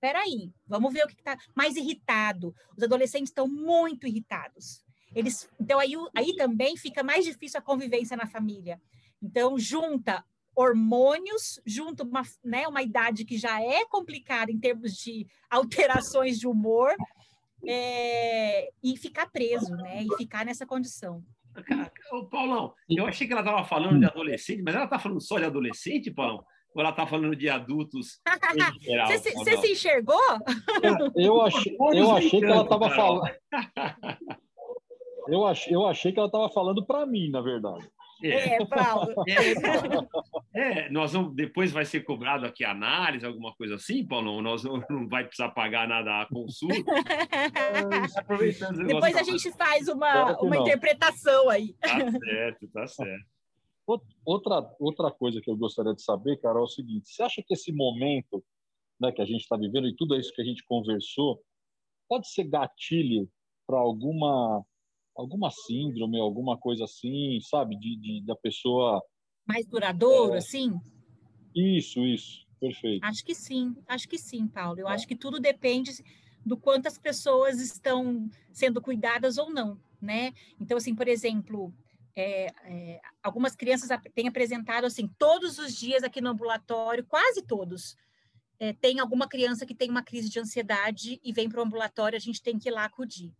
peraí, 0.00 0.50
vamos 0.66 0.92
ver 0.92 1.04
o 1.04 1.08
que 1.08 1.14
está 1.14 1.36
mais 1.54 1.76
irritado. 1.76 2.54
Os 2.76 2.82
adolescentes 2.82 3.30
estão 3.30 3.46
muito 3.46 4.06
irritados. 4.06 4.84
Eles, 5.14 5.48
então, 5.60 5.78
aí, 5.78 5.92
aí 6.14 6.36
também 6.36 6.76
fica 6.76 7.02
mais 7.02 7.24
difícil 7.24 7.58
a 7.58 7.62
convivência 7.62 8.16
na 8.16 8.26
família. 8.26 8.80
Então, 9.22 9.58
junta 9.58 10.24
hormônios, 10.54 11.60
junto 11.64 12.02
uma, 12.02 12.22
né, 12.44 12.66
uma 12.66 12.82
idade 12.82 13.24
que 13.24 13.38
já 13.38 13.62
é 13.62 13.84
complicada 13.86 14.50
em 14.50 14.58
termos 14.58 14.94
de 14.96 15.26
alterações 15.50 16.38
de 16.38 16.46
humor, 16.46 16.94
é, 17.66 18.70
e 18.82 18.96
ficar 18.96 19.26
preso, 19.30 19.74
né, 19.76 20.02
e 20.02 20.16
ficar 20.16 20.44
nessa 20.44 20.66
condição. 20.66 21.22
Ô, 22.12 22.24
Paulão, 22.26 22.72
eu 22.88 23.06
achei 23.06 23.26
que 23.26 23.32
ela 23.32 23.42
estava 23.42 23.64
falando 23.64 23.98
de 23.98 24.06
adolescente, 24.06 24.62
mas 24.62 24.74
ela 24.74 24.84
está 24.84 24.98
falando 24.98 25.20
só 25.20 25.38
de 25.38 25.44
adolescente, 25.44 26.10
Paulão? 26.10 26.44
Ou 26.74 26.80
ela 26.80 26.90
está 26.90 27.06
falando 27.06 27.34
de 27.34 27.48
adultos 27.48 28.20
Você 29.06 29.18
se, 29.18 29.32
você 29.34 29.56
se 29.58 29.72
enxergou? 29.72 30.20
Eu 31.16 31.40
achei, 31.42 31.76
eu 31.94 32.10
achei 32.12 32.40
que 32.40 32.46
ela 32.46 32.62
estava 32.62 32.90
falando. 32.90 33.30
Eu 35.28 35.46
achei, 35.46 35.74
eu 35.74 35.86
achei 35.86 36.12
que 36.12 36.18
ela 36.18 36.28
estava 36.28 36.48
falando 36.50 36.84
para 36.84 37.06
mim, 37.06 37.30
na 37.30 37.40
verdade. 37.40 37.88
É, 38.22 38.56
é 38.56 38.66
Paulo. 38.66 39.14
É, 40.54 40.84
é, 40.84 40.90
nós 40.90 41.12
vamos, 41.12 41.34
depois 41.34 41.72
vai 41.72 41.84
ser 41.84 42.00
cobrado 42.00 42.44
aqui 42.44 42.64
análise, 42.64 43.24
alguma 43.24 43.54
coisa 43.54 43.76
assim, 43.76 44.06
Paulo? 44.06 44.42
Nós 44.42 44.62
não, 44.62 44.82
não 44.90 45.08
vai 45.08 45.24
precisar 45.24 45.50
pagar 45.50 45.88
nada 45.88 46.20
a 46.20 46.26
consulta. 46.26 46.92
depois 48.86 49.16
a 49.16 49.22
gente 49.22 49.50
faz 49.52 49.88
uma, 49.88 50.38
uma 50.40 50.56
interpretação 50.58 51.48
aí. 51.48 51.74
Tá 51.80 51.98
certo, 51.98 52.68
tá 52.68 52.86
certo. 52.86 53.39
Outra, 54.24 54.76
outra 54.78 55.10
coisa 55.10 55.40
que 55.40 55.50
eu 55.50 55.56
gostaria 55.56 55.94
de 55.94 56.02
saber, 56.02 56.38
Carol, 56.38 56.62
é 56.62 56.64
o 56.64 56.68
seguinte: 56.68 57.08
você 57.10 57.22
acha 57.22 57.42
que 57.42 57.54
esse 57.54 57.72
momento 57.72 58.44
né, 59.00 59.10
que 59.10 59.22
a 59.22 59.24
gente 59.24 59.40
está 59.40 59.56
vivendo 59.56 59.88
e 59.88 59.96
tudo 59.96 60.14
isso 60.16 60.32
que 60.32 60.42
a 60.42 60.44
gente 60.44 60.64
conversou 60.64 61.42
pode 62.08 62.28
ser 62.28 62.44
gatilho 62.44 63.28
para 63.66 63.78
alguma 63.78 64.64
alguma 65.16 65.50
síndrome, 65.50 66.18
alguma 66.18 66.56
coisa 66.56 66.84
assim, 66.84 67.40
sabe, 67.42 67.76
de, 67.78 67.96
de 67.96 68.24
da 68.24 68.36
pessoa 68.36 69.02
mais 69.46 69.66
duradouro, 69.66 70.34
é... 70.34 70.38
assim? 70.38 70.72
Isso, 71.54 72.06
isso, 72.06 72.46
perfeito. 72.60 73.04
Acho 73.04 73.24
que 73.24 73.34
sim, 73.34 73.74
acho 73.88 74.08
que 74.08 74.16
sim, 74.16 74.46
Paulo. 74.46 74.78
Eu 74.78 74.88
é. 74.88 74.92
acho 74.92 75.06
que 75.06 75.16
tudo 75.16 75.40
depende 75.40 75.90
do 76.46 76.56
quanto 76.56 76.86
as 76.86 76.96
pessoas 76.96 77.60
estão 77.60 78.30
sendo 78.52 78.80
cuidadas 78.80 79.38
ou 79.38 79.50
não, 79.50 79.78
né? 80.00 80.32
Então, 80.60 80.76
assim, 80.76 80.94
por 80.94 81.08
exemplo, 81.08 81.74
é, 82.16 82.46
é, 82.64 83.00
algumas 83.22 83.54
crianças 83.54 83.88
têm 84.14 84.28
apresentado 84.28 84.84
assim 84.84 85.08
todos 85.18 85.58
os 85.58 85.74
dias 85.74 86.02
aqui 86.02 86.20
no 86.20 86.30
ambulatório, 86.30 87.04
quase 87.04 87.42
todos. 87.42 87.96
É, 88.58 88.72
tem 88.74 89.00
alguma 89.00 89.28
criança 89.28 89.64
que 89.64 89.74
tem 89.74 89.88
uma 89.90 90.02
crise 90.02 90.28
de 90.28 90.38
ansiedade 90.38 91.20
e 91.24 91.32
vem 91.32 91.48
para 91.48 91.60
o 91.60 91.64
ambulatório, 91.64 92.16
a 92.16 92.20
gente 92.20 92.42
tem 92.42 92.58
que 92.58 92.68
ir 92.68 92.72
lá 92.72 92.84
acudir. 92.84 93.32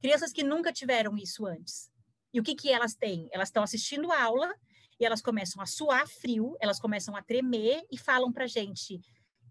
Crianças 0.00 0.32
que 0.32 0.44
nunca 0.44 0.72
tiveram 0.72 1.16
isso 1.16 1.44
antes. 1.46 1.90
E 2.32 2.38
o 2.38 2.42
que, 2.42 2.54
que 2.54 2.70
elas 2.70 2.94
têm? 2.94 3.28
Elas 3.32 3.48
estão 3.48 3.62
assistindo 3.62 4.12
a 4.12 4.22
aula 4.22 4.54
e 5.00 5.04
elas 5.04 5.20
começam 5.20 5.62
a 5.62 5.66
suar 5.66 6.06
frio, 6.06 6.56
elas 6.60 6.78
começam 6.78 7.16
a 7.16 7.22
tremer 7.22 7.82
e 7.90 7.98
falam 7.98 8.32
para 8.32 8.46
gente: 8.46 9.00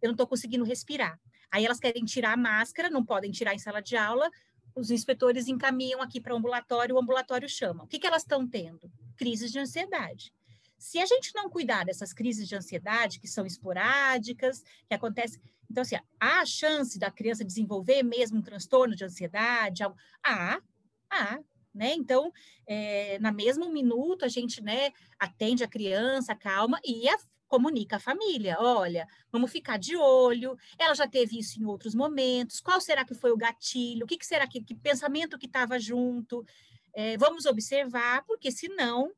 eu 0.02 0.08
não 0.08 0.12
estou 0.12 0.28
conseguindo 0.28 0.64
respirar. 0.64 1.20
Aí 1.52 1.66
elas 1.66 1.80
querem 1.80 2.06
tirar 2.06 2.34
a 2.34 2.38
máscara, 2.38 2.90
não 2.90 3.06
podem 3.06 3.32
tirar 3.32 3.54
em 3.54 3.60
sala 3.60 3.82
de 3.82 3.96
aula, 3.96 4.30
os 4.78 4.92
inspetores 4.92 5.48
encaminham 5.48 6.02
aqui 6.02 6.22
para 6.22 6.34
o 6.34 6.38
ambulatório, 6.38 6.96
o 6.96 7.00
ambulatório 7.00 7.50
chama. 7.50 7.84
O 7.84 7.88
que, 7.88 8.00
que 8.00 8.06
elas 8.06 8.22
estão 8.22 8.48
tendo? 8.48 8.92
Crises 9.18 9.52
de 9.52 9.60
ansiedade. 9.60 10.32
Se 10.78 11.00
a 11.00 11.06
gente 11.06 11.34
não 11.34 11.50
cuidar 11.50 11.86
dessas 11.86 12.14
crises 12.14 12.48
de 12.48 12.56
ansiedade, 12.56 13.20
que 13.20 13.28
são 13.28 13.46
esporádicas, 13.46 14.64
que 14.88 14.94
acontecem. 14.94 15.42
Então, 15.70 15.82
assim, 15.82 15.96
há 16.20 16.42
a 16.42 16.46
chance 16.46 17.00
da 17.00 17.10
criança 17.10 17.44
desenvolver 17.44 18.04
mesmo 18.04 18.38
um 18.38 18.44
transtorno 18.44 18.96
de 18.96 19.04
ansiedade? 19.04 19.84
Há, 19.84 19.94
há, 20.24 20.62
há 21.10 21.40
né? 21.74 21.94
Então, 21.94 22.32
é, 22.66 23.20
na 23.20 23.32
mesmo 23.32 23.72
minuto, 23.72 24.26
a 24.26 24.28
gente 24.28 24.62
né, 24.64 24.92
atende 25.20 25.64
a 25.64 25.68
criança, 25.68 26.36
calma, 26.36 26.80
e 26.84 27.08
a, 27.08 27.18
comunica 27.48 27.96
à 27.96 28.00
família, 28.00 28.58
olha, 28.60 29.08
vamos 29.32 29.52
ficar 29.52 29.78
de 29.78 29.96
olho, 29.96 30.58
ela 30.78 30.94
já 30.94 31.08
teve 31.08 31.40
isso 31.40 31.60
em 31.62 31.66
outros 31.66 31.96
momentos, 31.96 32.60
qual 32.60 32.80
será 32.82 33.06
que 33.06 33.14
foi 33.14 33.32
o 33.32 33.38
gatilho, 33.38 34.04
o 34.04 34.08
que, 34.08 34.18
que 34.18 34.26
será 34.26 34.48
que, 34.48 34.62
que 34.62 34.76
pensamento 34.76 35.38
que 35.38 35.46
estava 35.46 35.80
junto, 35.80 36.46
é, 36.94 37.18
vamos 37.18 37.46
observar, 37.46 38.24
porque 38.26 38.52
senão 38.52 39.12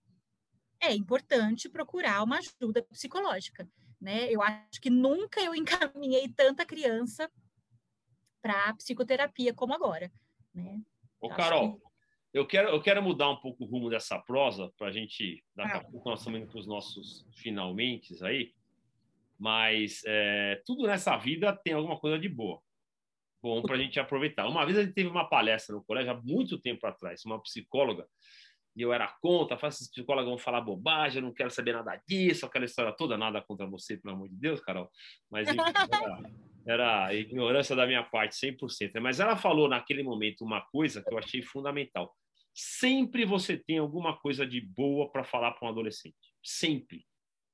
é 0.81 0.93
importante 0.93 1.69
procurar 1.69 2.23
uma 2.23 2.37
ajuda 2.37 2.81
psicológica, 2.83 3.67
né? 3.99 4.31
Eu 4.31 4.41
acho 4.41 4.79
que 4.81 4.89
nunca 4.89 5.41
eu 5.41 5.53
encaminhei 5.55 6.29
tanta 6.29 6.65
criança 6.65 7.29
para 8.41 8.73
psicoterapia 8.75 9.53
como 9.53 9.73
agora, 9.73 10.11
né? 10.53 10.81
Ô, 11.19 11.29
Carol. 11.29 11.81
Eu 12.33 12.45
quero, 12.45 12.69
eu 12.69 12.81
quero 12.81 13.01
mudar 13.01 13.29
um 13.29 13.37
pouco 13.37 13.63
o 13.63 13.67
rumo 13.67 13.89
dessa 13.89 14.19
prosa 14.19 14.71
para 14.77 14.87
a 14.87 14.91
gente, 14.91 15.43
daqui 15.55 15.77
a 15.77 15.83
pouco 15.83 16.09
nós 16.09 16.19
estamos 16.19 16.39
indo 16.39 16.49
para 16.49 16.59
os 16.59 16.67
nossos 16.67 17.27
finalmente 17.35 18.15
aí, 18.23 18.53
mas 19.37 20.01
é, 20.05 20.61
tudo 20.65 20.85
nessa 20.85 21.17
vida 21.17 21.55
tem 21.55 21.73
alguma 21.73 21.97
coisa 21.97 22.19
de 22.19 22.29
boa, 22.29 22.61
bom 23.41 23.61
para 23.61 23.75
a 23.75 23.77
gente 23.77 23.99
aproveitar. 23.99 24.47
Uma 24.47 24.65
vez 24.65 24.77
a 24.77 24.83
gente 24.83 24.93
teve 24.93 25.09
uma 25.09 25.27
palestra 25.27 25.75
no 25.75 25.83
colégio, 25.83 26.11
há 26.11 26.21
muito 26.21 26.59
tempo 26.59 26.85
atrás, 26.85 27.25
uma 27.25 27.41
psicóloga 27.41 28.07
e 28.79 28.81
eu 28.81 28.93
era 28.93 29.09
contra, 29.21 29.57
faz 29.57 29.75
esses 29.75 29.91
psicólogos 29.91 30.29
vão 30.29 30.37
falar 30.37 30.61
bobagem, 30.61 31.17
eu 31.17 31.25
não 31.27 31.33
quero 31.33 31.51
saber 31.51 31.73
nada 31.73 32.01
disso, 32.07 32.45
aquela 32.45 32.63
história 32.63 32.93
toda, 32.93 33.17
nada 33.17 33.41
contra 33.41 33.67
você, 33.67 33.97
pelo 33.97 34.15
amor 34.15 34.29
de 34.29 34.37
Deus, 34.37 34.61
Carol. 34.61 34.89
Mas 35.29 35.49
era, 35.49 36.31
era 36.65 37.13
ignorância 37.13 37.75
da 37.75 37.85
minha 37.85 38.03
parte, 38.03 38.37
100%. 38.37 39.01
Mas 39.01 39.19
ela 39.19 39.35
falou 39.35 39.67
naquele 39.67 40.01
momento 40.01 40.45
uma 40.45 40.61
coisa 40.61 41.03
que 41.03 41.13
eu 41.13 41.17
achei 41.17 41.41
fundamental. 41.41 42.15
Sempre 42.53 43.25
você 43.25 43.57
tem 43.57 43.79
alguma 43.79 44.17
coisa 44.17 44.47
de 44.47 44.61
boa 44.61 45.11
para 45.11 45.25
falar 45.25 45.51
para 45.51 45.67
um 45.67 45.71
adolescente. 45.71 46.15
Sempre. 46.41 47.05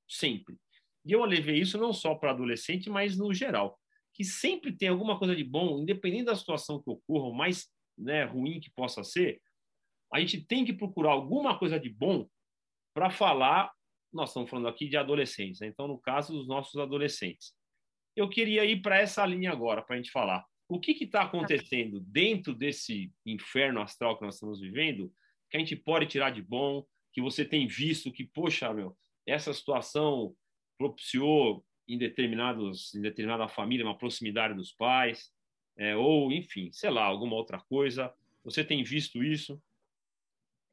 Sempre. 0.08 0.56
E 1.04 1.10
eu 1.10 1.24
levei 1.24 1.58
isso 1.58 1.76
não 1.76 1.92
só 1.92 2.14
para 2.14 2.30
adolescente, 2.30 2.88
mas 2.88 3.18
no 3.18 3.34
geral. 3.34 3.76
Que 4.14 4.22
sempre 4.22 4.70
tem 4.70 4.90
alguma 4.90 5.18
coisa 5.18 5.34
de 5.34 5.42
bom, 5.42 5.80
independente 5.80 6.26
da 6.26 6.36
situação 6.36 6.80
que 6.80 6.88
ocorra, 6.88 7.26
o 7.26 7.34
mais 7.34 7.66
né, 7.98 8.22
ruim 8.22 8.60
que 8.60 8.70
possa 8.70 9.02
ser, 9.02 9.40
a 10.12 10.20
gente 10.20 10.40
tem 10.40 10.64
que 10.64 10.72
procurar 10.72 11.12
alguma 11.12 11.58
coisa 11.58 11.78
de 11.78 11.88
bom 11.88 12.28
para 12.94 13.10
falar. 13.10 13.72
Nós 14.12 14.30
estamos 14.30 14.48
falando 14.48 14.68
aqui 14.68 14.88
de 14.88 14.96
adolescentes, 14.96 15.60
né? 15.60 15.66
então, 15.66 15.86
no 15.86 15.98
caso 15.98 16.32
dos 16.32 16.46
nossos 16.46 16.80
adolescentes. 16.80 17.54
Eu 18.14 18.28
queria 18.28 18.64
ir 18.64 18.80
para 18.80 18.98
essa 18.98 19.26
linha 19.26 19.52
agora, 19.52 19.82
para 19.82 19.94
a 19.94 19.98
gente 19.98 20.10
falar. 20.10 20.44
O 20.68 20.80
que 20.80 20.92
está 21.04 21.22
acontecendo 21.22 22.00
dentro 22.00 22.54
desse 22.54 23.12
inferno 23.24 23.80
astral 23.80 24.18
que 24.18 24.24
nós 24.24 24.34
estamos 24.34 24.60
vivendo, 24.60 25.12
que 25.50 25.56
a 25.56 25.60
gente 25.60 25.76
pode 25.76 26.06
tirar 26.06 26.30
de 26.30 26.42
bom, 26.42 26.84
que 27.12 27.20
você 27.20 27.44
tem 27.44 27.66
visto 27.66 28.10
que, 28.10 28.24
poxa, 28.24 28.72
meu, 28.72 28.96
essa 29.26 29.52
situação 29.52 30.34
propiciou 30.78 31.64
em, 31.86 31.98
determinados, 31.98 32.94
em 32.94 33.00
determinada 33.00 33.48
família 33.48 33.84
uma 33.84 33.96
proximidade 33.96 34.54
dos 34.54 34.72
pais, 34.72 35.30
é, 35.76 35.94
ou, 35.94 36.32
enfim, 36.32 36.70
sei 36.72 36.90
lá, 36.90 37.04
alguma 37.04 37.36
outra 37.36 37.60
coisa. 37.60 38.12
Você 38.44 38.64
tem 38.64 38.82
visto 38.82 39.22
isso? 39.22 39.60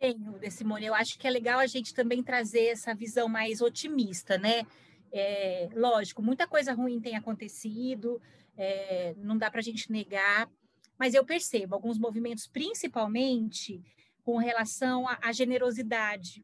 Tenho, 0.03 0.37
Simone. 0.51 0.85
Eu 0.85 0.93
acho 0.93 1.17
que 1.17 1.25
é 1.25 1.31
legal 1.31 1.61
a 1.61 1.65
gente 1.65 1.93
também 1.93 2.21
trazer 2.21 2.65
essa 2.65 2.93
visão 2.93 3.29
mais 3.29 3.61
otimista, 3.61 4.37
né? 4.37 4.67
É, 5.13 5.69
lógico, 5.73 6.21
muita 6.21 6.45
coisa 6.45 6.73
ruim 6.73 6.99
tem 6.99 7.15
acontecido, 7.15 8.21
é, 8.57 9.13
não 9.15 9.37
dá 9.37 9.49
para 9.49 9.61
a 9.61 9.63
gente 9.63 9.89
negar, 9.89 10.51
mas 10.99 11.13
eu 11.13 11.23
percebo 11.23 11.73
alguns 11.73 11.97
movimentos, 11.97 12.47
principalmente 12.47 13.81
com 14.23 14.35
relação 14.35 15.07
à, 15.07 15.19
à 15.21 15.31
generosidade, 15.31 16.43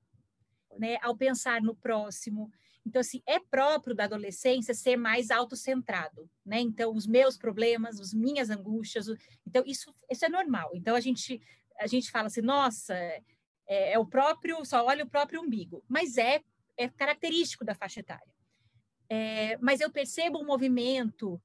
né? 0.78 0.98
Ao 1.02 1.14
pensar 1.14 1.62
no 1.62 1.76
próximo. 1.76 2.50
Então, 2.86 3.02
assim, 3.02 3.22
é 3.28 3.42
próprio 3.42 3.94
da 3.94 4.06
adolescência 4.06 4.74
ser 4.74 4.96
mais 4.96 5.30
autocentrado, 5.30 6.30
né? 6.46 6.62
Então, 6.62 6.96
os 6.96 7.06
meus 7.06 7.38
problemas, 7.38 8.00
as 8.00 8.14
minhas 8.14 8.50
angústias, 8.50 9.08
então, 9.46 9.66
isso, 9.66 9.94
isso 10.10 10.24
é 10.24 10.30
normal. 10.30 10.70
Então, 10.74 10.96
a 10.96 11.02
gente, 11.02 11.42
a 11.78 11.88
gente 11.88 12.10
fala 12.10 12.28
assim, 12.28 12.42
nossa, 12.42 12.96
é, 13.70 13.94
é, 13.94 14.00
o 14.00 14.06
próprio, 14.06 14.66
só 14.66 14.84
olha 14.84 15.06
o 15.06 15.10
próprio 15.10 15.42
umbigo, 15.42 15.84
mas 15.88 16.18
é, 16.18 16.42
é 16.76 16.90
característico 16.90 17.64
da 17.64 17.76
faixa 17.76 18.00
etária. 18.00 18.34
É, 19.08 19.58
mas 19.58 19.80
eu 19.80 19.92
percebo 19.92 20.40
um 20.40 20.46
movimento 20.46 21.40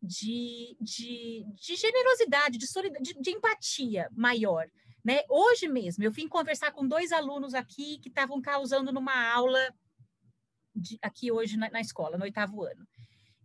de, 0.00 0.76
de, 0.80 1.44
de 1.54 1.76
generosidade, 1.76 2.58
de, 2.58 2.66
de, 3.00 3.20
de 3.20 3.30
empatia 3.30 4.08
maior. 4.12 4.70
Né? 5.04 5.22
Hoje 5.28 5.68
mesmo, 5.68 6.04
eu 6.04 6.12
vim 6.12 6.28
conversar 6.28 6.70
com 6.72 6.86
dois 6.86 7.12
alunos 7.12 7.54
aqui 7.54 7.98
que 7.98 8.08
estavam 8.08 8.40
causando 8.40 8.92
numa 8.92 9.32
aula 9.32 9.60
de, 10.74 10.98
aqui 11.02 11.30
hoje 11.30 11.56
na, 11.56 11.70
na, 11.70 11.80
escola, 11.80 12.16
no 12.16 12.24
oitavo 12.24 12.62
ano. 12.62 12.86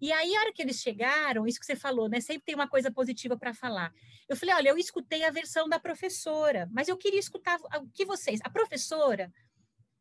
E 0.01 0.11
aí, 0.11 0.35
a 0.35 0.39
hora 0.39 0.53
que 0.53 0.61
eles 0.61 0.81
chegaram, 0.81 1.45
isso 1.45 1.59
que 1.59 1.65
você 1.65 1.75
falou, 1.75 2.07
né? 2.07 2.21
Sempre 2.21 2.43
tem 2.43 2.55
uma 2.55 2.67
coisa 2.67 2.89
positiva 2.89 3.37
para 3.37 3.53
falar. 3.53 3.93
Eu 4.27 4.35
falei, 4.35 4.55
olha, 4.55 4.69
eu 4.69 4.77
escutei 4.77 5.25
a 5.25 5.31
versão 5.31 5.67
da 5.67 5.79
professora, 5.79 6.69
mas 6.71 6.87
eu 6.87 6.95
queria 6.95 7.19
escutar 7.19 7.59
o 7.81 7.87
que 7.89 8.05
vocês. 8.05 8.39
A 8.43 8.49
professora 8.49 9.31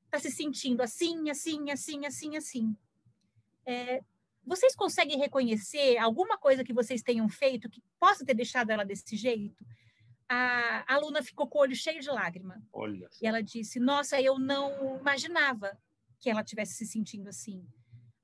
está 0.04 0.18
se 0.18 0.30
sentindo 0.30 0.82
assim, 0.82 1.30
assim, 1.30 1.70
assim, 1.70 2.06
assim, 2.06 2.36
assim. 2.36 2.76
É, 3.66 4.02
vocês 4.44 4.74
conseguem 4.74 5.18
reconhecer 5.18 5.98
alguma 5.98 6.38
coisa 6.38 6.64
que 6.64 6.72
vocês 6.72 7.02
tenham 7.02 7.28
feito 7.28 7.68
que 7.68 7.82
possa 7.98 8.24
ter 8.24 8.34
deixado 8.34 8.70
ela 8.70 8.84
desse 8.84 9.16
jeito? 9.16 9.64
A, 10.28 10.84
a 10.86 10.94
aluna 10.94 11.22
ficou 11.22 11.46
com 11.46 11.58
o 11.58 11.62
olho 11.62 11.74
cheio 11.74 12.00
de 12.00 12.08
lágrima. 12.08 12.62
Olha. 12.72 13.08
E 13.20 13.26
ela 13.26 13.42
disse: 13.42 13.78
Nossa, 13.80 14.20
eu 14.20 14.38
não 14.38 14.98
imaginava 14.98 15.76
que 16.18 16.30
ela 16.30 16.44
tivesse 16.44 16.74
se 16.74 16.86
sentindo 16.86 17.28
assim. 17.28 17.66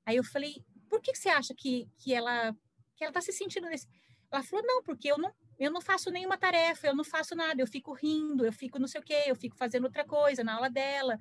Aí 0.05 0.15
eu 0.15 0.23
falei: 0.23 0.63
Por 0.95 1.01
que, 1.01 1.13
você 1.13 1.27
acha 1.27 1.53
que, 1.53 1.89
que 1.97 2.13
ela 2.13 2.55
que 2.95 3.03
ela 3.03 3.09
está 3.09 3.19
se 3.19 3.33
sentindo 3.33 3.67
desse? 3.67 3.85
Ela 4.31 4.41
falou: 4.41 4.65
Não, 4.65 4.81
porque 4.81 5.11
eu 5.11 5.17
não 5.17 5.33
eu 5.59 5.69
não 5.69 5.81
faço 5.81 6.09
nenhuma 6.09 6.37
tarefa, 6.37 6.87
eu 6.87 6.95
não 6.95 7.03
faço 7.03 7.35
nada, 7.35 7.61
eu 7.61 7.67
fico 7.67 7.93
rindo, 7.93 8.45
eu 8.45 8.53
fico 8.53 8.79
não 8.79 8.87
sei 8.87 9.01
o 9.01 9.03
quê, 9.03 9.23
eu 9.25 9.35
fico 9.35 9.57
fazendo 9.57 9.83
outra 9.85 10.05
coisa 10.05 10.41
na 10.41 10.55
aula 10.55 10.69
dela. 10.69 11.17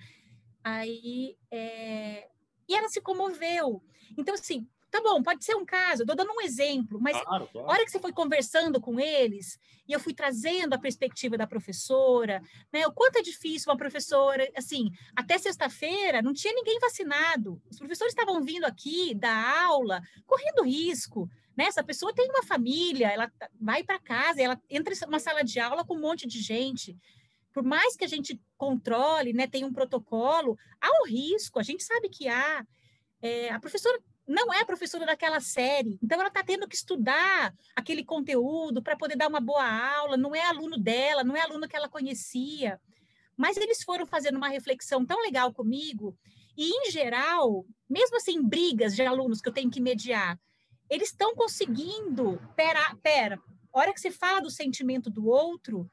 Aí, 0.62 1.36
é... 1.50 2.28
e 2.68 2.74
ela 2.74 2.88
se 2.88 3.00
comoveu. 3.00 3.82
Então, 4.16 4.34
assim, 4.34 4.68
Tá 4.94 5.00
bom, 5.02 5.20
pode 5.24 5.44
ser 5.44 5.56
um 5.56 5.66
caso, 5.66 6.02
eu 6.02 6.06
tô 6.06 6.14
dando 6.14 6.30
um 6.30 6.40
exemplo, 6.40 7.00
mas 7.00 7.20
claro, 7.20 7.48
claro. 7.48 7.68
a 7.68 7.72
hora 7.72 7.84
que 7.84 7.90
você 7.90 7.98
foi 7.98 8.12
conversando 8.12 8.80
com 8.80 9.00
eles, 9.00 9.58
e 9.88 9.92
eu 9.92 9.98
fui 9.98 10.14
trazendo 10.14 10.72
a 10.72 10.78
perspectiva 10.78 11.36
da 11.36 11.48
professora, 11.48 12.40
né? 12.72 12.86
O 12.86 12.92
quanto 12.92 13.16
é 13.16 13.20
difícil 13.20 13.72
uma 13.72 13.76
professora, 13.76 14.48
assim, 14.56 14.92
até 15.16 15.36
sexta-feira 15.36 16.22
não 16.22 16.32
tinha 16.32 16.54
ninguém 16.54 16.78
vacinado. 16.78 17.60
Os 17.68 17.76
professores 17.76 18.12
estavam 18.12 18.40
vindo 18.40 18.66
aqui 18.66 19.16
dar 19.16 19.64
aula, 19.64 20.00
correndo 20.24 20.62
risco, 20.62 21.28
né? 21.56 21.64
Essa 21.64 21.82
pessoa 21.82 22.14
tem 22.14 22.30
uma 22.30 22.44
família, 22.44 23.08
ela 23.08 23.28
tá, 23.36 23.50
vai 23.60 23.82
para 23.82 23.98
casa, 23.98 24.40
ela 24.40 24.62
entra 24.70 24.94
numa 25.06 25.18
sala 25.18 25.42
de 25.42 25.58
aula 25.58 25.84
com 25.84 25.96
um 25.96 26.00
monte 26.00 26.24
de 26.24 26.40
gente. 26.40 26.96
Por 27.52 27.64
mais 27.64 27.96
que 27.96 28.04
a 28.04 28.08
gente 28.08 28.40
controle, 28.56 29.32
né, 29.32 29.48
tem 29.48 29.64
um 29.64 29.72
protocolo, 29.72 30.56
há 30.80 30.88
um 31.02 31.08
risco, 31.08 31.58
a 31.58 31.64
gente 31.64 31.82
sabe 31.82 32.08
que 32.08 32.28
há. 32.28 32.64
É, 33.20 33.50
a 33.50 33.58
professora 33.58 33.98
não 34.26 34.52
é 34.52 34.64
professora 34.64 35.04
daquela 35.04 35.40
série, 35.40 35.98
então 36.02 36.18
ela 36.18 36.28
está 36.28 36.42
tendo 36.42 36.66
que 36.66 36.74
estudar 36.74 37.54
aquele 37.76 38.04
conteúdo 38.04 38.82
para 38.82 38.96
poder 38.96 39.16
dar 39.16 39.28
uma 39.28 39.40
boa 39.40 39.66
aula, 39.66 40.16
não 40.16 40.34
é 40.34 40.44
aluno 40.46 40.78
dela, 40.78 41.22
não 41.22 41.36
é 41.36 41.40
aluno 41.40 41.68
que 41.68 41.76
ela 41.76 41.88
conhecia. 41.88 42.80
Mas 43.36 43.56
eles 43.56 43.82
foram 43.82 44.06
fazendo 44.06 44.36
uma 44.36 44.48
reflexão 44.48 45.04
tão 45.04 45.20
legal 45.20 45.52
comigo, 45.52 46.16
e 46.56 46.70
em 46.70 46.90
geral, 46.90 47.66
mesmo 47.88 48.16
assim, 48.16 48.42
brigas 48.42 48.94
de 48.94 49.02
alunos 49.02 49.40
que 49.40 49.48
eu 49.48 49.52
tenho 49.52 49.70
que 49.70 49.80
mediar, 49.80 50.38
eles 50.88 51.08
estão 51.08 51.34
conseguindo. 51.34 52.40
Pera, 52.54 52.94
pera, 53.02 53.40
hora 53.72 53.92
que 53.92 54.00
você 54.00 54.10
fala 54.10 54.40
do 54.40 54.50
sentimento 54.50 55.10
do 55.10 55.26
outro, 55.26 55.90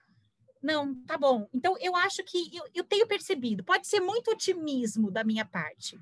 não, 0.61 0.95
tá 1.05 1.17
bom. 1.17 1.47
Então, 1.51 1.75
eu 1.79 1.95
acho 1.95 2.23
que 2.23 2.55
eu, 2.55 2.63
eu 2.75 2.83
tenho 2.83 3.07
percebido, 3.07 3.63
pode 3.63 3.87
ser 3.87 3.99
muito 3.99 4.29
otimismo 4.31 5.09
da 5.09 5.23
minha 5.23 5.43
parte, 5.43 5.99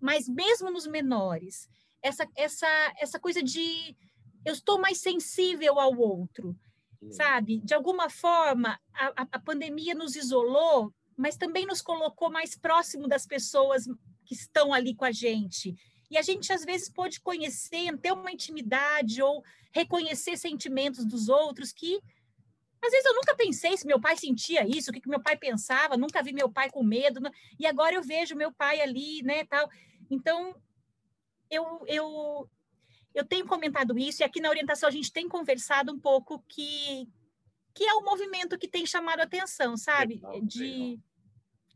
mas 0.00 0.28
mesmo 0.28 0.70
nos 0.70 0.86
menores, 0.86 1.68
essa, 2.02 2.26
essa, 2.36 2.94
essa 2.98 3.18
coisa 3.18 3.42
de 3.42 3.96
eu 4.44 4.52
estou 4.52 4.80
mais 4.80 4.98
sensível 4.98 5.80
ao 5.80 5.96
outro, 5.96 6.56
sabe? 7.10 7.60
De 7.60 7.74
alguma 7.74 8.08
forma, 8.08 8.78
a, 8.94 9.26
a 9.32 9.40
pandemia 9.40 9.94
nos 9.94 10.14
isolou, 10.14 10.92
mas 11.16 11.36
também 11.36 11.66
nos 11.66 11.82
colocou 11.82 12.30
mais 12.30 12.56
próximo 12.56 13.08
das 13.08 13.26
pessoas 13.26 13.84
que 14.24 14.34
estão 14.34 14.72
ali 14.72 14.94
com 14.94 15.04
a 15.04 15.12
gente. 15.12 15.74
E 16.10 16.16
a 16.16 16.22
gente, 16.22 16.52
às 16.52 16.64
vezes, 16.64 16.88
pode 16.88 17.20
conhecer, 17.20 17.96
ter 17.98 18.12
uma 18.12 18.30
intimidade 18.30 19.20
ou 19.20 19.42
reconhecer 19.72 20.36
sentimentos 20.36 21.04
dos 21.04 21.28
outros 21.28 21.72
que, 21.72 22.00
às 22.82 22.90
vezes, 22.90 23.06
eu 23.06 23.14
nunca 23.14 23.34
pensei 23.34 23.76
se 23.76 23.86
meu 23.86 24.00
pai 24.00 24.16
sentia 24.16 24.66
isso, 24.66 24.90
o 24.90 24.92
que, 24.92 25.00
que 25.00 25.08
meu 25.08 25.20
pai 25.20 25.36
pensava, 25.36 25.96
nunca 25.96 26.22
vi 26.22 26.32
meu 26.32 26.48
pai 26.48 26.70
com 26.70 26.82
medo, 26.82 27.20
e 27.58 27.66
agora 27.66 27.94
eu 27.94 28.02
vejo 28.02 28.36
meu 28.36 28.52
pai 28.52 28.80
ali, 28.80 29.22
né, 29.22 29.44
tal. 29.44 29.68
Então, 30.10 30.54
eu, 31.50 31.84
eu, 31.86 32.50
eu 33.14 33.24
tenho 33.24 33.46
comentado 33.46 33.98
isso, 33.98 34.22
e 34.22 34.24
aqui 34.24 34.40
na 34.40 34.50
orientação 34.50 34.88
a 34.88 34.92
gente 34.92 35.12
tem 35.12 35.28
conversado 35.28 35.92
um 35.92 35.98
pouco 35.98 36.42
que, 36.48 37.08
que 37.74 37.84
é 37.84 37.94
o 37.94 38.00
um 38.00 38.04
movimento 38.04 38.58
que 38.58 38.68
tem 38.68 38.86
chamado 38.86 39.20
atenção, 39.20 39.76
sabe? 39.76 40.20
De. 40.42 40.98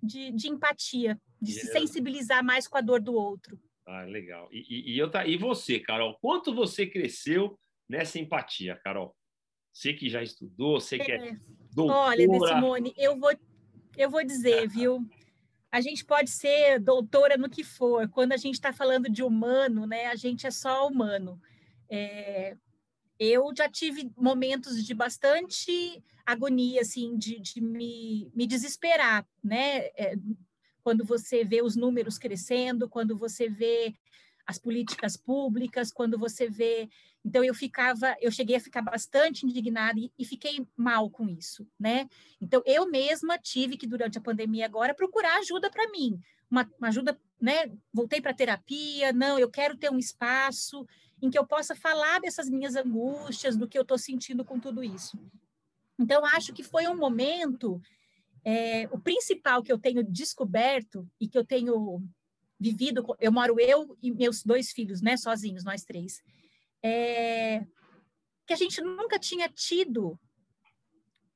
De, 0.03 0.33
de 0.33 0.49
empatia, 0.49 1.21
de 1.43 1.53
yeah. 1.53 1.71
se 1.71 1.77
é 1.77 1.81
sensibilizar 1.81 2.43
mais 2.43 2.67
com 2.67 2.79
a 2.79 2.81
dor 2.81 3.03
do 3.03 3.13
outro. 3.13 3.61
Ah, 3.85 4.05
legal. 4.05 4.49
E, 4.51 4.61
e, 4.61 4.95
e, 4.95 4.99
eu, 4.99 5.11
tá, 5.11 5.27
e 5.27 5.37
você, 5.37 5.79
Carol? 5.79 6.17
Quanto 6.23 6.55
você 6.55 6.87
cresceu 6.87 7.61
nessa 7.87 8.19
empatia, 8.19 8.81
Carol? 8.83 9.15
Você 9.81 9.95
que 9.95 10.11
já 10.11 10.23
estudou, 10.23 10.79
você 10.79 10.99
que 10.99 11.11
é, 11.11 11.29
é 11.31 11.37
doutora... 11.73 12.01
Olha, 12.01 12.27
Simone, 12.27 12.93
eu 12.99 13.19
vou, 13.19 13.33
eu 13.97 14.11
vou 14.11 14.23
dizer, 14.23 14.69
viu? 14.69 15.09
a 15.73 15.81
gente 15.81 16.05
pode 16.05 16.29
ser 16.29 16.79
doutora 16.81 17.39
no 17.39 17.49
que 17.49 17.65
for, 17.65 18.07
quando 18.11 18.33
a 18.33 18.37
gente 18.37 18.57
está 18.57 18.75
falando 18.75 19.09
de 19.09 19.23
humano, 19.23 19.87
né, 19.87 20.07
a 20.07 20.17
gente 20.17 20.47
é 20.47 20.51
só 20.51 20.87
humano. 20.87 21.41
É, 21.89 22.57
eu 23.19 23.51
já 23.57 23.71
tive 23.71 24.11
momentos 24.19 24.85
de 24.85 24.93
bastante 24.93 26.03
agonia, 26.27 26.83
assim, 26.83 27.17
de, 27.17 27.41
de 27.41 27.61
me, 27.63 28.31
me 28.35 28.47
desesperar, 28.47 29.27
né? 29.43 29.87
É, 29.97 30.15
quando 30.83 31.05
você 31.05 31.43
vê 31.43 31.63
os 31.63 31.75
números 31.77 32.19
crescendo, 32.19 32.89
quando 32.89 33.17
você 33.17 33.49
vê 33.49 33.95
as 34.51 34.59
políticas 34.59 35.17
públicas, 35.17 35.93
quando 35.93 36.19
você 36.19 36.49
vê 36.49 36.89
então 37.25 37.45
eu 37.45 37.55
ficava, 37.55 38.17
eu 38.21 38.31
cheguei 38.31 38.57
a 38.57 38.61
ficar 38.61 38.83
bastante 38.83 39.45
indignada 39.45 39.99
e, 39.99 40.11
e, 40.19 40.25
fiquei 40.25 40.67
mal 40.77 41.11
com 41.11 41.29
isso, 41.29 41.67
né? 41.79 42.09
Então 42.41 42.63
eu 42.65 42.89
mesma 42.89 43.39
tive 43.39 43.77
que 43.77 43.87
durante 43.87 44.17
a 44.17 44.23
pandemia 44.23 44.65
agora 44.65 44.95
procurar 44.95 45.39
ajuda 45.39 45.71
para 45.71 45.91
mim, 45.91 46.19
uma, 46.51 46.69
uma, 46.79 46.89
ajuda, 46.89 47.19
né? 47.41 47.71
Voltei 47.93 48.21
para 48.21 48.35
terapia, 48.35 49.13
não, 49.13 49.39
eu 49.39 49.51
quero 49.51 49.77
ter 49.77 49.91
um 49.91 49.99
espaço 49.99 50.87
em 51.21 51.29
que 51.29 51.39
eu 51.39 51.47
possa 51.47 51.75
falar 51.75 52.21
dessas 52.21 52.49
minhas 52.49 52.75
angústias, 52.75 53.57
do 53.57 53.69
que 53.69 53.77
eu 53.77 53.83
estou 53.83 53.99
sentindo 53.99 54.43
com 54.43 54.59
tudo 54.59 54.83
isso. 54.83 55.19
Então 55.99 56.25
acho 56.25 56.55
que 56.55 56.63
foi 56.63 56.89
um 56.89 56.97
momento, 56.97 57.79
é, 58.43 58.89
o 58.91 58.99
principal 58.99 59.63
que 59.63 59.71
eu 59.71 59.79
tenho 59.79 60.03
descoberto 60.03 61.07
e 61.21 61.29
que 61.29 61.37
eu 61.37 61.45
tenho 61.45 62.03
vivido, 62.61 63.03
eu 63.19 63.33
moro 63.33 63.59
eu 63.59 63.97
e 64.03 64.13
meus 64.13 64.45
dois 64.45 64.71
filhos, 64.71 65.01
né? 65.01 65.17
Sozinhos, 65.17 65.65
nós 65.65 65.83
três 65.83 66.23
é, 66.83 67.65
que 68.47 68.53
a 68.53 68.57
gente 68.57 68.81
nunca 68.81 69.19
tinha 69.19 69.49
tido 69.49 70.19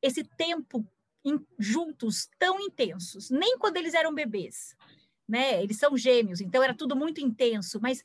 esse 0.00 0.24
tempo 0.24 0.86
em, 1.24 1.38
juntos 1.58 2.28
tão 2.38 2.60
intensos, 2.60 3.30
nem 3.30 3.58
quando 3.58 3.76
eles 3.76 3.94
eram 3.94 4.14
bebês, 4.14 4.76
né? 5.28 5.62
Eles 5.62 5.78
são 5.78 5.96
gêmeos, 5.96 6.40
então 6.40 6.62
era 6.62 6.74
tudo 6.74 6.96
muito 6.96 7.20
intenso, 7.20 7.80
mas 7.80 8.02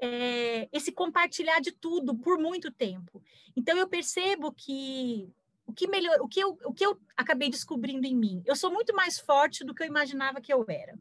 é, 0.00 0.68
esse 0.72 0.90
compartilhar 0.90 1.60
de 1.60 1.72
tudo 1.72 2.16
por 2.16 2.38
muito 2.38 2.70
tempo. 2.70 3.22
Então 3.56 3.76
eu 3.76 3.88
percebo 3.88 4.52
que 4.52 5.30
o 5.64 5.72
que 5.72 5.86
melhor, 5.86 6.20
o 6.20 6.28
que 6.28 6.40
eu, 6.40 6.58
o 6.64 6.72
que 6.72 6.84
eu 6.84 6.98
acabei 7.16 7.48
descobrindo 7.48 8.06
em 8.06 8.16
mim, 8.16 8.42
eu 8.44 8.56
sou 8.56 8.70
muito 8.70 8.94
mais 8.94 9.18
forte 9.18 9.64
do 9.64 9.74
que 9.74 9.82
eu 9.82 9.86
imaginava 9.86 10.40
que 10.40 10.52
eu 10.52 10.64
era. 10.68 10.98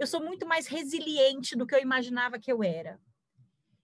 Eu 0.00 0.06
sou 0.06 0.20
muito 0.20 0.44
mais 0.46 0.66
resiliente 0.66 1.54
do 1.54 1.66
que 1.66 1.74
eu 1.74 1.80
imaginava 1.80 2.40
que 2.40 2.50
eu 2.50 2.64
era 2.64 2.98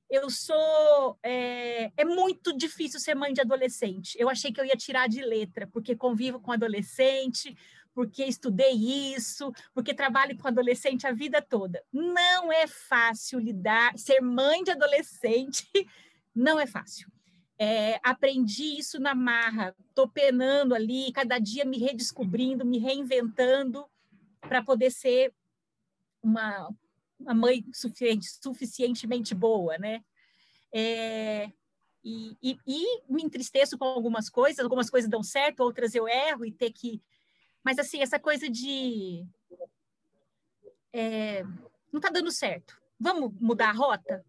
eu 0.09 0.31
sou. 0.31 1.19
É, 1.23 1.91
é, 1.97 2.05
muito 2.05 2.57
difícil 2.57 3.01
ser 3.01 3.15
mãe 3.15 3.33
de 3.33 3.41
adolescente. 3.41 4.17
Eu 4.19 4.29
achei 4.29 4.53
que 4.53 4.61
eu 4.61 4.65
ia 4.65 4.77
tirar 4.77 5.09
de 5.09 5.21
letra, 5.21 5.67
porque 5.67 5.97
convivo 5.97 6.41
com 6.41 6.53
adolescente, 6.53 7.57
porque 7.95 8.25
estudei 8.25 8.73
isso, 9.15 9.53
porque 9.75 9.95
trabalho 9.95 10.37
com 10.39 10.49
adolescente 10.49 11.07
a 11.07 11.13
vida 11.13 11.43
toda. 11.43 11.83
Não 11.93 12.53
é 12.53 12.67
fácil 12.67 13.39
lidar, 13.39 13.99
ser 13.99 14.21
mãe 14.21 14.63
de 14.63 14.71
adolescente 14.71 15.67
não 16.35 16.59
é 16.59 16.67
fácil. 16.67 17.11
É, 17.59 17.99
aprendi 18.03 18.79
isso 18.79 19.01
na 19.01 19.15
marra, 19.15 19.75
tô 19.95 20.07
penando 20.07 20.75
ali, 20.75 21.11
cada 21.11 21.39
dia 21.39 21.65
me 21.65 21.79
redescobrindo, 21.79 22.67
me 22.67 22.79
reinventando 22.79 23.87
para 24.43 24.63
poder 24.63 24.91
ser 24.91 25.33
uma, 26.27 26.75
uma 27.19 27.35
mãe 27.35 27.65
suficiente, 27.73 28.27
suficientemente 28.43 29.35
boa, 29.35 29.79
né? 29.79 30.05
É, 30.73 31.51
e, 32.05 32.37
e, 32.43 32.59
e, 32.67 33.03
me 33.09 33.23
entristeço 33.23 33.79
com 33.79 33.85
algumas 33.85 34.29
coisas, 34.29 34.61
algumas 34.61 34.91
coisas 34.91 35.09
dão 35.09 35.23
certo, 35.23 35.61
outras 35.61 35.95
eu 35.95 36.09
erro 36.09 36.45
e 36.45 36.53
ter 36.53 36.73
que. 36.73 37.01
Mas, 37.65 37.79
assim, 37.79 38.01
essa 38.01 38.19
coisa 38.19 38.49
de. 38.49 39.25
É, 40.93 41.43
não 41.93 41.99
está 41.99 42.11
dando 42.11 42.31
certo. 42.31 42.81
Vamos 42.99 43.33
mudar 43.41 43.71
a 43.71 43.73
rota? 43.73 44.25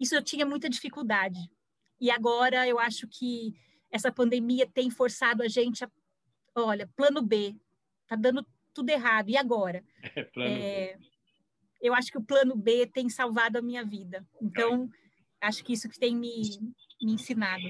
Isso 0.00 0.14
eu 0.14 0.22
tinha 0.22 0.44
muita 0.44 0.68
dificuldade. 0.68 1.38
e 2.00 2.10
agora 2.10 2.66
eu 2.68 2.78
acho 2.78 3.06
que 3.08 3.54
essa 3.90 4.10
pandemia 4.10 4.66
tem 4.66 4.90
forçado 4.90 5.42
a 5.42 5.48
gente 5.48 5.84
a, 5.84 5.90
olha, 6.56 6.90
plano 6.96 7.22
B, 7.22 7.56
tá 8.08 8.16
dando 8.16 8.44
tudo 8.72 8.90
errado, 8.90 9.30
e 9.30 9.36
agora? 9.36 9.84
É, 10.16 10.24
plano 10.24 10.54
é, 10.54 10.96
B. 10.96 11.13
Eu 11.84 11.92
acho 11.92 12.10
que 12.10 12.16
o 12.16 12.24
plano 12.24 12.56
B 12.56 12.86
tem 12.86 13.10
salvado 13.10 13.58
a 13.58 13.62
minha 13.62 13.84
vida. 13.84 14.26
Então, 14.40 14.88
acho 15.38 15.62
que 15.62 15.74
isso 15.74 15.86
que 15.86 16.00
tem 16.00 16.16
me, 16.16 16.40
me 17.02 17.12
ensinado. 17.12 17.62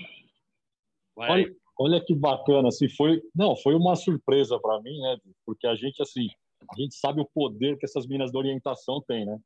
Olha, 1.17 1.53
olha 1.77 2.01
que 2.01 2.15
bacana, 2.15 2.69
assim, 2.69 2.89
foi, 2.89 3.21
não, 3.35 3.57
foi 3.57 3.75
uma 3.75 3.97
surpresa 3.97 4.57
para 4.61 4.81
mim, 4.83 4.97
né? 5.01 5.19
Porque 5.45 5.67
a 5.67 5.75
gente, 5.75 6.01
assim, 6.01 6.29
a 6.61 6.81
gente 6.81 6.95
sabe 6.95 7.21
o 7.21 7.29
poder 7.35 7.77
que 7.77 7.85
essas 7.85 8.07
minas 8.07 8.31
de 8.31 8.39
orientação 8.39 9.03
têm, 9.03 9.27
né? 9.27 9.37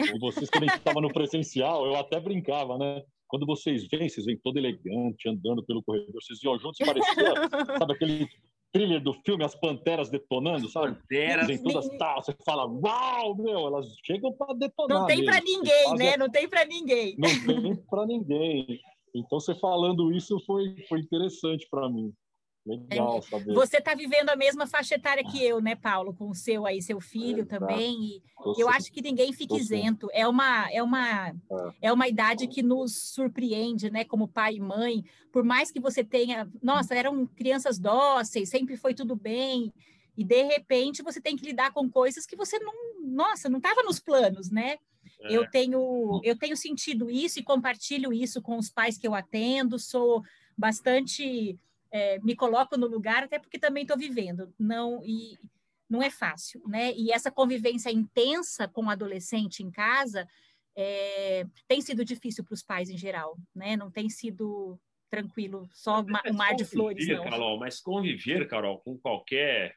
E 0.00 0.18
vocês, 0.18 0.48
quando 0.48 0.64
a 0.64 0.66
gente 0.68 0.78
estava 0.78 1.00
no 1.02 1.12
presencial, 1.12 1.84
eu 1.84 1.96
até 1.96 2.18
brincava, 2.18 2.78
né? 2.78 3.02
Quando 3.28 3.44
vocês 3.44 3.86
vêm, 3.86 4.08
vocês 4.08 4.24
vêm 4.24 4.38
todo 4.38 4.56
elegante, 4.56 5.28
andando 5.28 5.62
pelo 5.62 5.82
corredor, 5.82 6.22
vocês 6.22 6.42
iam 6.42 6.58
juntos, 6.58 6.78
parecia, 6.78 7.34
sabe, 7.78 7.92
aquele 7.92 8.26
thriller 8.76 9.00
do 9.00 9.14
filme 9.24 9.44
As 9.44 9.54
Panteras 9.54 10.10
Detonando, 10.10 10.68
sabe? 10.68 10.94
Panteras. 10.94 11.46
Vem 11.46 11.62
todas 11.62 11.88
tal, 11.96 12.22
você 12.22 12.34
fala, 12.44 12.66
uau, 12.66 13.34
meu, 13.36 13.66
elas 13.66 13.96
chegam 14.04 14.32
para 14.32 14.54
detonar. 14.54 15.00
Não 15.00 15.06
tem 15.06 15.24
para 15.24 15.40
ninguém, 15.40 15.94
né? 15.96 16.16
Não 16.16 16.28
tem 16.28 16.48
para 16.48 16.64
ninguém. 16.64 17.16
Não 17.18 17.46
tem 17.46 17.76
para 17.76 18.06
ninguém. 18.06 18.80
Então, 19.14 19.40
você 19.40 19.54
falando 19.54 20.12
isso 20.12 20.38
foi, 20.40 20.76
foi 20.88 21.00
interessante 21.00 21.66
para 21.70 21.88
mim. 21.88 22.12
Legal 22.66 23.22
saber. 23.22 23.54
Você 23.54 23.76
está 23.76 23.94
vivendo 23.94 24.28
a 24.28 24.36
mesma 24.36 24.66
faixa 24.66 24.96
etária 24.96 25.22
que 25.22 25.42
eu, 25.42 25.60
né, 25.60 25.76
Paulo? 25.76 26.12
Com 26.12 26.30
o 26.30 26.34
seu 26.34 26.66
aí, 26.66 26.82
seu 26.82 27.00
filho 27.00 27.42
é, 27.42 27.44
também. 27.44 28.20
E 28.56 28.60
eu 28.60 28.68
acho 28.68 28.90
que 28.92 29.00
ninguém 29.00 29.32
fica 29.32 29.56
isento. 29.56 30.08
É 30.12 30.26
uma, 30.26 30.68
é, 30.72 30.82
uma, 30.82 31.28
é. 31.28 31.34
é 31.82 31.92
uma 31.92 32.08
idade 32.08 32.48
que 32.48 32.62
nos 32.62 33.12
surpreende, 33.12 33.88
né? 33.88 34.04
Como 34.04 34.26
pai 34.26 34.56
e 34.56 34.60
mãe. 34.60 35.04
Por 35.32 35.44
mais 35.44 35.70
que 35.70 35.78
você 35.78 36.02
tenha... 36.02 36.50
Nossa, 36.60 36.94
eram 36.94 37.24
crianças 37.26 37.78
dóceis, 37.78 38.48
sempre 38.48 38.76
foi 38.76 38.94
tudo 38.94 39.14
bem. 39.14 39.72
E, 40.16 40.24
de 40.24 40.42
repente, 40.42 41.02
você 41.02 41.20
tem 41.20 41.36
que 41.36 41.46
lidar 41.46 41.72
com 41.72 41.88
coisas 41.88 42.26
que 42.26 42.34
você 42.34 42.58
não... 42.58 42.72
Nossa, 43.04 43.48
não 43.48 43.58
estava 43.58 43.82
nos 43.84 44.00
planos, 44.00 44.50
né? 44.50 44.76
É. 45.20 45.36
Eu, 45.36 45.48
tenho, 45.48 46.20
eu 46.24 46.36
tenho 46.36 46.56
sentido 46.56 47.08
isso 47.08 47.38
e 47.38 47.44
compartilho 47.44 48.12
isso 48.12 48.42
com 48.42 48.58
os 48.58 48.68
pais 48.68 48.98
que 48.98 49.06
eu 49.06 49.14
atendo. 49.14 49.78
Sou 49.78 50.22
bastante 50.58 51.56
é, 51.96 52.18
me 52.18 52.36
coloco 52.36 52.76
no 52.76 52.86
lugar, 52.86 53.22
até 53.24 53.38
porque 53.38 53.58
também 53.58 53.82
estou 53.82 53.96
vivendo. 53.96 54.52
Não 54.58 55.02
e 55.02 55.38
não 55.88 56.02
é 56.02 56.10
fácil, 56.10 56.62
né? 56.66 56.92
E 56.94 57.10
essa 57.10 57.30
convivência 57.30 57.90
intensa 57.90 58.68
com 58.68 58.84
o 58.84 58.90
adolescente 58.90 59.62
em 59.62 59.70
casa 59.70 60.28
é, 60.76 61.46
tem 61.66 61.80
sido 61.80 62.04
difícil 62.04 62.44
para 62.44 62.52
os 62.52 62.62
pais 62.62 62.90
em 62.90 62.98
geral, 62.98 63.38
né? 63.54 63.76
Não 63.76 63.90
tem 63.90 64.10
sido 64.10 64.78
tranquilo, 65.08 65.68
só 65.72 66.00
um 66.00 66.34
mar 66.34 66.54
de 66.54 66.64
flores, 66.64 67.06
não. 67.08 67.24
Carol, 67.24 67.58
mas 67.58 67.80
conviver, 67.80 68.46
Carol, 68.48 68.80
com 68.80 68.98
qualquer 68.98 69.74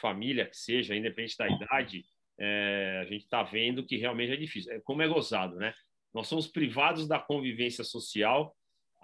família 0.00 0.46
que 0.46 0.56
seja, 0.56 0.96
independente 0.96 1.38
da 1.38 1.48
idade, 1.48 2.04
é, 2.38 2.98
a 3.00 3.04
gente 3.04 3.22
está 3.22 3.42
vendo 3.42 3.86
que 3.86 3.96
realmente 3.96 4.32
é 4.32 4.36
difícil. 4.36 4.72
É, 4.72 4.80
como 4.80 5.00
é 5.00 5.08
gozado, 5.08 5.56
né? 5.56 5.72
Nós 6.12 6.26
somos 6.26 6.46
privados 6.46 7.08
da 7.08 7.18
convivência 7.18 7.84
social 7.84 8.54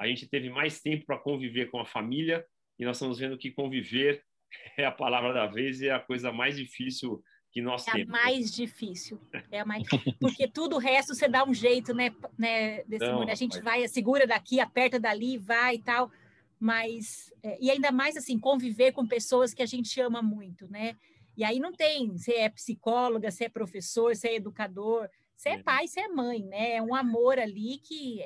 a 0.01 0.07
gente 0.07 0.27
teve 0.27 0.49
mais 0.49 0.81
tempo 0.81 1.05
para 1.05 1.19
conviver 1.19 1.71
com 1.71 1.79
a 1.79 1.85
família 1.85 2.45
e 2.79 2.85
nós 2.87 2.97
estamos 2.97 3.19
vendo 3.19 3.37
que 3.37 3.51
conviver 3.51 4.25
é 4.79 4.87
a 4.87 4.91
palavra 4.91 5.33
da 5.35 5.47
vez 5.47 5.83
e 5.83 5.89
é 5.89 5.93
a 5.93 6.01
coisa 6.01 6.33
mais 6.33 6.57
difícil 6.57 7.23
que 7.53 7.61
nós 7.61 7.87
é 7.87 7.93
temos. 7.93 8.15
É 8.15 8.19
a 8.19 8.23
mais 8.23 8.51
difícil. 8.51 9.21
É 9.51 9.61
a 9.61 9.65
mais... 9.67 9.87
Porque 10.19 10.49
tudo 10.49 10.77
o 10.77 10.79
resto 10.79 11.15
você 11.15 11.29
dá 11.29 11.45
um 11.45 11.53
jeito, 11.53 11.93
né? 11.93 12.15
né 12.39 12.83
desse 12.85 13.05
Não, 13.05 13.23
A 13.23 13.35
gente 13.35 13.61
vai, 13.61 13.87
segura 13.89 14.27
daqui, 14.27 14.59
aperta 14.59 14.99
dali, 14.99 15.37
vai 15.37 15.75
e 15.75 15.83
tal. 15.83 16.11
Mas, 16.59 17.31
é, 17.43 17.59
e 17.61 17.71
ainda 17.71 17.93
mais 17.93 18.17
assim, 18.17 18.39
conviver 18.39 18.93
com 18.93 19.07
pessoas 19.07 19.53
que 19.53 19.63
a 19.63 19.67
gente 19.67 20.01
ama 20.01 20.23
muito, 20.23 20.67
né? 20.71 20.97
E 21.37 21.45
aí 21.45 21.59
não 21.59 21.73
tem, 21.73 22.11
você 22.11 22.35
é 22.35 22.49
psicóloga, 22.49 23.31
você 23.31 23.45
é 23.45 23.49
professor, 23.49 24.15
você 24.15 24.29
é 24.29 24.37
educador, 24.37 25.09
você 25.37 25.51
é, 25.51 25.55
é 25.55 25.63
pai, 25.63 25.89
você 25.89 26.01
é 26.01 26.09
mãe, 26.09 26.43
né? 26.45 26.77
É 26.77 26.83
um 26.83 26.95
amor 26.95 27.39
ali 27.39 27.79
que 27.79 28.23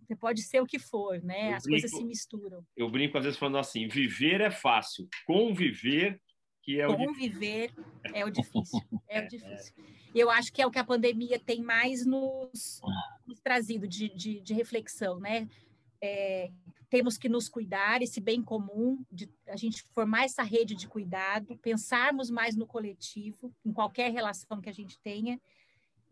você 0.00 0.16
pode 0.16 0.42
ser 0.42 0.60
o 0.60 0.66
que 0.66 0.78
for, 0.78 1.22
né? 1.22 1.52
Eu 1.52 1.56
As 1.56 1.62
brinco, 1.62 1.80
coisas 1.80 1.98
se 1.98 2.04
misturam. 2.04 2.64
Eu 2.76 2.90
brinco 2.90 3.18
às 3.18 3.24
vezes 3.24 3.38
falando 3.38 3.58
assim: 3.58 3.88
viver 3.88 4.40
é 4.40 4.50
fácil, 4.50 5.08
conviver 5.26 6.20
que 6.64 6.80
é 6.80 6.86
conviver 6.86 7.70
o 7.70 7.82
difícil. 7.82 8.14
é 8.14 8.24
o 8.24 8.30
difícil, 8.30 8.80
é 9.08 9.20
o 9.20 9.28
difícil. 9.28 9.74
E 10.14 10.20
eu 10.20 10.30
acho 10.30 10.52
que 10.52 10.62
é 10.62 10.66
o 10.66 10.70
que 10.70 10.78
a 10.78 10.84
pandemia 10.84 11.38
tem 11.38 11.62
mais 11.62 12.06
nos, 12.06 12.80
nos 13.26 13.40
trazido 13.40 13.86
de, 13.86 14.08
de, 14.08 14.40
de, 14.40 14.54
reflexão, 14.54 15.18
né? 15.18 15.48
É, 16.02 16.50
temos 16.88 17.18
que 17.18 17.28
nos 17.28 17.48
cuidar, 17.48 18.00
esse 18.00 18.20
bem 18.20 18.42
comum, 18.42 19.04
de 19.10 19.28
a 19.48 19.56
gente 19.56 19.82
formar 19.94 20.24
essa 20.24 20.42
rede 20.42 20.74
de 20.74 20.86
cuidado, 20.86 21.58
pensarmos 21.58 22.30
mais 22.30 22.56
no 22.56 22.66
coletivo, 22.66 23.52
em 23.64 23.72
qualquer 23.72 24.12
relação 24.12 24.60
que 24.60 24.70
a 24.70 24.72
gente 24.72 24.98
tenha, 25.00 25.40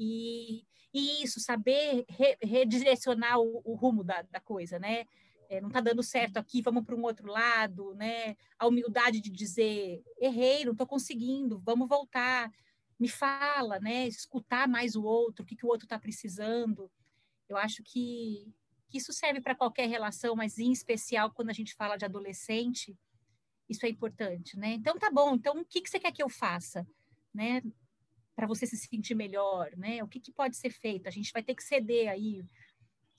e, 0.03 0.67
e 0.93 1.23
isso, 1.23 1.39
saber 1.41 2.05
re, 2.09 2.37
redirecionar 2.43 3.39
o, 3.39 3.63
o, 3.65 3.75
rumo 3.75 4.03
da, 4.03 4.23
da 4.23 4.41
coisa, 4.41 4.79
né? 4.79 5.05
É, 5.49 5.61
não 5.61 5.69
está 5.69 5.81
dando 5.81 6.03
certo 6.03 6.39
aqui, 6.39 6.63
vamos 6.63 6.85
para 6.85 6.97
um 6.97 7.03
outro 7.03 7.29
lado, 7.31 7.95
né? 7.95 8.37
A 8.59 8.67
humildade 8.67 9.21
de 9.21 9.31
dizer, 9.31 10.03
errei, 10.19 10.65
não 10.65 10.73
estou 10.73 10.87
conseguindo, 10.87 11.61
vamos 11.61 11.89
voltar, 11.89 12.51
me 12.99 13.09
fala, 13.09 13.79
né? 13.79 14.09
Escutar 14.09 14.67
mais 14.67 14.97
o 14.97 15.05
outro, 15.05 15.45
o 15.45 15.47
que, 15.47 15.55
que 15.55 15.67
o 15.67 15.69
outro 15.69 15.87
está 15.87 15.99
precisando. 15.99 16.91
Eu 17.49 17.57
acho 17.57 17.83
que, 17.85 18.53
que 18.89 18.99
isso 18.99 19.13
serve 19.13 19.41
para 19.41 19.55
qualquer 19.55 19.89
relação, 19.89 20.35
mas 20.35 20.59
em 20.59 20.73
especial 20.73 21.31
quando 21.31 21.51
a 21.51 21.55
gente 21.55 21.75
fala 21.75 21.97
de 21.97 22.05
adolescente, 22.05 22.99
isso 23.69 23.87
é 23.87 23.89
importante, 23.89 24.59
né? 24.59 24.73
Então 24.75 24.99
tá 24.99 25.11
bom, 25.11 25.35
então 25.35 25.61
o 25.61 25.65
que, 25.65 25.81
que 25.81 25.91
você 25.91 26.01
quer 26.01 26.13
que 26.13 26.23
eu 26.23 26.29
faça? 26.29 26.87
Né? 27.33 27.63
Para 28.35 28.47
você 28.47 28.67
se 28.67 28.77
sentir 28.77 29.15
melhor, 29.15 29.71
né? 29.77 30.03
O 30.03 30.09
que, 30.09 30.21
que, 30.21 30.33
pode 30.33 30.57
ser 30.57 30.71
feito? 30.71 31.07
A 31.07 31.11
gente 31.11 31.33
vai 31.33 31.43
ter 31.43 31.55
que 31.55 31.63
ceder 31.63 32.09
aí. 32.09 32.43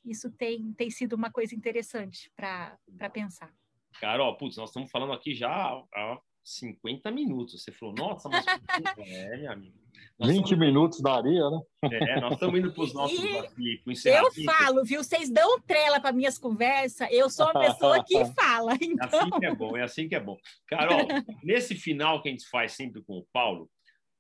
Isso 0.03 0.31
tem, 0.31 0.73
tem 0.73 0.89
sido 0.89 1.13
uma 1.13 1.31
coisa 1.31 1.55
interessante 1.55 2.31
para 2.35 2.77
pensar. 3.11 3.53
Carol, 3.99 4.35
putz, 4.37 4.57
nós 4.57 4.69
estamos 4.69 4.89
falando 4.91 5.13
aqui 5.13 5.33
já 5.33 5.49
há 5.49 6.19
50 6.43 7.09
minutos. 7.11 7.61
Você 7.61 7.71
falou, 7.71 7.95
nossa, 7.95 8.27
mas. 8.27 8.45
é, 8.97 9.37
minha 9.37 9.51
amiga. 9.51 9.83
Nós 10.19 10.29
20 10.29 10.43
estamos... 10.43 10.65
minutos 10.65 11.01
daria, 11.01 11.49
né? 11.49 11.61
É, 11.83 12.19
nós 12.19 12.33
estamos 12.33 12.59
indo 12.59 12.71
para 12.71 12.83
os 12.83 12.93
nossos 12.93 13.19
aqui, 13.19 13.81
Eu 14.05 14.31
falo, 14.45 14.83
viu? 14.83 15.03
Vocês 15.03 15.29
dão 15.29 15.59
trela 15.61 15.99
para 15.99 16.11
minhas 16.11 16.37
conversas, 16.37 17.07
eu 17.11 17.29
sou 17.29 17.47
a 17.47 17.59
pessoa 17.59 18.03
que 18.03 18.23
fala. 18.33 18.73
Então... 18.81 19.19
É 19.19 19.23
assim 19.23 19.39
que 19.39 19.45
é 19.45 19.55
bom, 19.55 19.77
é 19.77 19.83
assim 19.83 20.09
que 20.09 20.15
é 20.15 20.19
bom. 20.19 20.37
Carol, 20.67 20.99
nesse 21.43 21.75
final 21.75 22.21
que 22.21 22.29
a 22.29 22.31
gente 22.31 22.47
faz 22.47 22.73
sempre 22.73 23.01
com 23.03 23.17
o 23.17 23.25
Paulo, 23.31 23.69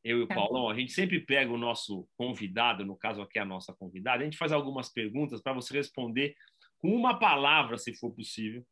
eu 0.03 0.19
e 0.19 0.21
o 0.23 0.27
tá 0.27 0.35
Paulão, 0.35 0.69
a 0.69 0.75
gente 0.75 0.91
sempre 0.91 1.19
pega 1.19 1.51
o 1.51 1.57
nosso 1.57 2.07
convidado, 2.17 2.85
no 2.85 2.95
caso 2.95 3.21
aqui 3.21 3.39
a 3.39 3.45
nossa 3.45 3.73
convidada, 3.73 4.21
a 4.21 4.25
gente 4.25 4.37
faz 4.37 4.51
algumas 4.51 4.89
perguntas 4.89 5.41
para 5.41 5.53
você 5.53 5.73
responder 5.75 6.35
com 6.79 6.93
uma 6.93 7.17
palavra, 7.17 7.77
se 7.77 7.93
for 7.93 8.11
possível. 8.11 8.65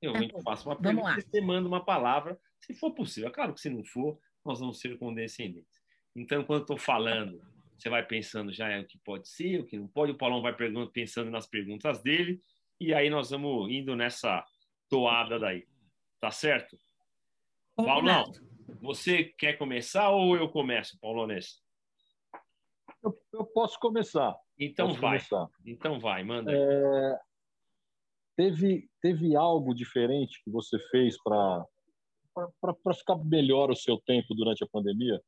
Eu 0.00 0.12
tá 0.12 0.40
faço 0.42 0.68
uma 0.68 0.76
pergunta, 0.76 1.20
você 1.20 1.40
manda 1.40 1.68
uma 1.68 1.84
palavra, 1.84 2.40
se 2.58 2.74
for 2.74 2.92
possível. 2.92 3.28
É 3.28 3.32
claro 3.32 3.52
que 3.52 3.60
se 3.60 3.68
não 3.68 3.84
for, 3.84 4.18
nós 4.44 4.58
vamos 4.58 4.80
ser 4.80 4.98
condescendentes. 4.98 5.80
Então, 6.16 6.42
quando 6.44 6.62
estou 6.62 6.78
falando, 6.78 7.40
você 7.76 7.88
vai 7.88 8.04
pensando 8.04 8.52
já 8.52 8.68
é 8.68 8.80
o 8.80 8.86
que 8.86 8.98
pode 8.98 9.28
ser, 9.28 9.60
o 9.60 9.66
que 9.66 9.76
não 9.76 9.86
pode. 9.86 10.12
O 10.12 10.16
Paulão 10.16 10.42
vai 10.42 10.54
pensando 10.92 11.30
nas 11.30 11.46
perguntas 11.46 12.02
dele, 12.02 12.42
e 12.80 12.92
aí 12.92 13.10
nós 13.10 13.30
vamos 13.30 13.70
indo 13.70 13.94
nessa 13.94 14.44
toada 14.88 15.38
daí. 15.38 15.66
Tá 16.20 16.30
certo? 16.30 16.76
Paulão, 17.76 18.24
você 18.80 19.24
quer 19.24 19.58
começar 19.58 20.10
ou 20.10 20.36
eu 20.36 20.48
começo, 20.48 20.98
Paulo 21.00 21.26
Ness? 21.26 21.60
Eu, 23.02 23.18
eu, 23.32 23.44
posso 23.46 23.78
começar. 23.78 24.36
Então 24.58 24.88
posso 24.88 25.00
vai. 25.00 25.18
Começar. 25.18 25.48
Então 25.66 26.00
vai, 26.00 26.22
manda. 26.22 26.52
É, 26.52 27.18
teve, 28.36 28.88
teve 29.00 29.34
algo 29.34 29.74
diferente 29.74 30.40
que 30.44 30.50
você 30.50 30.78
fez 30.90 31.20
para 31.22 31.64
para 32.60 32.94
ficar 32.94 33.16
melhor 33.16 33.70
o 33.70 33.76
seu 33.76 34.00
tempo 34.00 34.34
durante 34.34 34.64
a 34.64 34.66
pandemia? 34.66 35.22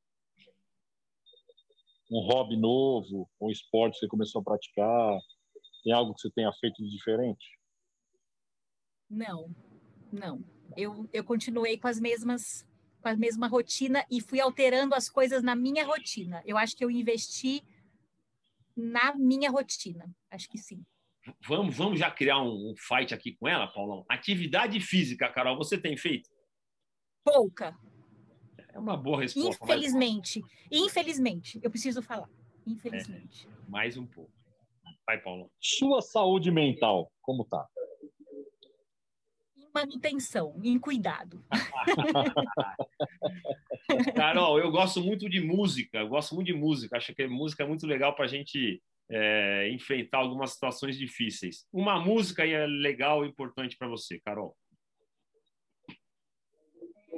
Um 2.11 2.21
hobby 2.21 2.57
novo, 2.57 3.29
um 3.41 3.51
esporte 3.51 3.95
que 3.95 4.01
você 4.01 4.09
começou 4.09 4.41
a 4.41 4.45
praticar? 4.45 5.19
Tem 5.83 5.93
algo 5.93 6.15
que 6.15 6.21
você 6.23 6.31
tenha 6.31 6.51
feito 6.55 6.83
de 6.83 6.89
diferente? 6.89 7.45
Não, 9.11 9.55
não. 10.11 10.43
Eu, 10.77 11.09
eu 11.13 11.23
continuei 11.23 11.77
com 11.77 11.89
as 11.89 12.01
mesmas 12.01 12.67
com 13.05 13.09
a 13.11 13.17
mesma 13.17 13.47
rotina 13.47 14.03
e 14.11 14.19
fui 14.19 14.41
alterando 14.41 14.95
as 14.95 15.11
coisas 15.11 15.43
na 15.43 15.55
minha 15.55 15.85
rotina. 15.85 16.43
Eu 16.47 16.57
acho 16.57 16.75
que 16.75 16.83
eu 16.83 16.91
investi 16.91 17.63
na 18.75 19.15
minha 19.15 19.51
rotina. 19.51 20.11
Acho 20.31 20.49
que 20.49 20.57
sim. 20.57 20.83
Vamos, 21.47 21.77
vamos 21.77 22.01
já 22.01 22.11
criar 22.11 22.41
um, 22.41 22.71
um 22.71 22.75
fight 22.79 23.13
aqui 23.13 23.37
com 23.37 23.47
ela, 23.47 23.67
Paulão. 23.67 24.07
Atividade 24.09 24.81
física, 24.81 25.29
Carol, 25.29 25.55
você 25.55 25.77
tem 25.77 25.99
feito? 25.99 26.31
Pouca. 27.23 27.77
É 28.73 28.79
uma 28.79 28.97
boa 28.97 29.21
resposta. 29.21 29.63
Infelizmente. 29.63 30.41
Mas... 30.41 30.81
Infelizmente. 30.81 31.61
Eu 31.63 31.71
preciso 31.71 32.01
falar. 32.01 32.29
Infelizmente. 32.67 33.47
É, 33.47 33.71
mais 33.71 33.99
um 33.99 34.07
pouco. 34.07 34.33
Vai, 35.07 35.21
Paulo. 35.21 35.51
Sua 35.61 36.01
saúde 36.01 36.51
mental, 36.51 37.13
como 37.21 37.45
tá? 37.45 37.69
Manutenção, 39.75 40.59
em 40.63 40.79
cuidado. 40.79 41.45
Carol, 44.15 44.59
eu 44.59 44.71
gosto 44.71 45.03
muito 45.03 45.29
de 45.29 45.41
música, 45.41 45.99
eu 45.99 46.09
gosto 46.09 46.35
muito 46.35 46.47
de 46.47 46.55
música, 46.55 46.97
acho 46.97 47.15
que 47.15 47.27
música 47.27 47.65
é 47.65 47.67
muito 47.67 47.87
legal 47.87 48.15
para 48.15 48.25
a 48.25 48.29
gente 48.29 48.81
é, 49.11 49.69
enfrentar 49.71 50.19
algumas 50.19 50.53
situações 50.53 50.97
difíceis. 50.97 51.67
Uma 51.73 51.99
música 51.99 52.47
é 52.47 52.67
legal 52.67 53.25
e 53.25 53.29
importante 53.29 53.77
para 53.77 53.89
você, 53.89 54.21
Carol? 54.21 54.57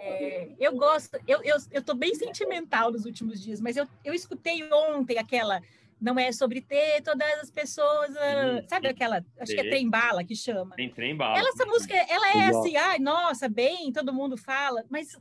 É, 0.00 0.54
eu 0.58 0.76
gosto, 0.76 1.18
eu 1.26 1.56
estou 1.70 1.94
bem 1.94 2.14
sentimental 2.14 2.90
nos 2.90 3.04
últimos 3.04 3.42
dias, 3.42 3.60
mas 3.60 3.76
eu, 3.76 3.86
eu 4.04 4.14
escutei 4.14 4.62
ontem 4.72 5.18
aquela 5.18 5.60
não 6.00 6.18
é 6.18 6.30
sobre 6.30 6.60
ter 6.60 7.02
todas 7.02 7.40
as 7.40 7.50
pessoas, 7.50 8.10
uh, 8.10 8.68
sabe 8.68 8.88
aquela, 8.88 9.24
acho 9.40 9.52
que 9.52 9.60
é 9.60 9.68
trem 9.68 9.88
bala 9.88 10.24
que 10.24 10.36
chama. 10.36 10.76
Tem 10.76 10.92
trem 10.92 11.16
bala. 11.16 11.38
Ela, 11.38 11.48
essa 11.48 11.64
música, 11.64 11.94
ela 11.94 12.28
é 12.36 12.46
assim, 12.48 12.76
ai, 12.76 12.98
nossa, 12.98 13.48
bem, 13.48 13.92
todo 13.92 14.12
mundo 14.12 14.36
fala, 14.36 14.84
mas, 14.90 15.16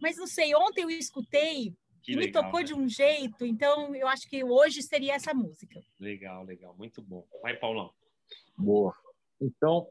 mas 0.00 0.16
não 0.16 0.26
sei, 0.26 0.54
ontem 0.54 0.82
eu 0.82 0.90
escutei 0.90 1.72
que 2.02 2.12
e 2.12 2.16
legal, 2.16 2.42
me 2.42 2.48
tocou 2.48 2.60
né? 2.60 2.66
de 2.66 2.74
um 2.74 2.88
jeito, 2.88 3.46
então 3.46 3.94
eu 3.94 4.08
acho 4.08 4.28
que 4.28 4.42
hoje 4.42 4.82
seria 4.82 5.14
essa 5.14 5.32
música. 5.32 5.80
Legal, 5.98 6.44
legal, 6.44 6.74
muito 6.76 7.00
bom. 7.00 7.24
Vai, 7.42 7.56
Paulão. 7.56 7.92
Boa. 8.56 8.94
Então, 9.40 9.88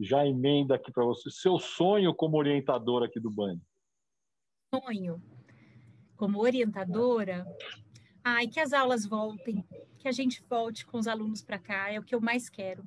já 0.00 0.26
emenda 0.26 0.74
aqui 0.74 0.90
para 0.90 1.04
você, 1.04 1.30
seu 1.30 1.58
sonho 1.58 2.14
como 2.14 2.36
orientadora 2.36 3.06
aqui 3.06 3.20
do 3.20 3.30
Band. 3.30 3.58
Sonho 4.74 5.22
como 6.16 6.40
orientadora, 6.40 7.46
Ai, 8.30 8.46
que 8.46 8.60
as 8.60 8.74
aulas 8.74 9.06
voltem, 9.06 9.64
que 9.98 10.06
a 10.06 10.12
gente 10.12 10.42
volte 10.48 10.84
com 10.84 10.98
os 10.98 11.08
alunos 11.08 11.40
para 11.40 11.58
cá, 11.58 11.90
é 11.90 11.98
o 11.98 12.02
que 12.02 12.14
eu 12.14 12.20
mais 12.20 12.50
quero. 12.50 12.86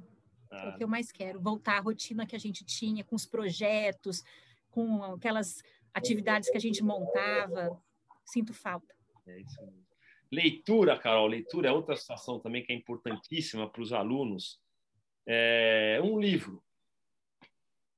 Ah. 0.51 0.65
É 0.65 0.69
o 0.69 0.77
que 0.77 0.83
eu 0.83 0.87
mais 0.87 1.11
quero, 1.11 1.41
voltar 1.41 1.77
à 1.77 1.79
rotina 1.79 2.27
que 2.27 2.35
a 2.35 2.39
gente 2.39 2.63
tinha, 2.63 3.03
com 3.03 3.15
os 3.15 3.25
projetos, 3.25 4.23
com 4.69 5.03
aquelas 5.03 5.63
atividades 5.93 6.49
que 6.51 6.57
a 6.57 6.61
gente 6.61 6.83
montava. 6.83 7.81
Sinto 8.23 8.53
falta. 8.53 8.93
É 9.25 9.39
isso 9.39 9.59
mesmo. 9.61 9.81
Leitura, 10.31 10.97
Carol, 10.97 11.27
leitura 11.27 11.69
é 11.69 11.71
outra 11.71 11.95
situação 11.95 12.39
também 12.39 12.63
que 12.63 12.71
é 12.71 12.75
importantíssima 12.75 13.67
para 13.67 13.81
os 13.81 13.91
alunos. 13.91 14.61
É 15.25 15.99
um 16.03 16.19
livro. 16.19 16.63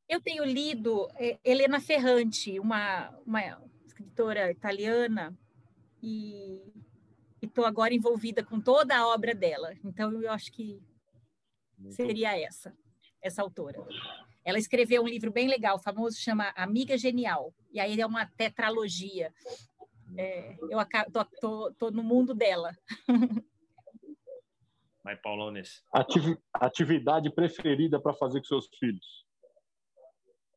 Eu 0.08 0.22
tenho 0.22 0.46
lido 0.46 1.10
é, 1.16 1.38
Helena 1.44 1.82
Ferrante, 1.82 2.58
uma, 2.60 3.10
uma 3.26 3.62
escritora 3.86 4.50
italiana, 4.50 5.38
e 6.02 6.83
estou 7.54 7.66
agora 7.66 7.94
envolvida 7.94 8.44
com 8.44 8.60
toda 8.60 8.98
a 8.98 9.08
obra 9.08 9.36
dela. 9.36 9.76
Então, 9.84 10.20
eu 10.22 10.32
acho 10.32 10.52
que 10.52 10.82
seria 11.92 12.36
essa, 12.36 12.76
essa 13.22 13.44
autora. 13.44 13.80
Ela 14.44 14.58
escreveu 14.58 15.04
um 15.04 15.08
livro 15.08 15.32
bem 15.32 15.48
legal, 15.48 15.80
famoso, 15.80 16.20
chama 16.20 16.52
Amiga 16.56 16.98
Genial. 16.98 17.54
E 17.72 17.80
aí 17.80 18.02
é 18.02 18.06
uma 18.06 18.26
tetralogia. 18.26 19.32
É, 20.18 20.58
eu 20.70 20.80
tô, 21.12 21.26
tô, 21.40 21.74
tô, 21.74 21.92
no 21.92 22.04
mundo 22.04 22.34
dela. 22.34 22.76
Vai, 25.04 25.16
Paulones. 25.18 25.84
Ativi 25.94 26.38
atividade 26.54 27.30
preferida 27.34 28.00
para 28.00 28.14
fazer 28.14 28.40
com 28.40 28.46
seus 28.46 28.68
filhos? 28.80 29.26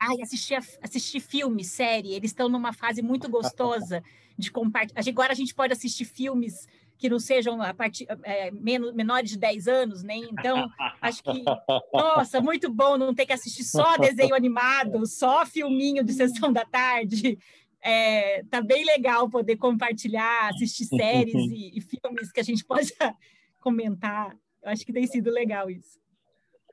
Ai, 0.00 0.20
assistir, 0.22 0.56
assistir 0.82 1.20
filme, 1.20 1.64
série. 1.64 2.14
Eles 2.14 2.30
estão 2.30 2.48
numa 2.48 2.72
fase 2.72 3.02
muito 3.02 3.28
gostosa 3.28 4.02
de 4.38 4.50
compartilhar. 4.50 5.02
Agora 5.08 5.32
a 5.32 5.36
gente 5.36 5.54
pode 5.54 5.72
assistir 5.72 6.04
filmes 6.04 6.66
que 6.98 7.08
não 7.08 7.18
sejam 7.18 7.60
a 7.60 7.74
partir, 7.74 8.06
é, 8.22 8.50
menos, 8.50 8.92
menores 8.94 9.30
de 9.30 9.38
10 9.38 9.68
anos, 9.68 10.02
né? 10.02 10.16
Então, 10.16 10.68
acho 11.00 11.22
que, 11.22 11.44
nossa, 11.92 12.40
muito 12.40 12.72
bom 12.72 12.96
não 12.96 13.14
ter 13.14 13.26
que 13.26 13.32
assistir 13.32 13.64
só 13.64 13.96
desenho 13.96 14.34
animado, 14.34 15.06
só 15.06 15.44
filminho 15.44 16.02
de 16.02 16.12
sessão 16.12 16.52
da 16.52 16.64
tarde. 16.64 17.38
É, 17.80 18.42
tá 18.44 18.60
bem 18.60 18.84
legal 18.84 19.28
poder 19.28 19.56
compartilhar, 19.56 20.48
assistir 20.48 20.86
séries 20.86 21.34
e, 21.34 21.78
e 21.78 21.80
filmes 21.80 22.32
que 22.32 22.40
a 22.40 22.44
gente 22.44 22.64
possa 22.64 23.14
comentar. 23.60 24.36
Eu 24.62 24.70
acho 24.70 24.84
que 24.84 24.92
tem 24.92 25.06
sido 25.06 25.30
legal 25.30 25.70
isso. 25.70 26.00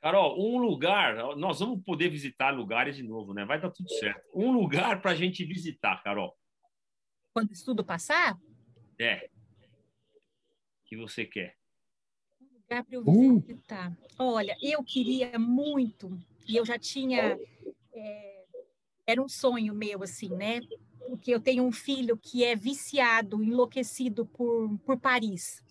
Carol, 0.02 0.38
um 0.38 0.58
lugar, 0.58 1.16
nós 1.38 1.60
vamos 1.60 1.82
poder 1.84 2.10
visitar 2.10 2.50
lugares 2.50 2.96
de 2.96 3.04
novo, 3.04 3.34
né? 3.34 3.46
Vai 3.46 3.62
dar 3.62 3.70
tudo 3.70 3.90
certo. 3.90 4.22
Um 4.34 4.52
lugar 4.52 5.02
para 5.02 5.12
a 5.12 5.16
gente 5.16 5.46
visitar, 5.46 6.04
Carol. 6.04 6.36
Quando 7.34 7.52
isso 7.52 7.64
tudo 7.66 7.86
passar? 7.86 8.38
É 9.00 9.30
que 10.94 11.02
você 11.02 11.26
quer? 11.26 11.56
Um 12.40 12.60
lugar 12.60 12.84
para 12.84 12.96
eu 12.96 13.02
uh! 13.02 13.40
visitar. 13.40 13.92
Uh. 13.92 14.24
Olha, 14.24 14.56
eu 14.62 14.84
queria 14.84 15.38
muito, 15.40 16.20
e 16.48 16.56
eu 16.56 16.66
já 16.66 16.78
tinha. 16.78 17.38
É, 17.94 18.44
era 19.06 19.22
um 19.22 19.28
sonho 19.28 19.74
meu, 19.74 20.04
assim, 20.04 20.30
né? 20.30 20.62
Porque 21.08 21.34
eu 21.34 21.40
tenho 21.40 21.64
um 21.64 21.72
filho 21.72 22.18
que 22.18 22.44
é 22.44 22.56
viciado, 22.56 23.44
enlouquecido 23.44 24.26
por, 24.26 24.78
por 24.80 24.98
Paris. 25.00 25.62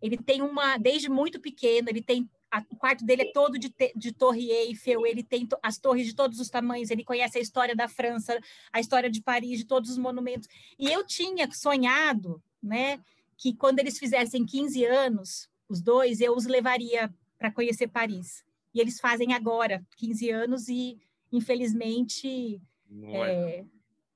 Ele 0.00 0.16
tem 0.16 0.42
uma, 0.42 0.76
desde 0.76 1.08
muito 1.08 1.40
pequeno, 1.40 1.88
ele 1.88 2.02
tem 2.02 2.28
a, 2.50 2.64
o 2.70 2.76
quarto 2.76 3.04
dele 3.04 3.22
é 3.22 3.32
todo 3.32 3.58
de, 3.58 3.72
de 3.94 4.12
Torre 4.12 4.50
Eiffel, 4.50 5.06
ele 5.06 5.22
tem 5.22 5.46
to, 5.46 5.58
as 5.62 5.78
torres 5.78 6.06
de 6.06 6.14
todos 6.14 6.40
os 6.40 6.48
tamanhos, 6.48 6.90
ele 6.90 7.04
conhece 7.04 7.38
a 7.38 7.40
história 7.40 7.76
da 7.76 7.88
França, 7.88 8.38
a 8.72 8.80
história 8.80 9.10
de 9.10 9.22
Paris, 9.22 9.58
de 9.58 9.66
todos 9.66 9.90
os 9.90 9.98
monumentos. 9.98 10.48
E 10.78 10.90
eu 10.90 11.04
tinha 11.04 11.50
sonhado, 11.50 12.42
né, 12.62 13.00
que 13.38 13.54
quando 13.54 13.78
eles 13.78 13.98
fizessem 13.98 14.44
15 14.44 14.84
anos, 14.84 15.48
os 15.68 15.80
dois, 15.80 16.20
eu 16.20 16.34
os 16.34 16.44
levaria 16.44 17.10
para 17.38 17.52
conhecer 17.52 17.86
Paris. 17.86 18.44
E 18.74 18.80
eles 18.80 19.00
fazem 19.00 19.32
agora 19.32 19.82
15 19.96 20.30
anos 20.30 20.68
e, 20.68 20.98
infelizmente, 21.32 22.60
não, 22.90 23.24
é, 23.24 23.64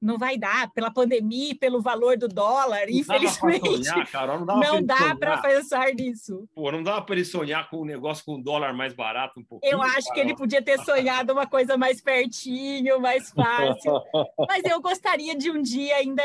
não 0.00 0.18
vai 0.18 0.36
dar 0.36 0.70
pela 0.72 0.90
pandemia, 0.90 1.54
pelo 1.54 1.80
valor 1.80 2.18
do 2.18 2.26
dólar, 2.26 2.86
não 2.86 2.98
infelizmente. 2.98 3.84
Sonhar, 3.84 4.38
não, 4.44 4.82
dá 4.82 5.14
para 5.14 5.38
pensar 5.38 5.94
nisso. 5.94 6.48
Pô, 6.52 6.72
não 6.72 6.82
dá 6.82 7.00
para 7.00 7.14
ele 7.14 7.24
sonhar 7.24 7.70
com 7.70 7.82
um 7.82 7.84
negócio 7.84 8.24
com 8.24 8.34
um 8.34 8.42
dólar 8.42 8.74
mais 8.74 8.92
barato 8.92 9.38
um 9.38 9.44
pouquinho. 9.44 9.72
Eu 9.72 9.82
acho 9.82 10.12
que 10.12 10.18
ele 10.18 10.34
podia 10.34 10.60
ter 10.60 10.78
sonhado 10.80 11.32
uma 11.32 11.46
coisa 11.46 11.76
mais 11.76 12.00
pertinho, 12.00 13.00
mais 13.00 13.30
fácil. 13.30 14.02
Mas 14.48 14.64
eu 14.64 14.80
gostaria 14.82 15.36
de 15.36 15.48
um 15.50 15.62
dia 15.62 15.96
ainda 15.96 16.22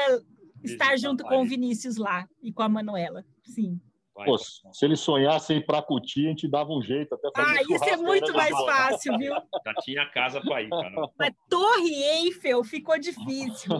estar 0.63 0.97
junto 0.97 1.23
com 1.23 1.41
o 1.41 1.45
Vinícius 1.45 1.97
lá 1.97 2.27
e 2.41 2.51
com 2.51 2.63
a 2.63 2.69
Manuela. 2.69 3.23
Sim. 3.43 3.79
Pô, 4.25 4.35
se 4.37 4.83
ele 4.83 4.95
sonhasse 4.95 5.53
em 5.53 5.61
Pracuti, 5.61 6.25
a 6.25 6.29
gente 6.29 6.47
dava 6.47 6.71
um 6.71 6.81
jeito 6.81 7.13
até 7.13 7.29
fazer 7.35 7.59
Ah, 7.59 7.61
isso 7.61 7.83
é 7.83 7.97
muito 7.97 8.33
mais 8.33 8.49
fácil, 8.49 9.15
viu? 9.17 9.33
Já 9.33 9.73
tinha 9.81 10.05
casa 10.07 10.41
para 10.41 10.63
ir, 10.63 10.69
cara. 10.69 10.91
Mas 11.19 11.33
Torre 11.47 11.93
Eiffel 11.93 12.63
ficou 12.63 12.97
difícil. 12.97 13.73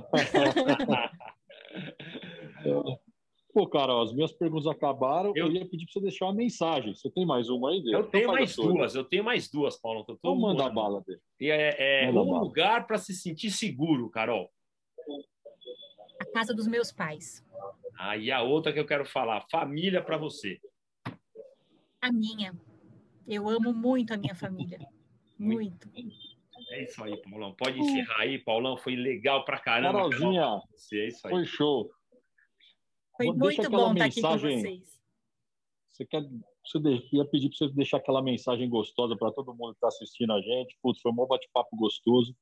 Pô, 3.52 3.68
Carol, 3.68 4.04
as 4.04 4.14
minhas 4.14 4.32
perguntas 4.32 4.68
acabaram. 4.68 5.34
Eu, 5.36 5.48
eu 5.48 5.54
ia 5.54 5.68
pedir 5.68 5.86
para 5.86 5.94
você 5.94 6.02
deixar 6.02 6.26
uma 6.26 6.36
mensagem. 6.36 6.94
Você 6.94 7.10
tem 7.10 7.26
mais 7.26 7.50
uma 7.50 7.72
aí? 7.72 7.82
Eu 7.88 8.04
tenho 8.04 8.28
mais 8.28 8.56
duas. 8.56 8.94
Eu 8.94 9.04
tenho 9.04 9.24
mais 9.24 9.50
duas, 9.50 9.82
Paulo. 9.82 10.06
Então 10.08 10.36
manda 10.36 10.64
a 10.64 10.70
bala 10.70 11.02
dele. 11.02 11.20
É, 11.42 12.06
é 12.06 12.12
um 12.12 12.40
lugar 12.40 12.86
para 12.86 13.00
se 13.00 13.16
sentir 13.16 13.50
seguro, 13.50 14.08
Carol 14.12 14.52
a 16.20 16.26
casa 16.26 16.54
dos 16.54 16.68
meus 16.68 16.92
pais. 16.92 17.44
Ah, 17.98 18.18
e 18.18 18.32
a 18.32 18.42
outra 18.42 18.72
que 18.72 18.80
eu 18.80 18.86
quero 18.86 19.06
falar, 19.06 19.46
família 19.50 20.02
para 20.02 20.18
você. 20.18 20.60
A 22.02 22.12
minha. 22.12 22.54
Eu 23.28 23.50
amo 23.50 23.74
muito 23.74 24.14
a 24.14 24.18
minha 24.18 24.36
família. 24.36 24.80
Muito. 25.38 25.88
É 26.72 26.84
isso 26.84 27.04
aí, 27.04 27.16
Paulão. 27.22 27.54
Pode 27.54 27.80
encerrar 27.80 28.22
aí, 28.22 28.40
Paulão. 28.40 28.76
Foi 28.76 28.96
legal 28.96 29.46
pra 29.46 29.60
caramba. 29.60 30.10
Carolzinha, 30.10 30.64
é 30.94 31.08
isso 31.08 31.28
aí. 31.28 31.32
foi 31.32 31.46
show. 31.46 31.92
Foi 33.16 33.28
muito 33.28 33.70
bom 33.70 33.94
estar 33.94 34.06
aqui 34.06 34.20
com 34.20 34.38
vocês. 34.38 35.00
Você 35.90 36.06
quer, 36.06 36.24
você 36.66 36.80
ia 37.12 37.24
pedir 37.26 37.50
para 37.50 37.58
você 37.58 37.74
deixar 37.76 37.98
aquela 37.98 38.22
mensagem 38.22 38.68
gostosa 38.68 39.16
para 39.16 39.32
todo 39.32 39.54
mundo 39.54 39.74
que 39.74 39.78
está 39.78 39.90
assistindo 39.90 40.34
a 40.34 40.42
gente. 40.42 40.76
Putz, 40.82 41.02
foi 41.02 41.12
um 41.12 41.16
bom 41.16 41.28
bate-papo 41.28 41.76
gostoso. 41.76 42.36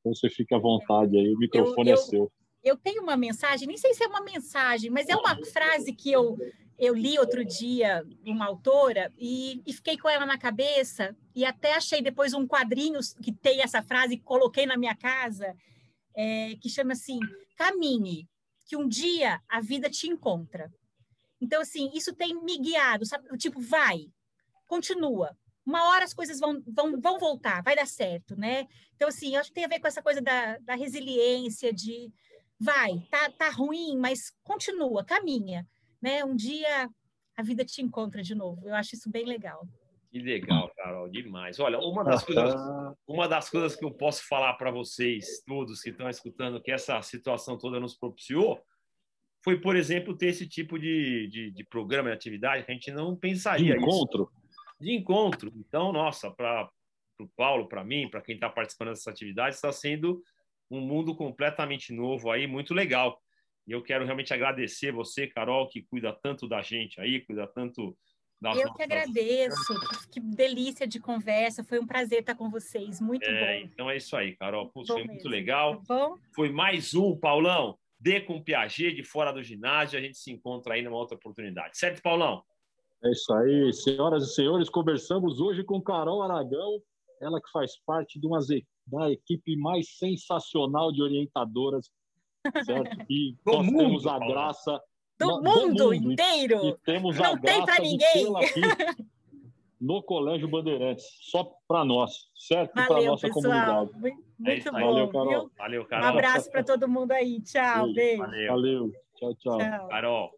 Então 0.00 0.12
você 0.12 0.28
fica 0.28 0.56
à 0.56 0.58
vontade 0.58 1.16
aí, 1.16 1.32
o 1.32 1.38
microfone 1.38 1.90
eu, 1.90 1.94
é 1.94 1.98
eu, 1.98 2.02
seu 2.02 2.32
eu 2.68 2.76
tenho 2.76 3.02
uma 3.02 3.16
mensagem, 3.16 3.66
nem 3.66 3.76
sei 3.76 3.94
se 3.94 4.04
é 4.04 4.06
uma 4.06 4.20
mensagem, 4.20 4.90
mas 4.90 5.08
é 5.08 5.16
uma 5.16 5.36
frase 5.46 5.92
que 5.92 6.12
eu, 6.12 6.38
eu 6.78 6.94
li 6.94 7.18
outro 7.18 7.44
dia, 7.44 8.04
uma 8.24 8.46
autora, 8.46 9.12
e, 9.18 9.62
e 9.66 9.72
fiquei 9.72 9.96
com 9.96 10.08
ela 10.08 10.26
na 10.26 10.38
cabeça, 10.38 11.16
e 11.34 11.44
até 11.44 11.74
achei 11.74 12.02
depois 12.02 12.34
um 12.34 12.46
quadrinho 12.46 13.00
que 13.22 13.32
tem 13.32 13.62
essa 13.62 13.82
frase, 13.82 14.14
e 14.14 14.20
coloquei 14.20 14.66
na 14.66 14.76
minha 14.76 14.94
casa, 14.94 15.56
é, 16.14 16.54
que 16.60 16.68
chama 16.68 16.92
assim: 16.92 17.18
caminhe, 17.56 18.28
que 18.66 18.76
um 18.76 18.86
dia 18.86 19.40
a 19.48 19.60
vida 19.60 19.88
te 19.88 20.06
encontra. 20.06 20.72
Então, 21.40 21.62
assim, 21.62 21.90
isso 21.94 22.14
tem 22.14 22.34
me 22.42 22.58
guiado, 22.58 23.06
sabe? 23.06 23.28
Tipo, 23.38 23.60
vai, 23.60 24.10
continua. 24.66 25.36
Uma 25.64 25.88
hora 25.88 26.04
as 26.04 26.14
coisas 26.14 26.40
vão, 26.40 26.62
vão, 26.66 27.00
vão 27.00 27.18
voltar, 27.18 27.62
vai 27.62 27.76
dar 27.76 27.86
certo, 27.86 28.36
né? 28.36 28.66
Então, 28.96 29.08
assim, 29.08 29.34
eu 29.34 29.40
acho 29.40 29.50
que 29.50 29.54
tem 29.54 29.64
a 29.64 29.68
ver 29.68 29.80
com 29.80 29.86
essa 29.86 30.02
coisa 30.02 30.20
da, 30.20 30.58
da 30.58 30.74
resiliência, 30.74 31.72
de, 31.72 32.10
vai, 32.60 33.00
tá, 33.10 33.30
tá 33.30 33.50
ruim, 33.50 33.96
mas 33.96 34.32
continua, 34.42 35.04
caminha, 35.04 35.66
né? 36.00 36.24
Um 36.24 36.34
dia 36.34 36.88
a 37.36 37.42
vida 37.42 37.64
te 37.64 37.80
encontra 37.80 38.22
de 38.22 38.34
novo. 38.34 38.66
Eu 38.66 38.74
acho 38.74 38.96
isso 38.96 39.10
bem 39.10 39.24
legal. 39.24 39.66
Que 40.10 40.18
legal, 40.18 40.72
Carol, 40.74 41.08
demais. 41.08 41.60
Olha, 41.60 41.78
uma 41.78 42.02
das 42.02 42.24
coisas, 42.24 42.54
uma 43.06 43.28
das 43.28 43.50
coisas 43.50 43.76
que 43.76 43.84
eu 43.84 43.90
posso 43.90 44.26
falar 44.26 44.54
para 44.54 44.70
vocês 44.70 45.42
todos 45.46 45.82
que 45.82 45.90
estão 45.90 46.08
escutando 46.08 46.60
que 46.60 46.72
essa 46.72 47.00
situação 47.02 47.58
toda 47.58 47.78
nos 47.78 47.94
propiciou 47.94 48.60
foi, 49.44 49.60
por 49.60 49.76
exemplo, 49.76 50.16
ter 50.16 50.28
esse 50.28 50.48
tipo 50.48 50.78
de, 50.78 51.28
de, 51.28 51.50
de 51.52 51.64
programa, 51.64 52.08
de 52.08 52.16
atividade 52.16 52.64
que 52.64 52.70
a 52.72 52.74
gente 52.74 52.90
não 52.90 53.14
pensaria. 53.14 53.74
De 53.74 53.80
encontro. 53.80 54.30
Isso. 54.48 54.58
De 54.80 54.92
encontro. 54.92 55.52
Então, 55.56 55.92
nossa, 55.92 56.30
para 56.30 56.68
o 57.20 57.28
Paulo, 57.36 57.68
para 57.68 57.84
mim, 57.84 58.08
para 58.08 58.22
quem 58.22 58.34
está 58.34 58.48
participando 58.48 58.88
dessa 58.88 59.10
atividade, 59.10 59.54
está 59.54 59.70
sendo 59.70 60.22
um 60.70 60.80
mundo 60.80 61.14
completamente 61.14 61.92
novo 61.92 62.30
aí, 62.30 62.46
muito 62.46 62.74
legal. 62.74 63.20
E 63.66 63.72
eu 63.72 63.82
quero 63.82 64.04
realmente 64.04 64.32
agradecer 64.32 64.92
você, 64.92 65.26
Carol, 65.26 65.68
que 65.68 65.82
cuida 65.82 66.12
tanto 66.12 66.48
da 66.48 66.62
gente 66.62 67.00
aí, 67.00 67.20
cuida 67.20 67.46
tanto 67.46 67.96
das 68.40 68.56
Eu 68.56 68.66
nossas... 68.66 68.76
que 68.76 68.82
agradeço. 68.82 69.74
Que 70.10 70.20
delícia 70.20 70.86
de 70.86 71.00
conversa. 71.00 71.64
Foi 71.64 71.78
um 71.78 71.86
prazer 71.86 72.20
estar 72.20 72.34
com 72.34 72.48
vocês. 72.50 73.00
Muito 73.00 73.28
é, 73.28 73.60
bom. 73.60 73.68
Então 73.70 73.90
é 73.90 73.96
isso 73.96 74.16
aí, 74.16 74.36
Carol. 74.36 74.70
Puxa, 74.70 74.92
foi 74.92 75.02
mesmo. 75.02 75.12
muito 75.12 75.28
legal. 75.28 75.82
Tá 75.82 75.94
bom? 75.94 76.16
Foi 76.34 76.50
mais 76.50 76.94
um, 76.94 77.16
Paulão. 77.16 77.78
D 78.00 78.20
com 78.20 78.42
Piaget 78.42 78.94
de 78.94 79.02
fora 79.02 79.32
do 79.32 79.42
ginásio. 79.42 79.98
A 79.98 80.02
gente 80.02 80.16
se 80.16 80.30
encontra 80.30 80.74
aí 80.74 80.82
numa 80.82 80.96
outra 80.96 81.16
oportunidade. 81.16 81.76
Certo, 81.76 82.00
Paulão? 82.00 82.42
É 83.04 83.10
isso 83.10 83.32
aí, 83.32 83.72
senhoras 83.72 84.24
e 84.24 84.34
senhores. 84.34 84.68
Conversamos 84.68 85.40
hoje 85.40 85.62
com 85.62 85.80
Carol 85.80 86.22
Aragão, 86.22 86.80
ela 87.20 87.40
que 87.40 87.50
faz 87.50 87.78
parte 87.84 88.18
de 88.18 88.26
uma 88.26 88.40
da 88.90 89.10
equipe 89.10 89.56
mais 89.56 89.96
sensacional 89.96 90.92
de 90.92 91.02
orientadoras, 91.02 91.90
certo? 92.64 92.96
E 93.10 93.36
nós 93.44 93.64
mundo, 93.64 93.78
temos 93.78 94.06
a 94.06 94.18
graça 94.18 94.80
do, 95.18 95.26
do 95.26 95.42
mundo, 95.42 95.84
mundo, 95.84 95.94
inteiro. 95.94 96.66
E, 96.66 96.76
temos 96.84 97.16
Não 97.16 97.34
a 97.34 97.38
tem 97.38 97.64
para 97.64 97.82
ninguém. 97.82 98.36
Aqui 98.36 98.60
no 99.80 100.02
Colégio 100.02 100.48
Bandeirantes, 100.48 101.06
só 101.30 101.52
para 101.66 101.84
nós, 101.84 102.28
certo? 102.36 102.72
Para 102.72 103.02
nossa 103.02 103.28
pessoal. 103.28 103.42
comunidade. 103.42 103.92
Muito, 104.00 104.24
muito 104.38 104.68
é 104.68 104.70
bom. 104.70 104.86
Valeu, 104.86 105.08
Carol. 105.08 105.50
Valeu, 105.56 105.84
Carol. 105.86 106.06
Um 106.06 106.08
abraço 106.08 106.50
para 106.50 106.64
todo 106.64 106.88
mundo 106.88 107.12
aí. 107.12 107.40
Tchau, 107.40 107.92
beijo. 107.92 108.22
Valeu. 108.22 108.48
Valeu. 108.48 108.92
Tchau, 109.16 109.34
tchau. 109.34 109.58
tchau. 109.58 109.88
Carol. 109.88 110.37